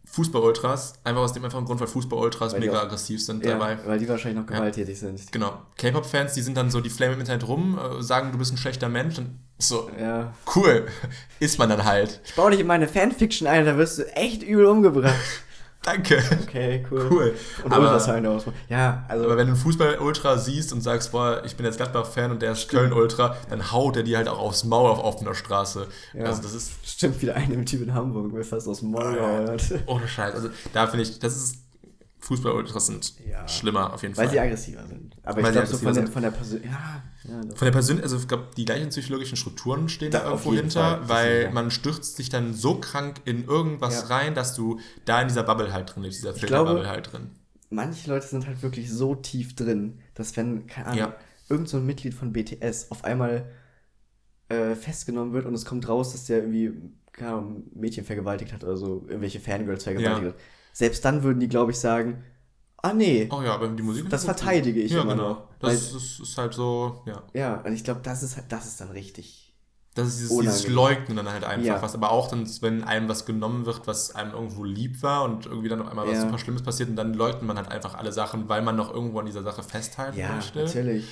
[0.04, 3.78] Fußball-Ultras, einfach aus dem einfachen Grund, weil Fußball-Ultras mega auch- aggressiv sind Ja, dabei.
[3.86, 5.32] weil die wahrscheinlich noch gewalttätig sind.
[5.32, 5.62] Genau.
[5.78, 8.58] K-Pop-Fans, die sind dann so, die flamen im Internet rum, äh, sagen, du bist ein
[8.58, 10.34] schlechter Mensch und so, Ja.
[10.54, 10.86] cool,
[11.40, 12.20] ist man dann halt.
[12.24, 15.14] Ich baue dich in meine Fanfiction ein, da wirst du echt übel umgebracht.
[15.82, 16.22] Danke.
[16.42, 17.08] Okay, cool.
[17.10, 17.34] Cool.
[17.64, 18.24] Und aber, Ultras halt.
[18.68, 19.24] Ja, also.
[19.24, 22.52] aber wenn du einen Fußball-Ultra siehst und sagst, boah, ich bin jetzt Gladbach-Fan und der
[22.52, 25.88] ist Köln-Ultra, dann haut er die halt auch aufs Maul auf offener Straße.
[26.14, 26.24] Ja.
[26.24, 29.58] Also das ist Stimmt, wieder ein Typ in Hamburg, mir fast aus dem Maul gehauen
[29.86, 30.34] ohne Scheiß.
[30.34, 31.61] Also da finde ich, das ist,
[32.36, 33.46] Fußball-Ultras sind Ja.
[33.46, 34.32] schlimmer auf jeden Weil Fall.
[34.32, 35.16] sie aggressiver sind.
[35.22, 37.40] Aber Weil ich glaube, so von der, von der Persön Ja, ja.
[37.54, 40.58] Von der Persönlichkeit, also ich glaube, die gleichen psychologischen Strukturen stehen Da da, irgendwo Fall.
[40.58, 45.20] hinter, Das weil man stürzt sich dann so krank in irgendwas rein, dass du da
[45.22, 47.30] in dieser Bubble halt drin lebst, dieser Filterbubble halt drin.
[47.70, 51.12] Manche Leute sind halt wirklich so tief drin, dass wenn, keine Ahnung,
[51.48, 53.46] irgend so ein Mitglied von BTS auf einmal
[54.48, 56.72] äh, festgenommen wird und es kommt raus, dass der irgendwie,
[57.12, 60.28] keine Ahnung, Mädchen vergewaltigt hat oder so, irgendwelche Fangirls vergewaltigt Ja.
[60.32, 60.36] hat.
[60.72, 62.24] Selbst dann würden die, glaube ich, sagen,
[62.78, 65.28] ah nee, Oh ja, aber die Musik Das verteidige ich Ja, immer genau.
[65.28, 65.48] noch.
[65.60, 67.22] Das ist, ist, ist halt so, ja.
[67.34, 69.54] ja, und ich glaube, das ist halt, das ist dann richtig.
[69.94, 70.68] Das ist dieses, dieses.
[70.68, 71.82] Leugnen dann halt einfach, Ja.
[71.82, 75.44] was aber auch dann, wenn einem was genommen wird, was einem irgendwo lieb war und
[75.44, 76.22] irgendwie dann auf einmal was Ja.
[76.22, 79.18] super Schlimmes passiert und dann leugnet man halt einfach alle Sachen, weil man noch irgendwo
[79.20, 80.60] an dieser Sache festhalten Ja, möchte.
[80.60, 81.04] natürlich.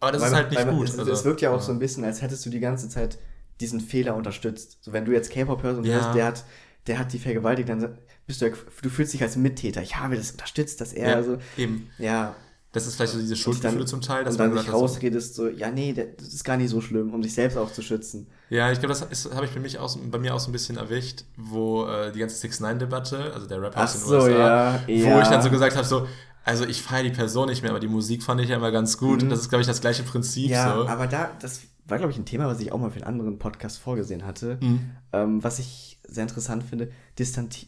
[0.00, 0.88] Aber das Weil ist halt nicht gut.
[0.88, 1.60] Es, also, es wirkt ja auch ja.
[1.60, 3.18] so ein bisschen, als hättest du die ganze Zeit
[3.60, 4.78] diesen Fehler unterstützt.
[4.80, 5.94] So, wenn du jetzt K-Pop hörst und Ja.
[5.94, 6.44] hörst, der hat,
[6.86, 8.50] der hat die vergewaltigt, dann bist du
[8.82, 9.82] du fühlst dich als Mittäter.
[9.82, 11.90] Ich habe das unterstützt, dass er Ja, so, eben.
[11.98, 12.34] ja,
[12.72, 15.48] Das ist vielleicht so diese Schuldgefühle zum Teil, dass und dann man sich rausredest, so,
[15.48, 18.26] ja, nee, das ist gar nicht so schlimm, um sich selbst auch zu schützen.
[18.50, 20.76] Ja, ich glaube, das, habe ich bei, mich auch, bei mir auch so ein bisschen
[20.76, 24.80] erwischt, wo äh, die ganze 6-9-Debatte, also der Rap Ach aus den so, USA, ja,
[24.86, 25.22] wo ja.
[25.22, 26.06] ich dann so gesagt habe, so,
[26.44, 28.98] also ich feiere die Person nicht mehr, aber die Musik fand ich ja immer ganz
[28.98, 29.22] gut.
[29.22, 29.30] Mhm.
[29.30, 30.50] Das ist, glaube ich, das gleiche Prinzip.
[30.50, 30.86] Ja, so.
[30.86, 33.38] aber da, das war, glaube ich, ein Thema, was ich auch mal für einen anderen
[33.38, 34.58] Podcast vorgesehen hatte.
[34.60, 34.90] Mhm.
[35.12, 36.90] Ähm, was ich sehr interessant finde,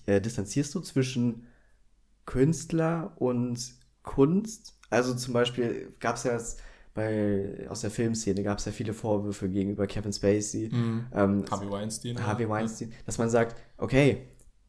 [0.07, 1.47] äh, distanzierst du zwischen
[2.26, 3.59] Künstler und
[4.03, 4.74] Kunst?
[4.91, 6.57] Also zum Beispiel gab es ja das
[6.95, 11.07] bei, aus der Filmszene gab es ja viele Vorwürfe gegenüber Kevin Spacey, Mhm.
[11.14, 12.26] ähm, Harvey Weinstein.
[12.26, 14.22] Harvey Weinstein, dass man sagt, okay,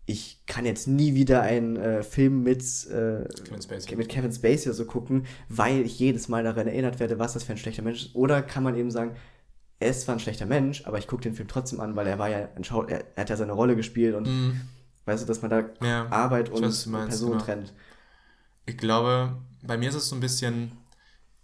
[0.05, 3.95] ich kann jetzt nie wieder einen äh, Film mit, äh, Kevin Spacey.
[3.95, 7.53] mit Kevin Spacey so gucken, weil ich jedes Mal daran erinnert werde, was das für
[7.53, 8.15] ein schlechter Mensch ist.
[8.15, 9.15] Oder kann man eben sagen,
[9.80, 12.19] er ist zwar ein schlechter Mensch, aber ich gucke den Film trotzdem an, weil er
[12.19, 14.69] war ja ein Schau er, er hat ja seine Rolle gespielt und Mhm.
[15.05, 17.45] weißt du, dass man da Ja, Arbeit und weiß, meinst, Person genau.
[17.45, 17.73] trennt.
[18.65, 20.71] Ich glaube, bei mir ist es so ein bisschen,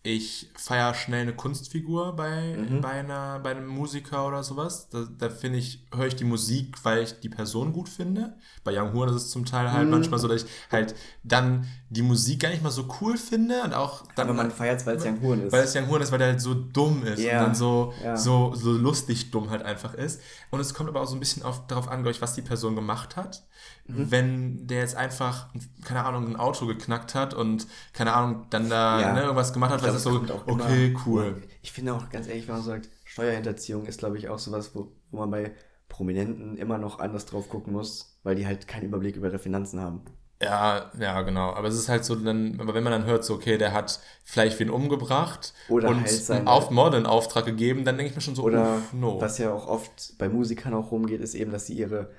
[0.08, 2.80] ich feiere schnell eine Kunstfigur bei, Mhm.
[2.82, 4.88] bei, einer, bei einem Musiker oder sowas.
[4.89, 8.36] Da, da finde ich, höre ich die Musik, weil ich die Person gut finde.
[8.64, 9.91] Bei Young Horn ist es zum Teil halt Mhm.
[9.91, 10.93] manchmal so, dass ich halt
[11.24, 14.28] dann die Musik gar nicht mal so cool finde und auch dann.
[14.30, 15.51] Aber man feiert es, weil es Young Horn ist.
[15.53, 17.93] Weil es Young Horn ist, weil der halt so dumm ist Ja, und dann so,
[18.03, 18.16] ja.
[18.16, 20.22] so, so lustig dumm halt einfach ist.
[20.51, 22.41] Und es kommt aber auch so ein bisschen auf, darauf an, glaube ich, was die
[22.43, 23.43] Person gemacht hat.
[23.88, 24.12] Mhm.
[24.12, 25.47] Wenn der jetzt einfach,
[25.84, 29.14] keine Ahnung, ein Auto geknackt hat und, keine Ahnung, dann da Ja.
[29.14, 31.41] ne, irgendwas gemacht hat, was ist es so, okay, immer- cool.
[31.61, 34.91] Ich finde auch, ganz ehrlich, wenn man sagt, Steuerhinterziehung ist, glaube ich, auch sowas, wo,
[35.11, 35.51] wo man bei
[35.89, 39.79] Prominenten immer noch anders drauf gucken muss, weil die halt keinen Überblick über ihre Finanzen
[39.81, 40.01] haben.
[40.41, 41.53] Ja, ja, genau.
[41.53, 43.99] Aber es ist halt so, dann, aber wenn man dann hört, so, okay, der hat
[44.25, 48.21] vielleicht wen umgebracht Oder und halt Auf Mord in Auftrag gegeben, dann denke ich mir
[48.21, 49.21] schon so, Oder uff, no.
[49.21, 52.11] was ja auch oft bei Musikern auch rumgeht, ist eben, dass sie ihre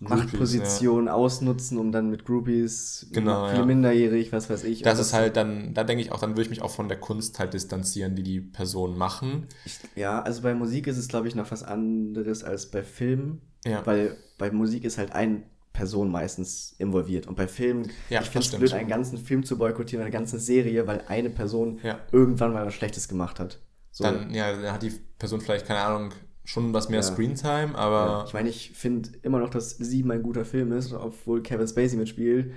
[0.00, 3.64] Machtposition ausnutzen, um dann mit Groupies, Genau, viele ja.
[3.66, 4.82] minderjährig, was weiß ich.
[4.82, 6.88] das und ist halt dann, da denke ich auch, dann würde ich mich auch von
[6.88, 9.46] der Kunst halt distanzieren, die die Personen machen.
[9.64, 13.40] Ich, ja, also bei Musik ist es, glaube ich, noch was anderes als bei Filmen,
[13.64, 13.84] Ja.
[13.86, 15.42] weil bei Musik ist halt eine
[15.72, 17.26] Person meistens involviert.
[17.26, 20.38] Und bei Filmen, Ja, ich finde es blöd, einen ganzen Film zu boykottieren, eine ganze
[20.38, 21.98] Serie, weil eine Person Ja.
[22.12, 23.60] irgendwann mal was Schlechtes gemacht hat.
[23.90, 24.04] So.
[24.04, 26.12] Dann, ja, dann hat die Person vielleicht, keine Ahnung,
[26.46, 27.02] schon was mehr Ja.
[27.02, 30.92] Screentime, Ja, aber ich meine, ich finde immer noch, dass Sieben ein guter Film ist,
[30.92, 32.54] obwohl Kevin Spacey mitspielt.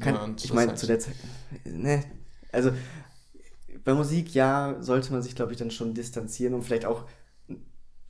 [0.00, 1.14] Kann, Ja, ich meine, halt- zu der Zeit.
[1.64, 2.02] Ne.
[2.50, 2.72] Also,
[3.84, 7.04] bei Musik, ja, sollte man sich, glaube ich, dann schon distanzieren und vielleicht auch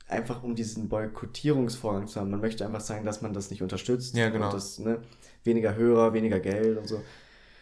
[0.07, 2.29] einfach um diesen Boykottierungsvorgang zu haben.
[2.29, 4.15] Man möchte einfach sagen, dass man das nicht unterstützt.
[4.15, 4.45] Ja, genau.
[4.47, 5.01] Und das, ne,
[5.43, 7.01] weniger Hörer, weniger Geld und so.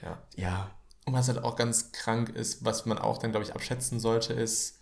[0.02, 0.18] ja.
[0.36, 0.72] Ja.
[1.06, 4.34] Und was halt auch ganz krank ist, was man auch dann, glaube ich, abschätzen sollte,
[4.34, 4.80] ist,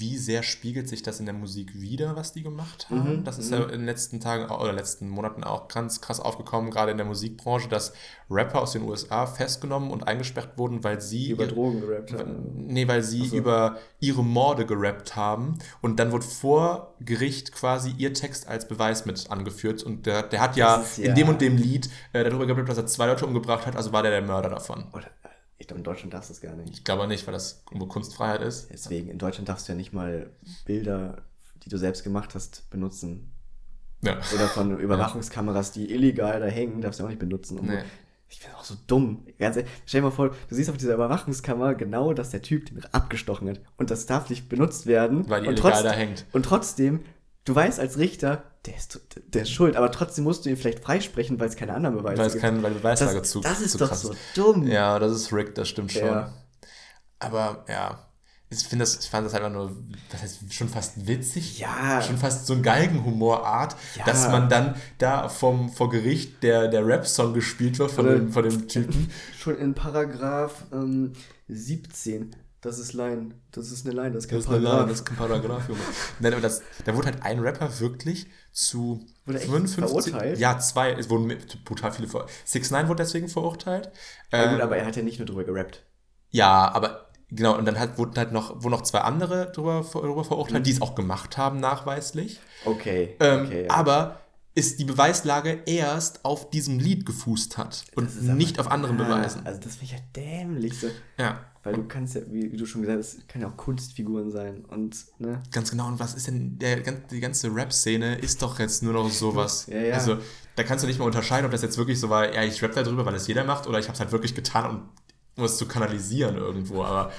[0.00, 3.18] wie sehr spiegelt sich das in der Musik wieder, was die gemacht haben?
[3.18, 3.56] Mhm, das ist mhm.
[3.56, 7.06] ja in den letzten Tagen oder letzten Monaten auch ganz krass aufgekommen, gerade in der
[7.06, 7.92] Musikbranche, dass
[8.30, 12.66] Rapper aus den USA festgenommen und eingesperrt wurden, weil sie Über Drogen gerappt haben.
[12.66, 13.36] Nee, weil sie so.
[13.36, 19.04] über ihre Morde gerappt haben und dann wurde vor Gericht quasi ihr Text als Beweis
[19.04, 22.24] mit angeführt und der, der hat ja, ist ja- in dem und dem Lied äh,
[22.24, 24.84] darüber gerappt, dass er zwei Leute umgebracht hat, also war der der Mörder davon.
[24.92, 25.10] Oder,
[25.60, 26.72] ich glaube, in Deutschland darfst du es gar nicht.
[26.72, 28.70] Ich glaube nicht, weil das irgendwo Kunstfreiheit ist.
[28.72, 30.30] Deswegen, in Deutschland darfst du ja nicht mal
[30.64, 31.22] Bilder,
[31.62, 33.30] die du selbst gemacht hast, benutzen.
[34.02, 34.18] Ja.
[34.34, 37.58] Oder von Überwachungskameras, die illegal da hängen, darfst du auch nicht benutzen.
[37.58, 37.82] Und Nee.
[38.32, 39.26] Ich bin auch so dumm.
[39.38, 42.66] Ganz ehrlich, stell dir mal vor, du siehst auf dieser Überwachungskamera genau, dass der Typ
[42.66, 43.60] den abgestochen hat.
[43.76, 45.28] Und das darf nicht benutzt werden.
[45.28, 46.24] Weil die illegal da hängt.
[46.32, 47.00] Und trotzdem,
[47.44, 49.00] du weißt als Richter, der ist,
[49.32, 52.18] der ist schuld, aber trotzdem musst du ihn vielleicht freisprechen, weil es keine anderen Beweise
[52.20, 54.66] Weil es kein, weil Beweislage das, zu das ist zu doch krass so dumm.
[54.66, 56.04] Ja, das ist rigged, das stimmt schon.
[56.04, 56.32] Ja.
[57.18, 58.06] Aber ja,
[58.52, 59.76] ich finde das, ich fand das einfach nur,
[60.10, 61.58] das heißt schon fast witzig.
[61.58, 62.02] Ja.
[62.02, 64.04] Schon fast so ein Galgenhumorart, Ja.
[64.04, 68.32] dass man dann da vom, vor Gericht der, der Rap-Song gespielt wird von Oder- dem,
[68.32, 69.10] von dem Typen.
[69.38, 71.12] Schon in Paragraph ähm,
[71.48, 72.34] 17.
[72.60, 73.34] Das ist Line.
[73.52, 74.80] Das ist eine Line, das ist kein Das ist eine Paragraph.
[74.80, 75.80] Line, das ist kein Paragraph, Junge.
[76.18, 80.12] Nein, aber das, da wurde halt ein Rapper wirklich zu Wurde echt 55.
[80.12, 80.38] verurteilt?
[80.38, 80.92] Ja, zwei.
[80.92, 81.34] Es wurden
[81.64, 83.90] brutal viele ver 6 9 wurde deswegen verurteilt.
[84.30, 85.84] Ja, gut, Ähm, aber er hat ja nicht nur drüber gerappt.
[86.30, 90.24] Ja, aber genau, und dann halt, wurden halt noch, wurden noch zwei andere drüber, drüber
[90.24, 92.40] verurteilt, die es auch gemacht haben, nachweislich.
[92.66, 93.16] Okay.
[93.20, 93.70] Ähm, okay ja.
[93.70, 94.20] Aber
[94.54, 99.46] ist die Beweislage erst auf diesem Lied gefußt hat und nicht auf anderen Beweisen.
[99.46, 100.78] Also das finde ich ja dämlich.
[100.78, 100.88] So.
[101.18, 104.64] Ja, Weil du kannst ja, wie, du schon gesagt hast, können ja auch Kunstfiguren sein.
[104.64, 105.42] Und, ne?
[105.52, 105.88] ganz genau.
[105.88, 109.66] Und was ist denn, der, die ganze Rap-Szene ist doch jetzt nur noch sowas.
[109.66, 109.94] Ja, ja.
[109.94, 110.16] Also,
[110.56, 112.74] da kannst du nicht mal unterscheiden, ob das jetzt wirklich so war, ja, ich rap
[112.74, 114.88] da drüber, weil es jeder macht, oder ich habe es halt wirklich getan, um,
[115.36, 116.82] um es zu kanalisieren irgendwo.
[116.82, 117.12] Aber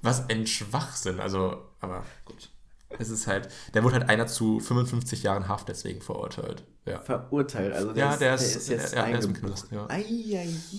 [0.00, 1.20] was ein Schwachsinn.
[1.20, 2.51] Also, aber gut.
[2.98, 6.64] Es ist halt, der wurde halt einer zu 55 Jahren Haft deswegen verurteilt.
[6.84, 7.00] Ja.
[7.00, 7.72] Verurteilt.
[7.74, 9.32] Also der Ja, ist, der ist- jetzt ja, der ist im.
[9.34, 9.86] Knast, ja.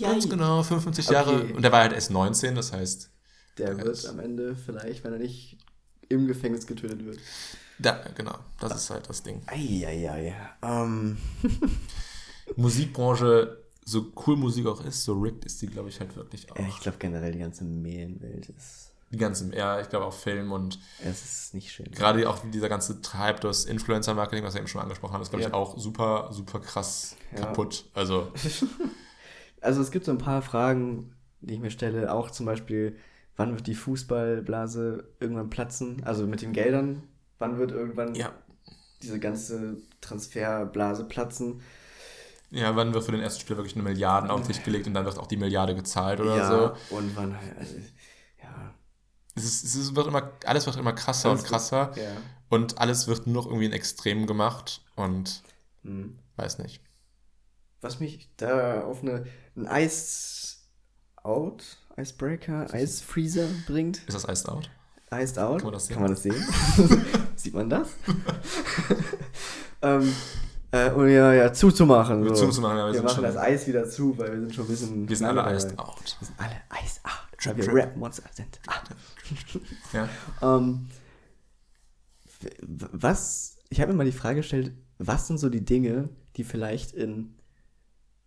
[0.02, 1.14] Ganz genau, 55 Okay.
[1.16, 1.44] Jahre.
[1.54, 3.10] Und der war halt erst 19, das heißt,
[3.58, 5.58] Der wird ist- am Ende vielleicht, wenn er nicht
[6.10, 7.20] im Gefängnis getötet wird.
[7.80, 9.42] da, genau, das ist halt das Ding.
[9.48, 10.36] Eieiei.
[10.62, 11.18] Ähm,
[12.56, 16.58] Musikbranche, so cool Musik auch ist, so rigged ist die, glaube ich, halt wirklich auch.
[16.58, 18.92] ja, ich glaube generell die ganze Medienwelt ist.
[19.14, 21.86] Die ganzen, ja, ich glaube auch Film und Es ist nicht schön.
[21.92, 25.44] gerade auch dieser ganze Hype durch Influencer-Marketing, was wir eben schon angesprochen haben, ist, glaube
[25.44, 25.54] ich, Ja.
[25.54, 27.42] auch super, super krass Ja.
[27.42, 27.86] kaputt.
[27.94, 28.32] Also,
[29.62, 32.98] Also es gibt so ein paar Fragen, die ich mir stelle, auch zum Beispiel,
[33.38, 36.02] wann wird die Fußballblase irgendwann platzen?
[36.04, 37.04] Also mit den Geldern,
[37.40, 38.32] wann wird irgendwann ja.
[39.04, 41.62] diese ganze Transferblase platzen?
[42.52, 44.94] Ja, wann wird für den ersten Spieler wirklich eine Milliarde auf den Tisch gelegt und
[44.94, 46.48] dann wird auch die Milliarde gezahlt oder ja,
[46.90, 46.96] so?
[46.96, 47.76] und wann, also,
[49.36, 52.12] Es, ist, es ist, wird immer, alles wird immer krasser Alles und krasser ja.
[52.50, 55.44] und alles wird nur noch irgendwie in Extremen gemacht und
[55.84, 56.18] Hm.
[56.38, 56.82] weiß nicht.
[57.82, 59.26] Was mich da auf eine,
[59.56, 61.64] ein Ice-Out,
[61.98, 63.98] Icebreaker, Ice-Freezer bringt.
[64.08, 64.70] Ist das Iced Out?
[65.12, 65.60] Iced Out.
[65.62, 65.94] Kann man das sehen?
[65.94, 67.06] Kann man das sehen?
[67.36, 67.90] Sieht man das?
[69.82, 70.16] ähm,
[70.74, 72.28] äh, um ja, ja, zuzumachen.
[72.30, 72.34] So.
[72.34, 74.66] Zuzumachen, ja, wir wir sind machen schon- das Eis wieder zu, weil wir sind schon
[74.66, 75.08] ein bisschen.
[75.10, 75.78] Wir sind alle Iced.
[75.80, 76.16] Out.
[76.20, 77.46] Wir sind alle Eis out.
[77.46, 77.74] Weil wir.
[77.74, 78.60] Rap-Monster sind.
[78.68, 78.82] Ah.
[79.94, 80.10] Ja.
[80.58, 80.88] Ähm,
[82.42, 86.44] w- was, ich habe mir mal die Frage gestellt, was sind so die Dinge, die
[86.44, 87.36] vielleicht in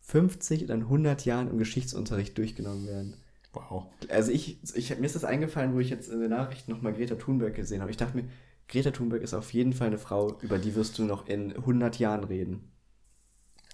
[0.01, 3.15] 50 oder in 100 Jahren im Geschichtsunterricht durchgenommen werden?
[3.53, 3.87] Wow.
[4.09, 7.15] Also ich, ich, mir ist das eingefallen, wo ich jetzt in den Nachrichten nochmal Greta
[7.15, 7.91] Thunberg gesehen habe.
[7.91, 8.25] Ich dachte mir,
[8.69, 11.99] Greta Thunberg ist auf jeden Fall eine Frau, über die wirst du noch in 100
[11.99, 12.73] Jahren reden.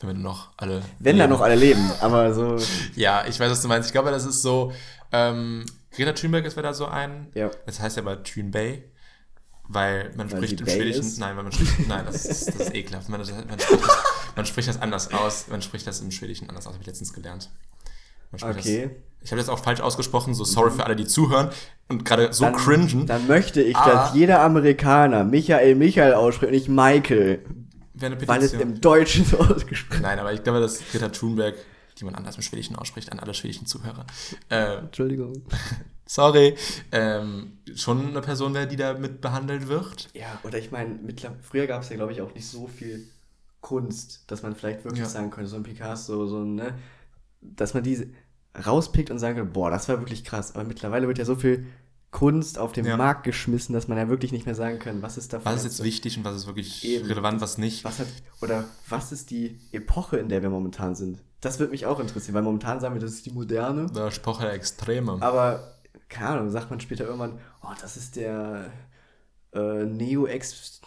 [0.00, 0.82] Damit noch alle.
[0.98, 1.32] Wenn da leben.
[1.32, 2.56] noch alle leben, aber so,
[2.96, 3.88] Ja, ich weiß, was du meinst.
[3.88, 4.72] Ich glaube, das ist so.
[5.12, 7.28] Ähm, Greta Thunberg ist wieder so ein.
[7.34, 7.50] ja.
[7.66, 8.88] Das heißt ja aber Thunbay.
[9.68, 11.02] Weil man Weil spricht im Bay Schwedischen.
[11.02, 11.18] ist?
[11.18, 11.86] Nein, weil man spricht.
[11.88, 13.08] Nein, das ist, das ist ekelhaft.
[13.08, 13.26] Man, man,
[13.58, 14.04] spricht das,
[14.36, 15.46] man spricht das anders aus.
[15.48, 16.72] Man spricht das im Schwedischen anders aus.
[16.74, 17.48] Habe ich letztens gelernt.
[18.32, 18.90] Okay.
[18.90, 20.34] Das, ich habe das auch falsch ausgesprochen.
[20.34, 21.50] So sorry für alle, die zuhören
[21.88, 23.06] und gerade so Dann, cringen.
[23.06, 27.44] dann möchte ich, Aber- dass jeder Amerikaner Michael Michael ausspricht und nicht Michael,
[27.94, 28.74] Wäre eine weil es Petition.
[28.74, 31.54] im Deutschen so ausgesprochen Nein, aber ich glaube, dass Greta Thunberg,
[31.98, 34.06] die man anders im Schwedischen ausspricht, an alle schwedischen Zuhörer,
[34.48, 35.42] äh, Entschuldigung.
[36.06, 36.56] sorry,
[36.90, 40.08] ähm, schon eine Person wäre, die da mit behandelt wird.
[40.14, 40.98] Ja, oder ich meine,
[41.42, 43.06] früher gab es ja, glaube ich, auch nicht so viel
[43.60, 45.08] Kunst, dass man vielleicht wirklich Ja.
[45.08, 46.74] sagen könnte, so ein Picasso, so ein, ne,
[47.40, 48.06] dass man diese
[48.66, 50.54] rauspickt und sagen könnte, boah, das war wirklich krass.
[50.54, 51.66] Aber mittlerweile wird ja so viel
[52.10, 52.96] Kunst auf den Ja.
[52.98, 55.46] Markt geschmissen, dass man ja wirklich nicht mehr sagen kann, was ist davon.
[55.50, 57.06] Was ist jetzt wichtig und was ist wirklich Eben.
[57.06, 57.84] relevant, was nicht.
[57.84, 58.06] Was hat,
[58.42, 61.22] oder was ist die Epoche, in der wir momentan sind?
[61.40, 63.86] Das würde mich auch interessieren, weil momentan sagen wir, das ist die moderne.
[63.86, 65.16] Der Sprache der Extreme.
[65.20, 65.74] Aber,
[66.10, 68.70] keine Ahnung, sagt man später irgendwann, oh, das ist der
[69.54, 70.82] äh, Neo-Ex.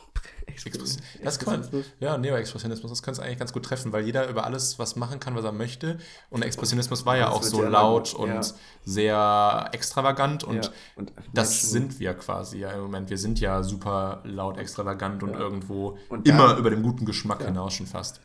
[0.47, 1.67] Express das kann
[1.99, 5.19] ja, Neo-Expressionismus, das könnte es eigentlich ganz gut treffen, weil jeder über alles was machen
[5.19, 5.97] kann, was er möchte.
[6.29, 8.41] Und Expressionismus war ja auch so laut und ja.
[8.83, 10.71] sehr extravagant und, ja.
[10.95, 11.69] und das Menschen.
[11.69, 13.09] sind wir quasi ja im Moment.
[13.09, 17.43] Wir sind ja super laut, extravagant und irgendwo und dann, immer über dem guten Geschmack
[17.43, 18.21] hinaus schon fast.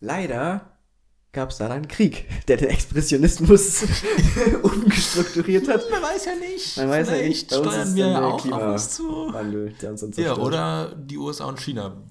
[0.00, 0.75] Leider
[1.36, 3.84] gab es da einen Krieg, der den Expressionismus
[4.62, 5.82] umgestrukturiert hat.
[5.90, 6.76] Man weiß ja nicht.
[6.78, 7.52] Man weiß ja nicht.
[7.52, 9.32] steuern wir ja auch auf uns zu.
[9.32, 9.72] Wandel,
[10.16, 12.02] ja, oder die USA und China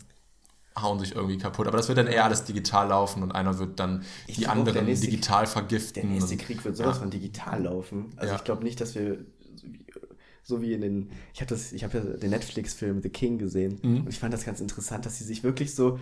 [0.79, 1.67] hauen sich irgendwie kaputt.
[1.67, 4.85] Aber das wird dann eher alles digital laufen und einer wird dann ich die anderen
[4.85, 6.03] nächste, digital vergiften.
[6.03, 7.01] Der nächste Krieg wird sowas ja.
[7.01, 8.13] von digital laufen.
[8.17, 8.37] Also ja.
[8.37, 9.25] ich glaube nicht, dass wir
[10.43, 13.79] so wie in den, ich habe das, ich habe ja den Netflix-Film The King gesehen
[13.81, 14.01] mhm.
[14.01, 15.97] und ich fand das ganz interessant, dass sie sich wirklich so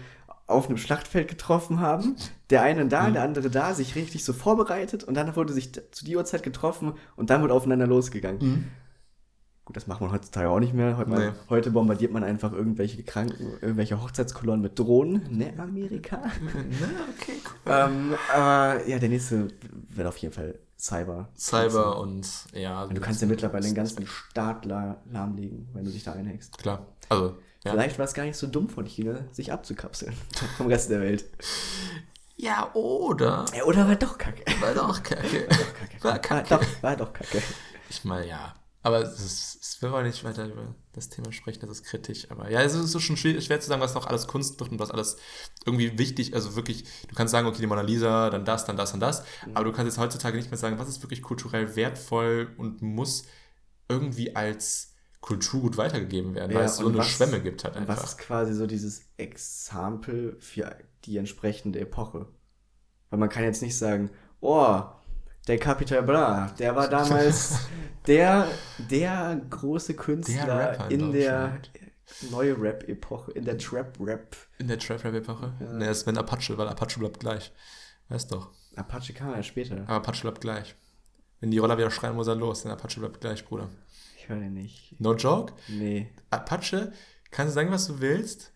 [0.47, 2.15] auf einem Schlachtfeld getroffen haben.
[2.49, 3.13] Der eine da, mhm.
[3.13, 6.93] der andere da, sich richtig so vorbereitet und dann wurde sich zu die Uhrzeit getroffen
[7.15, 8.39] und dann wurde aufeinander losgegangen.
[8.41, 8.65] Mhm.
[9.65, 10.97] Gut, das macht man heutzutage auch nicht mehr.
[10.97, 11.15] Heute, nee.
[11.15, 15.25] man, heute, bombardiert man einfach irgendwelche Kranken, irgendwelche Hochzeitskolonnen mit Drohnen.
[15.29, 16.17] Ne, Amerika?
[16.43, 17.71] Ne, okay, cool.
[17.71, 19.47] ähm, aber ja, der nächste
[19.89, 21.29] wird auf jeden Fall Cyber.
[21.37, 22.85] Cyber und ja.
[22.87, 26.57] Du kannst ja mittlerweile den ganzen Staat lahmlegen, wenn du dich da einhängst.
[26.57, 26.85] Klar.
[27.07, 27.71] Also ja.
[27.71, 30.13] Vielleicht war es gar nicht so dumm von China, sich abzukapseln
[30.57, 31.25] vom Rest der Welt.
[32.35, 33.45] Ja, oder?
[33.55, 34.43] Ja, oder war doch kacke.
[34.59, 35.47] War doch kacke.
[35.47, 36.03] war doch kacke.
[36.03, 36.49] War, kacke.
[36.49, 37.41] War, doch, war doch kacke.
[37.89, 38.55] Ich meine, ja.
[38.81, 42.29] Aber es, es will auch nicht weiter über das Thema sprechen, das ist kritisch.
[42.29, 44.71] Aber ja, es ist so schon schwer, schwer zu sagen, was noch alles Kunst wird
[44.71, 45.15] und was alles
[45.65, 48.93] irgendwie wichtig, also wirklich, du kannst sagen, okay, die Mona Lisa, dann das, dann das
[48.93, 49.55] und das, mhm.
[49.55, 53.23] aber du kannst jetzt heutzutage nicht mehr sagen, was ist wirklich kulturell wertvoll und muss
[53.87, 54.92] irgendwie als
[55.23, 57.95] Kulturgut weitergegeben werden, ja, weil es so eine was, Schwemme gibt halt einfach.
[57.95, 62.27] Was ist quasi so dieses Exempel für die entsprechende Epoche?
[63.09, 64.09] Weil man kann jetzt nicht sagen,
[64.41, 64.81] oh,
[65.47, 67.57] der Capital Bra, der war damals
[68.05, 68.49] der,
[68.91, 71.57] der große Künstler der in, in der
[72.29, 74.35] neue Rap-Epoche, in der Trap-Rap.
[74.57, 75.53] In der Trap-Rap-Epoche?
[75.57, 75.71] Ja.
[75.71, 77.53] Ne, ist wenn Apache, weil Apache bleibt gleich.
[78.09, 78.51] Weißt doch.
[78.75, 79.83] Apache kam ja später.
[79.83, 80.75] Aber Apache bleibt gleich.
[81.39, 83.69] Wenn die Roller wieder schreien, muss er los, denn Apache bleibt gleich, Bruder.
[84.23, 84.95] Ich höre den nicht.
[84.99, 85.51] No joke?
[85.67, 86.07] Nee.
[86.29, 86.93] Apache,
[87.29, 88.53] kannst du sagen, was du willst,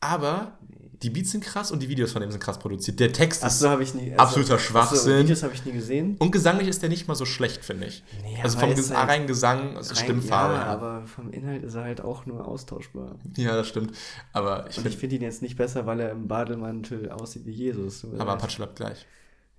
[0.00, 0.58] aber
[1.02, 3.00] die Beats sind krass und die Videos von dem sind krass produziert.
[3.00, 4.98] Der Text Ach so, ist nie, also, absoluter Schwachsinn.
[4.98, 6.16] So, Videos habe ich nie gesehen.
[6.18, 8.04] Und gesanglich ist der nicht mal so schlecht, finde ich.
[8.22, 10.54] Nee, also vom Ges halt rein Gesang, also rein, Stimmfarbe.
[10.54, 13.16] Ja, aber vom Inhalt ist er halt auch nur austauschbar.
[13.36, 13.96] Ja, das stimmt.
[14.34, 18.04] Aber ich finde find ihn jetzt nicht besser, weil er im Bademantel aussieht wie Jesus.
[18.18, 19.06] Aber Apache bleibt gleich.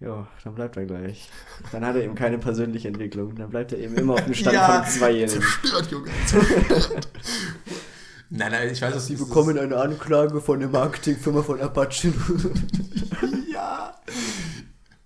[0.02, 1.30] Ja, dann bleibt er gleich.
[1.74, 3.36] Dann hat er eben keine persönliche Entwicklung.
[3.36, 5.42] Dann bleibt er eben immer auf dem Stand ja, von Zweijährigen.
[5.42, 6.10] Zerstört, Junge.
[6.26, 7.10] Zerstört.
[8.30, 12.14] nein, nein, ich weiß, dass Sie bekommen eine Anklage von der Marketingfirma von Apache.
[13.52, 13.94] ja.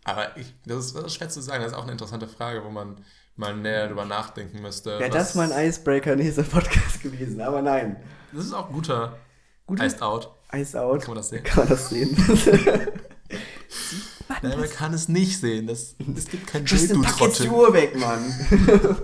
[0.04, 1.64] Aber ich, das, ist, das ist schwer zu sagen.
[1.64, 2.98] Das ist auch eine interessante Frage, wo man
[3.36, 5.00] mal näher drüber nachdenken müsste.
[5.00, 7.96] Wäre das mal ein Icebreaker nächster Podcast gewesen, aber nein.
[8.32, 9.18] Das ist auch guter.
[9.66, 10.30] guter Iced Out.
[10.52, 11.02] Iced Out.
[11.02, 11.44] Kann man das sehen?
[11.44, 12.16] Kann man das sehen.
[14.44, 15.68] Nein, man kann es nicht sehen.
[15.68, 18.22] Das, es gibt kein Bild, du pack jetzt die Uhr weg, Mann.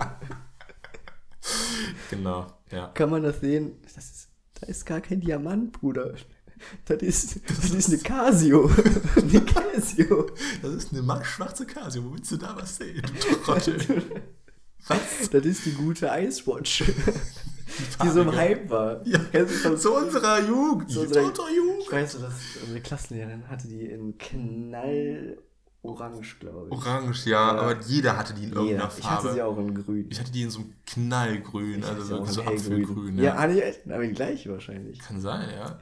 [2.10, 2.88] genau, ja.
[2.88, 3.80] Kann man das sehen?
[3.82, 4.28] Das ist,
[4.60, 6.14] da ist gar kein Diamant, Bruder.
[6.84, 8.70] Das ist, das ist eine Casio.
[9.16, 10.30] eine Casio.
[10.60, 12.04] Das ist eine schwarze Casio.
[12.04, 13.78] Wo willst du da was sehen, du Trottel?
[14.86, 14.98] Was?
[15.30, 16.84] Das ist die gute Icewatch
[18.02, 19.06] die so im Hype war.
[19.06, 19.20] Ja,
[19.76, 20.90] zu unserer Jugend.
[20.90, 21.82] Zu unserer, unserer Jugend.
[21.82, 25.38] Ich weiß, dass unsere Klassenlehrerin hatte die in Knall
[25.82, 26.72] Orange, glaube ich.
[26.72, 28.60] Orange, ja, ja, aber jeder hatte die in jeder.
[28.60, 29.00] irgendeiner Farbe.
[29.00, 30.06] Ich hatte sie auch in grün.
[30.10, 33.16] Ich hatte die in so einem Knallgrün, also so, so Apfelgrün.
[33.18, 34.98] Ja, ja ich, aber die gleiche wahrscheinlich.
[34.98, 35.78] Kann sein, ja.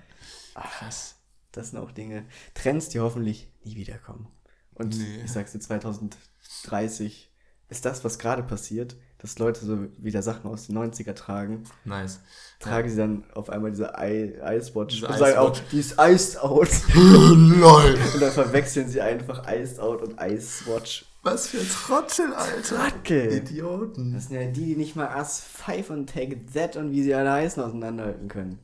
[0.55, 1.17] Ach, Krass.
[1.51, 4.29] Das sind auch Dinge, Trends, die hoffentlich nie wiederkommen.
[4.75, 5.23] Und nee.
[5.25, 7.28] ich sag's dir, 2030
[7.69, 11.65] ist das, was gerade passiert, dass Leute so wieder Sachen aus den 90er tragen.
[11.85, 12.21] Nice.
[12.61, 12.95] Tragen ja.
[12.95, 16.69] sie dann auf einmal diese Icewatch diese und sagen auch, die ist iced out.
[16.95, 17.99] Lol.
[18.15, 21.05] und dann verwechseln sie einfach iced out und Icewatch.
[21.23, 22.91] Was für Trottel, Alter.
[22.91, 23.33] Trottel.
[23.33, 24.13] Idioten.
[24.15, 27.15] Das sind ja die, die nicht mal As 5 und Take That und wie sie
[27.15, 28.59] alle heißen auseinanderhalten können.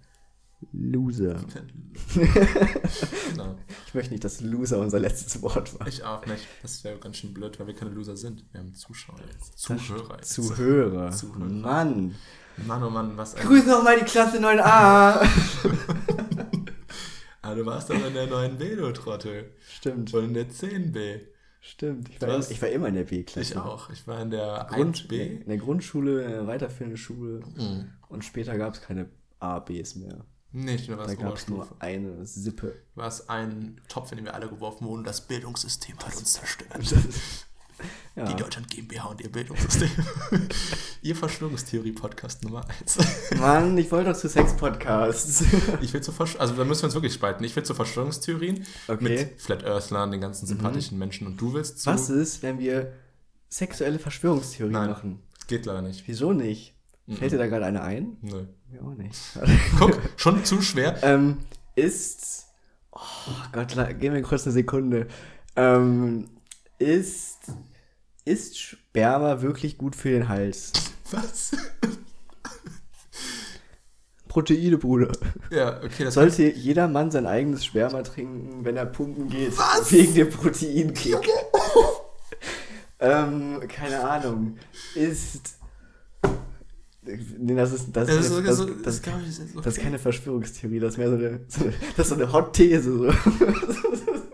[0.72, 1.36] Loser.
[2.14, 3.56] genau.
[3.86, 5.86] Ich möchte nicht, dass Loser unser letztes Wort war.
[5.86, 6.46] Ich auch nicht.
[6.62, 8.44] Das wäre ganz schön blöd, weil wir keine Loser sind.
[8.52, 9.58] Wir haben Zuschauer jetzt.
[9.58, 10.32] Zuhörer jetzt.
[10.32, 11.10] Zuhörer.
[11.10, 11.44] Zuhörer.
[11.44, 12.14] Mann.
[12.66, 13.46] Mann, oh Mann, was ein...
[13.46, 14.62] Grüß nochmal die Klasse 9a.
[17.42, 19.50] ah, du warst doch in der 9b, du Trottel.
[19.68, 20.14] Stimmt.
[20.14, 21.20] Und in der 10b.
[21.60, 23.54] Stimmt, ich war, ich war immer in der B-Klasse.
[23.54, 23.88] Ich auch.
[23.88, 25.40] Ich war in der Grund, 1B.
[25.40, 27.40] In der Grundschule, in der weiterführenden Schule.
[27.56, 27.90] Mhm.
[28.08, 29.08] Und später gab es keine
[29.40, 30.26] A, Bs mehr.
[30.56, 32.76] Nee, ich war Da gab es nur eine Sippe.
[32.94, 35.02] War es ein Topf, in den wir alle geworfen wurden.
[35.02, 36.70] Das Bildungssystem hat uns zerstört.
[38.14, 38.24] Ja.
[38.24, 39.90] Die Deutschland GmbH und ihr Bildungssystem.
[41.02, 42.98] ihr Verschwörungstheorie-Podcast Nummer 1.
[43.40, 45.42] Mann, ich wollte doch zu Sex-Podcasts.
[45.80, 47.42] Ich will zu Versch also da müssen wir uns wirklich spalten.
[47.42, 49.02] Ich will zu Verschwörungstheorien Okay.
[49.02, 51.90] mit Flat Earthlern, den ganzen sympathischen Menschen und du willst zu.
[51.90, 52.92] Was ist, wenn wir
[53.48, 54.90] sexuelle Verschwörungstheorien Nein.
[54.90, 55.22] machen?
[55.48, 56.06] Geht leider nicht.
[56.06, 56.76] Wieso nicht?
[57.06, 57.16] Mhm.
[57.16, 58.16] Fällt dir da gerade eine ein?
[58.22, 58.46] Nö.
[58.74, 59.20] Mir auch nicht.
[59.78, 60.98] Guck, schon zu schwer.
[61.02, 61.38] ähm,
[61.76, 62.46] ist.
[62.90, 62.98] Oh
[63.52, 65.06] Gott, gib mir kurz eine Sekunde.
[65.54, 66.28] Ähm,
[66.80, 67.38] ist.
[68.24, 70.72] Ist Sperma wirklich gut für den Hals?
[71.12, 71.52] Was?
[74.26, 75.12] Proteine, Bruder.
[75.50, 79.56] Ja, okay, Sollte jeder Mann sein eigenes Sperma trinken, wenn er pumpen geht?
[79.56, 79.92] Was?
[79.92, 81.28] Wegen dem Proteinkick.
[82.98, 84.56] ähm, keine Ahnung.
[84.96, 85.58] Ist.
[87.38, 87.94] Nee, das ist.
[87.94, 89.60] Das, Das ist, das, so, das, das, ich, ist okay.
[89.62, 91.40] das ist keine Verschwörungstheorie, das ist mehr so eine.
[91.48, 92.82] So eine das ist so eine Hot-These.
[92.98, 93.12] So.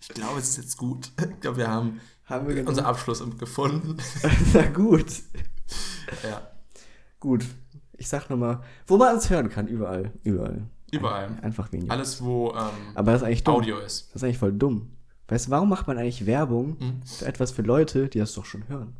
[0.00, 1.10] Ich glaube, es ist jetzt gut.
[1.18, 2.84] Ich glaube, wir haben Haben wir unser genug?
[2.86, 3.96] Abschluss gefunden.
[4.52, 5.06] Na gut.
[6.22, 6.48] Ja,
[7.18, 7.44] Gut.
[7.96, 10.12] Ich sag nochmal, wo man uns hören kann, überall.
[10.22, 10.62] Überall.
[10.90, 11.38] überall.
[11.40, 11.92] Einfach weniger.
[11.92, 13.54] Alles, wo ähm, Aber das ist eigentlich dumm.
[13.54, 14.08] Audio ist.
[14.08, 14.90] Das ist eigentlich voll dumm.
[15.28, 17.00] Weißt du, warum macht man eigentlich Werbung Hm?
[17.06, 18.96] für etwas für Leute, die das doch schon hören?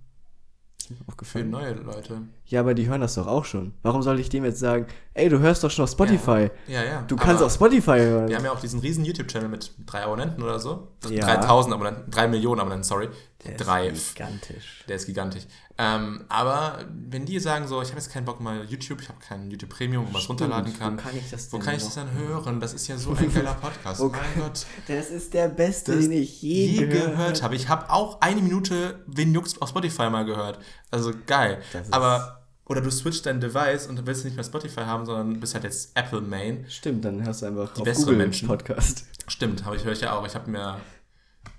[1.23, 2.23] Für neue Leute.
[2.47, 3.75] Ja, aber die hören das doch auch schon.
[3.83, 6.51] Warum soll ich dem jetzt sagen, ey, du hörst doch schon auf Spotify.
[6.67, 7.03] Ja, ja.
[7.07, 8.29] Du kannst aber auf Spotify hören.
[8.29, 10.89] Wir haben ja auch diesen riesen YouTube-Channel mit drei Abonnenten oder so.
[11.09, 11.25] Ja.
[11.25, 13.09] 3000 Abonnenten, drei Millionen Abonnenten, sorry.
[13.45, 13.89] Der drei.
[13.89, 14.85] Ist gigantisch.
[14.89, 15.45] Der ist gigantisch.
[15.79, 19.19] Ähm, aber wenn die sagen so, ich habe jetzt keinen Bock mal YouTube, ich habe
[19.19, 20.97] keinen YouTube Premium, wo man es runterladen kann.
[20.97, 22.61] Wo kann ich das denn kann ich das dann hören?
[22.61, 24.01] Das ist ja so ein geiler Podcast.
[24.01, 24.67] Wo mein Gott.
[24.87, 27.57] Das ist der beste, den ich je, je gehört, gehört habe.
[27.57, 30.59] Ich habe auch eine Minute Wen juckt's auf Spotify mal gehört.
[30.91, 31.61] Also geil.
[31.91, 35.65] Aber, oder du switcht dein Device und willst nicht mehr Spotify haben, sondern bist halt
[35.65, 36.65] jetzt Apple Main.
[36.69, 38.47] Stimmt, dann hörst du einfach auf besseren Google Menschen.
[38.47, 39.05] Podcast.
[39.27, 40.27] Stimmt, habe ich höre ich ja auch.
[40.27, 40.79] Ich habe mir,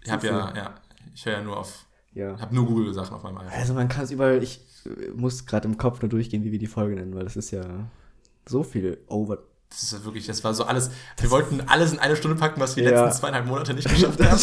[0.03, 0.75] ich habe ja, ja,
[1.13, 2.39] ich höre ja nur auf, Ja.
[2.39, 3.53] habe nur Google Sachen auf meinem iPhone.
[3.53, 6.59] Also man kann es überall, ich äh, muss gerade im Kopf nur durchgehen, wie wir
[6.59, 7.63] die Folge nennen, weil das ist ja
[8.47, 9.39] so viel over.
[9.69, 10.91] Das ist ja wirklich, das war so alles.
[11.19, 13.05] Wir wollten alles in eine Stunde packen, was wir die Ja.
[13.05, 14.39] letzten zweieinhalb Monate nicht geschafft haben.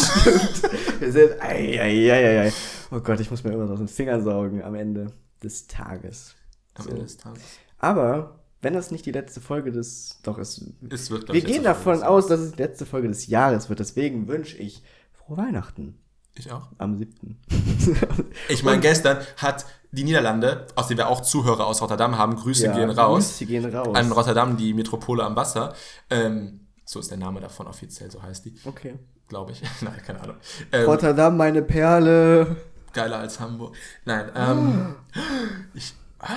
[0.99, 2.53] Wir sind, ei, ei, ei, ei.
[2.91, 6.35] Oh Gott, ich muss mir irgendwas aus den Fingern saugen am Ende des Tages.
[6.75, 6.89] Am So.
[6.89, 7.41] Ende des Tages.
[7.77, 12.03] Aber wenn das nicht die letzte Folge des, doch es, Es wird, wir gehen davon
[12.03, 13.79] aus, dass es die letzte Folge des Jahres wird.
[13.79, 14.83] Deswegen wünsche ich
[15.13, 15.97] frohe Weihnachten
[16.35, 16.67] Ich auch.
[16.77, 17.37] am 7.
[18.49, 22.71] Ich meine, gestern hat die Niederlande, aus denen wir auch Zuhörer aus Rotterdam haben, Grüße
[22.71, 23.27] gehen raus.
[23.29, 23.95] Grüße gehen raus.
[23.95, 25.75] An Rotterdam, die Metropole am Wasser.
[26.09, 28.97] Ähm, so ist der Name davon offiziell, so heißt die, okay.
[29.27, 29.61] glaube ich.
[29.81, 30.37] Nein, keine Ahnung.
[30.71, 32.55] Ähm, Rotterdam, meine Perle.
[32.93, 33.75] geiler als Hamburg.
[34.05, 34.95] Nein, ähm,
[35.73, 36.27] ich, ah,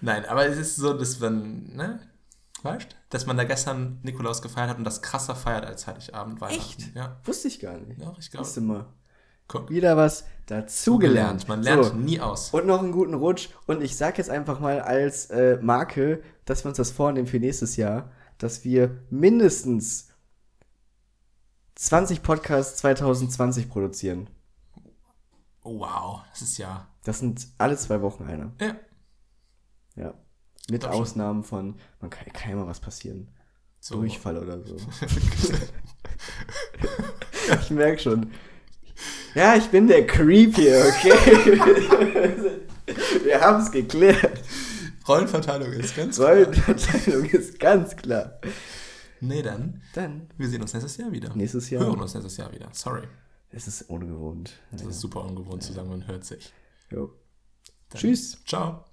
[0.00, 2.00] nein, aber es ist so, dass man, ne,
[2.62, 6.82] weißt, dass man da gestern Nikolaus gefeiert hat und das krasser feiert als Heiligabend Weihnachten.
[6.82, 6.96] Echt?
[6.96, 8.00] Ja, Wusste ich gar nicht.
[8.00, 8.60] ja ich glaube.
[8.60, 8.86] Mal.
[9.48, 11.48] Guck, Wieder was dazugelernt.
[11.48, 11.94] Man lernt So.
[11.94, 12.50] nie aus.
[12.50, 13.48] Und noch einen guten Rutsch.
[13.66, 17.38] Und ich sag jetzt einfach mal als äh, Marke, dass wir uns das vornehmen für
[17.38, 20.08] nächstes Jahr, dass wir mindestens
[21.76, 24.28] 20 Podcasts 2020 produzieren.
[25.62, 28.52] Oh, wow, das ist ja, Das sind alle zwei Wochen einer.
[28.60, 28.76] ja,
[29.96, 30.14] Ja.
[30.70, 30.84] Mit.
[30.86, 33.28] Ausnahmen von, man kann, kann immer was passieren.
[33.80, 33.96] so.
[33.96, 34.76] Durchfall oder so.
[37.60, 38.30] ich merke schon.
[39.34, 41.60] Ja, ich bin der Creep hier, okay?
[43.24, 44.40] wir haben es geklärt.
[45.08, 46.30] Rollenverteilung ist ganz klar.
[46.34, 48.38] Rollenverteilung ist ganz klar.
[49.20, 51.34] Nee, dann, Dann wir sehen uns nächstes Jahr wieder.
[51.34, 51.84] nächstes Jahr.
[51.84, 52.68] Hören uns nächstes Jahr wieder.
[52.72, 53.02] Sorry.
[53.50, 54.52] Es ist ungewohnt.
[54.72, 56.52] Das ist super ungewohnt zu sagen, man hört sich.
[56.90, 57.10] Jo.
[57.90, 58.38] Dann- Tschüss.
[58.46, 58.84] Ciao.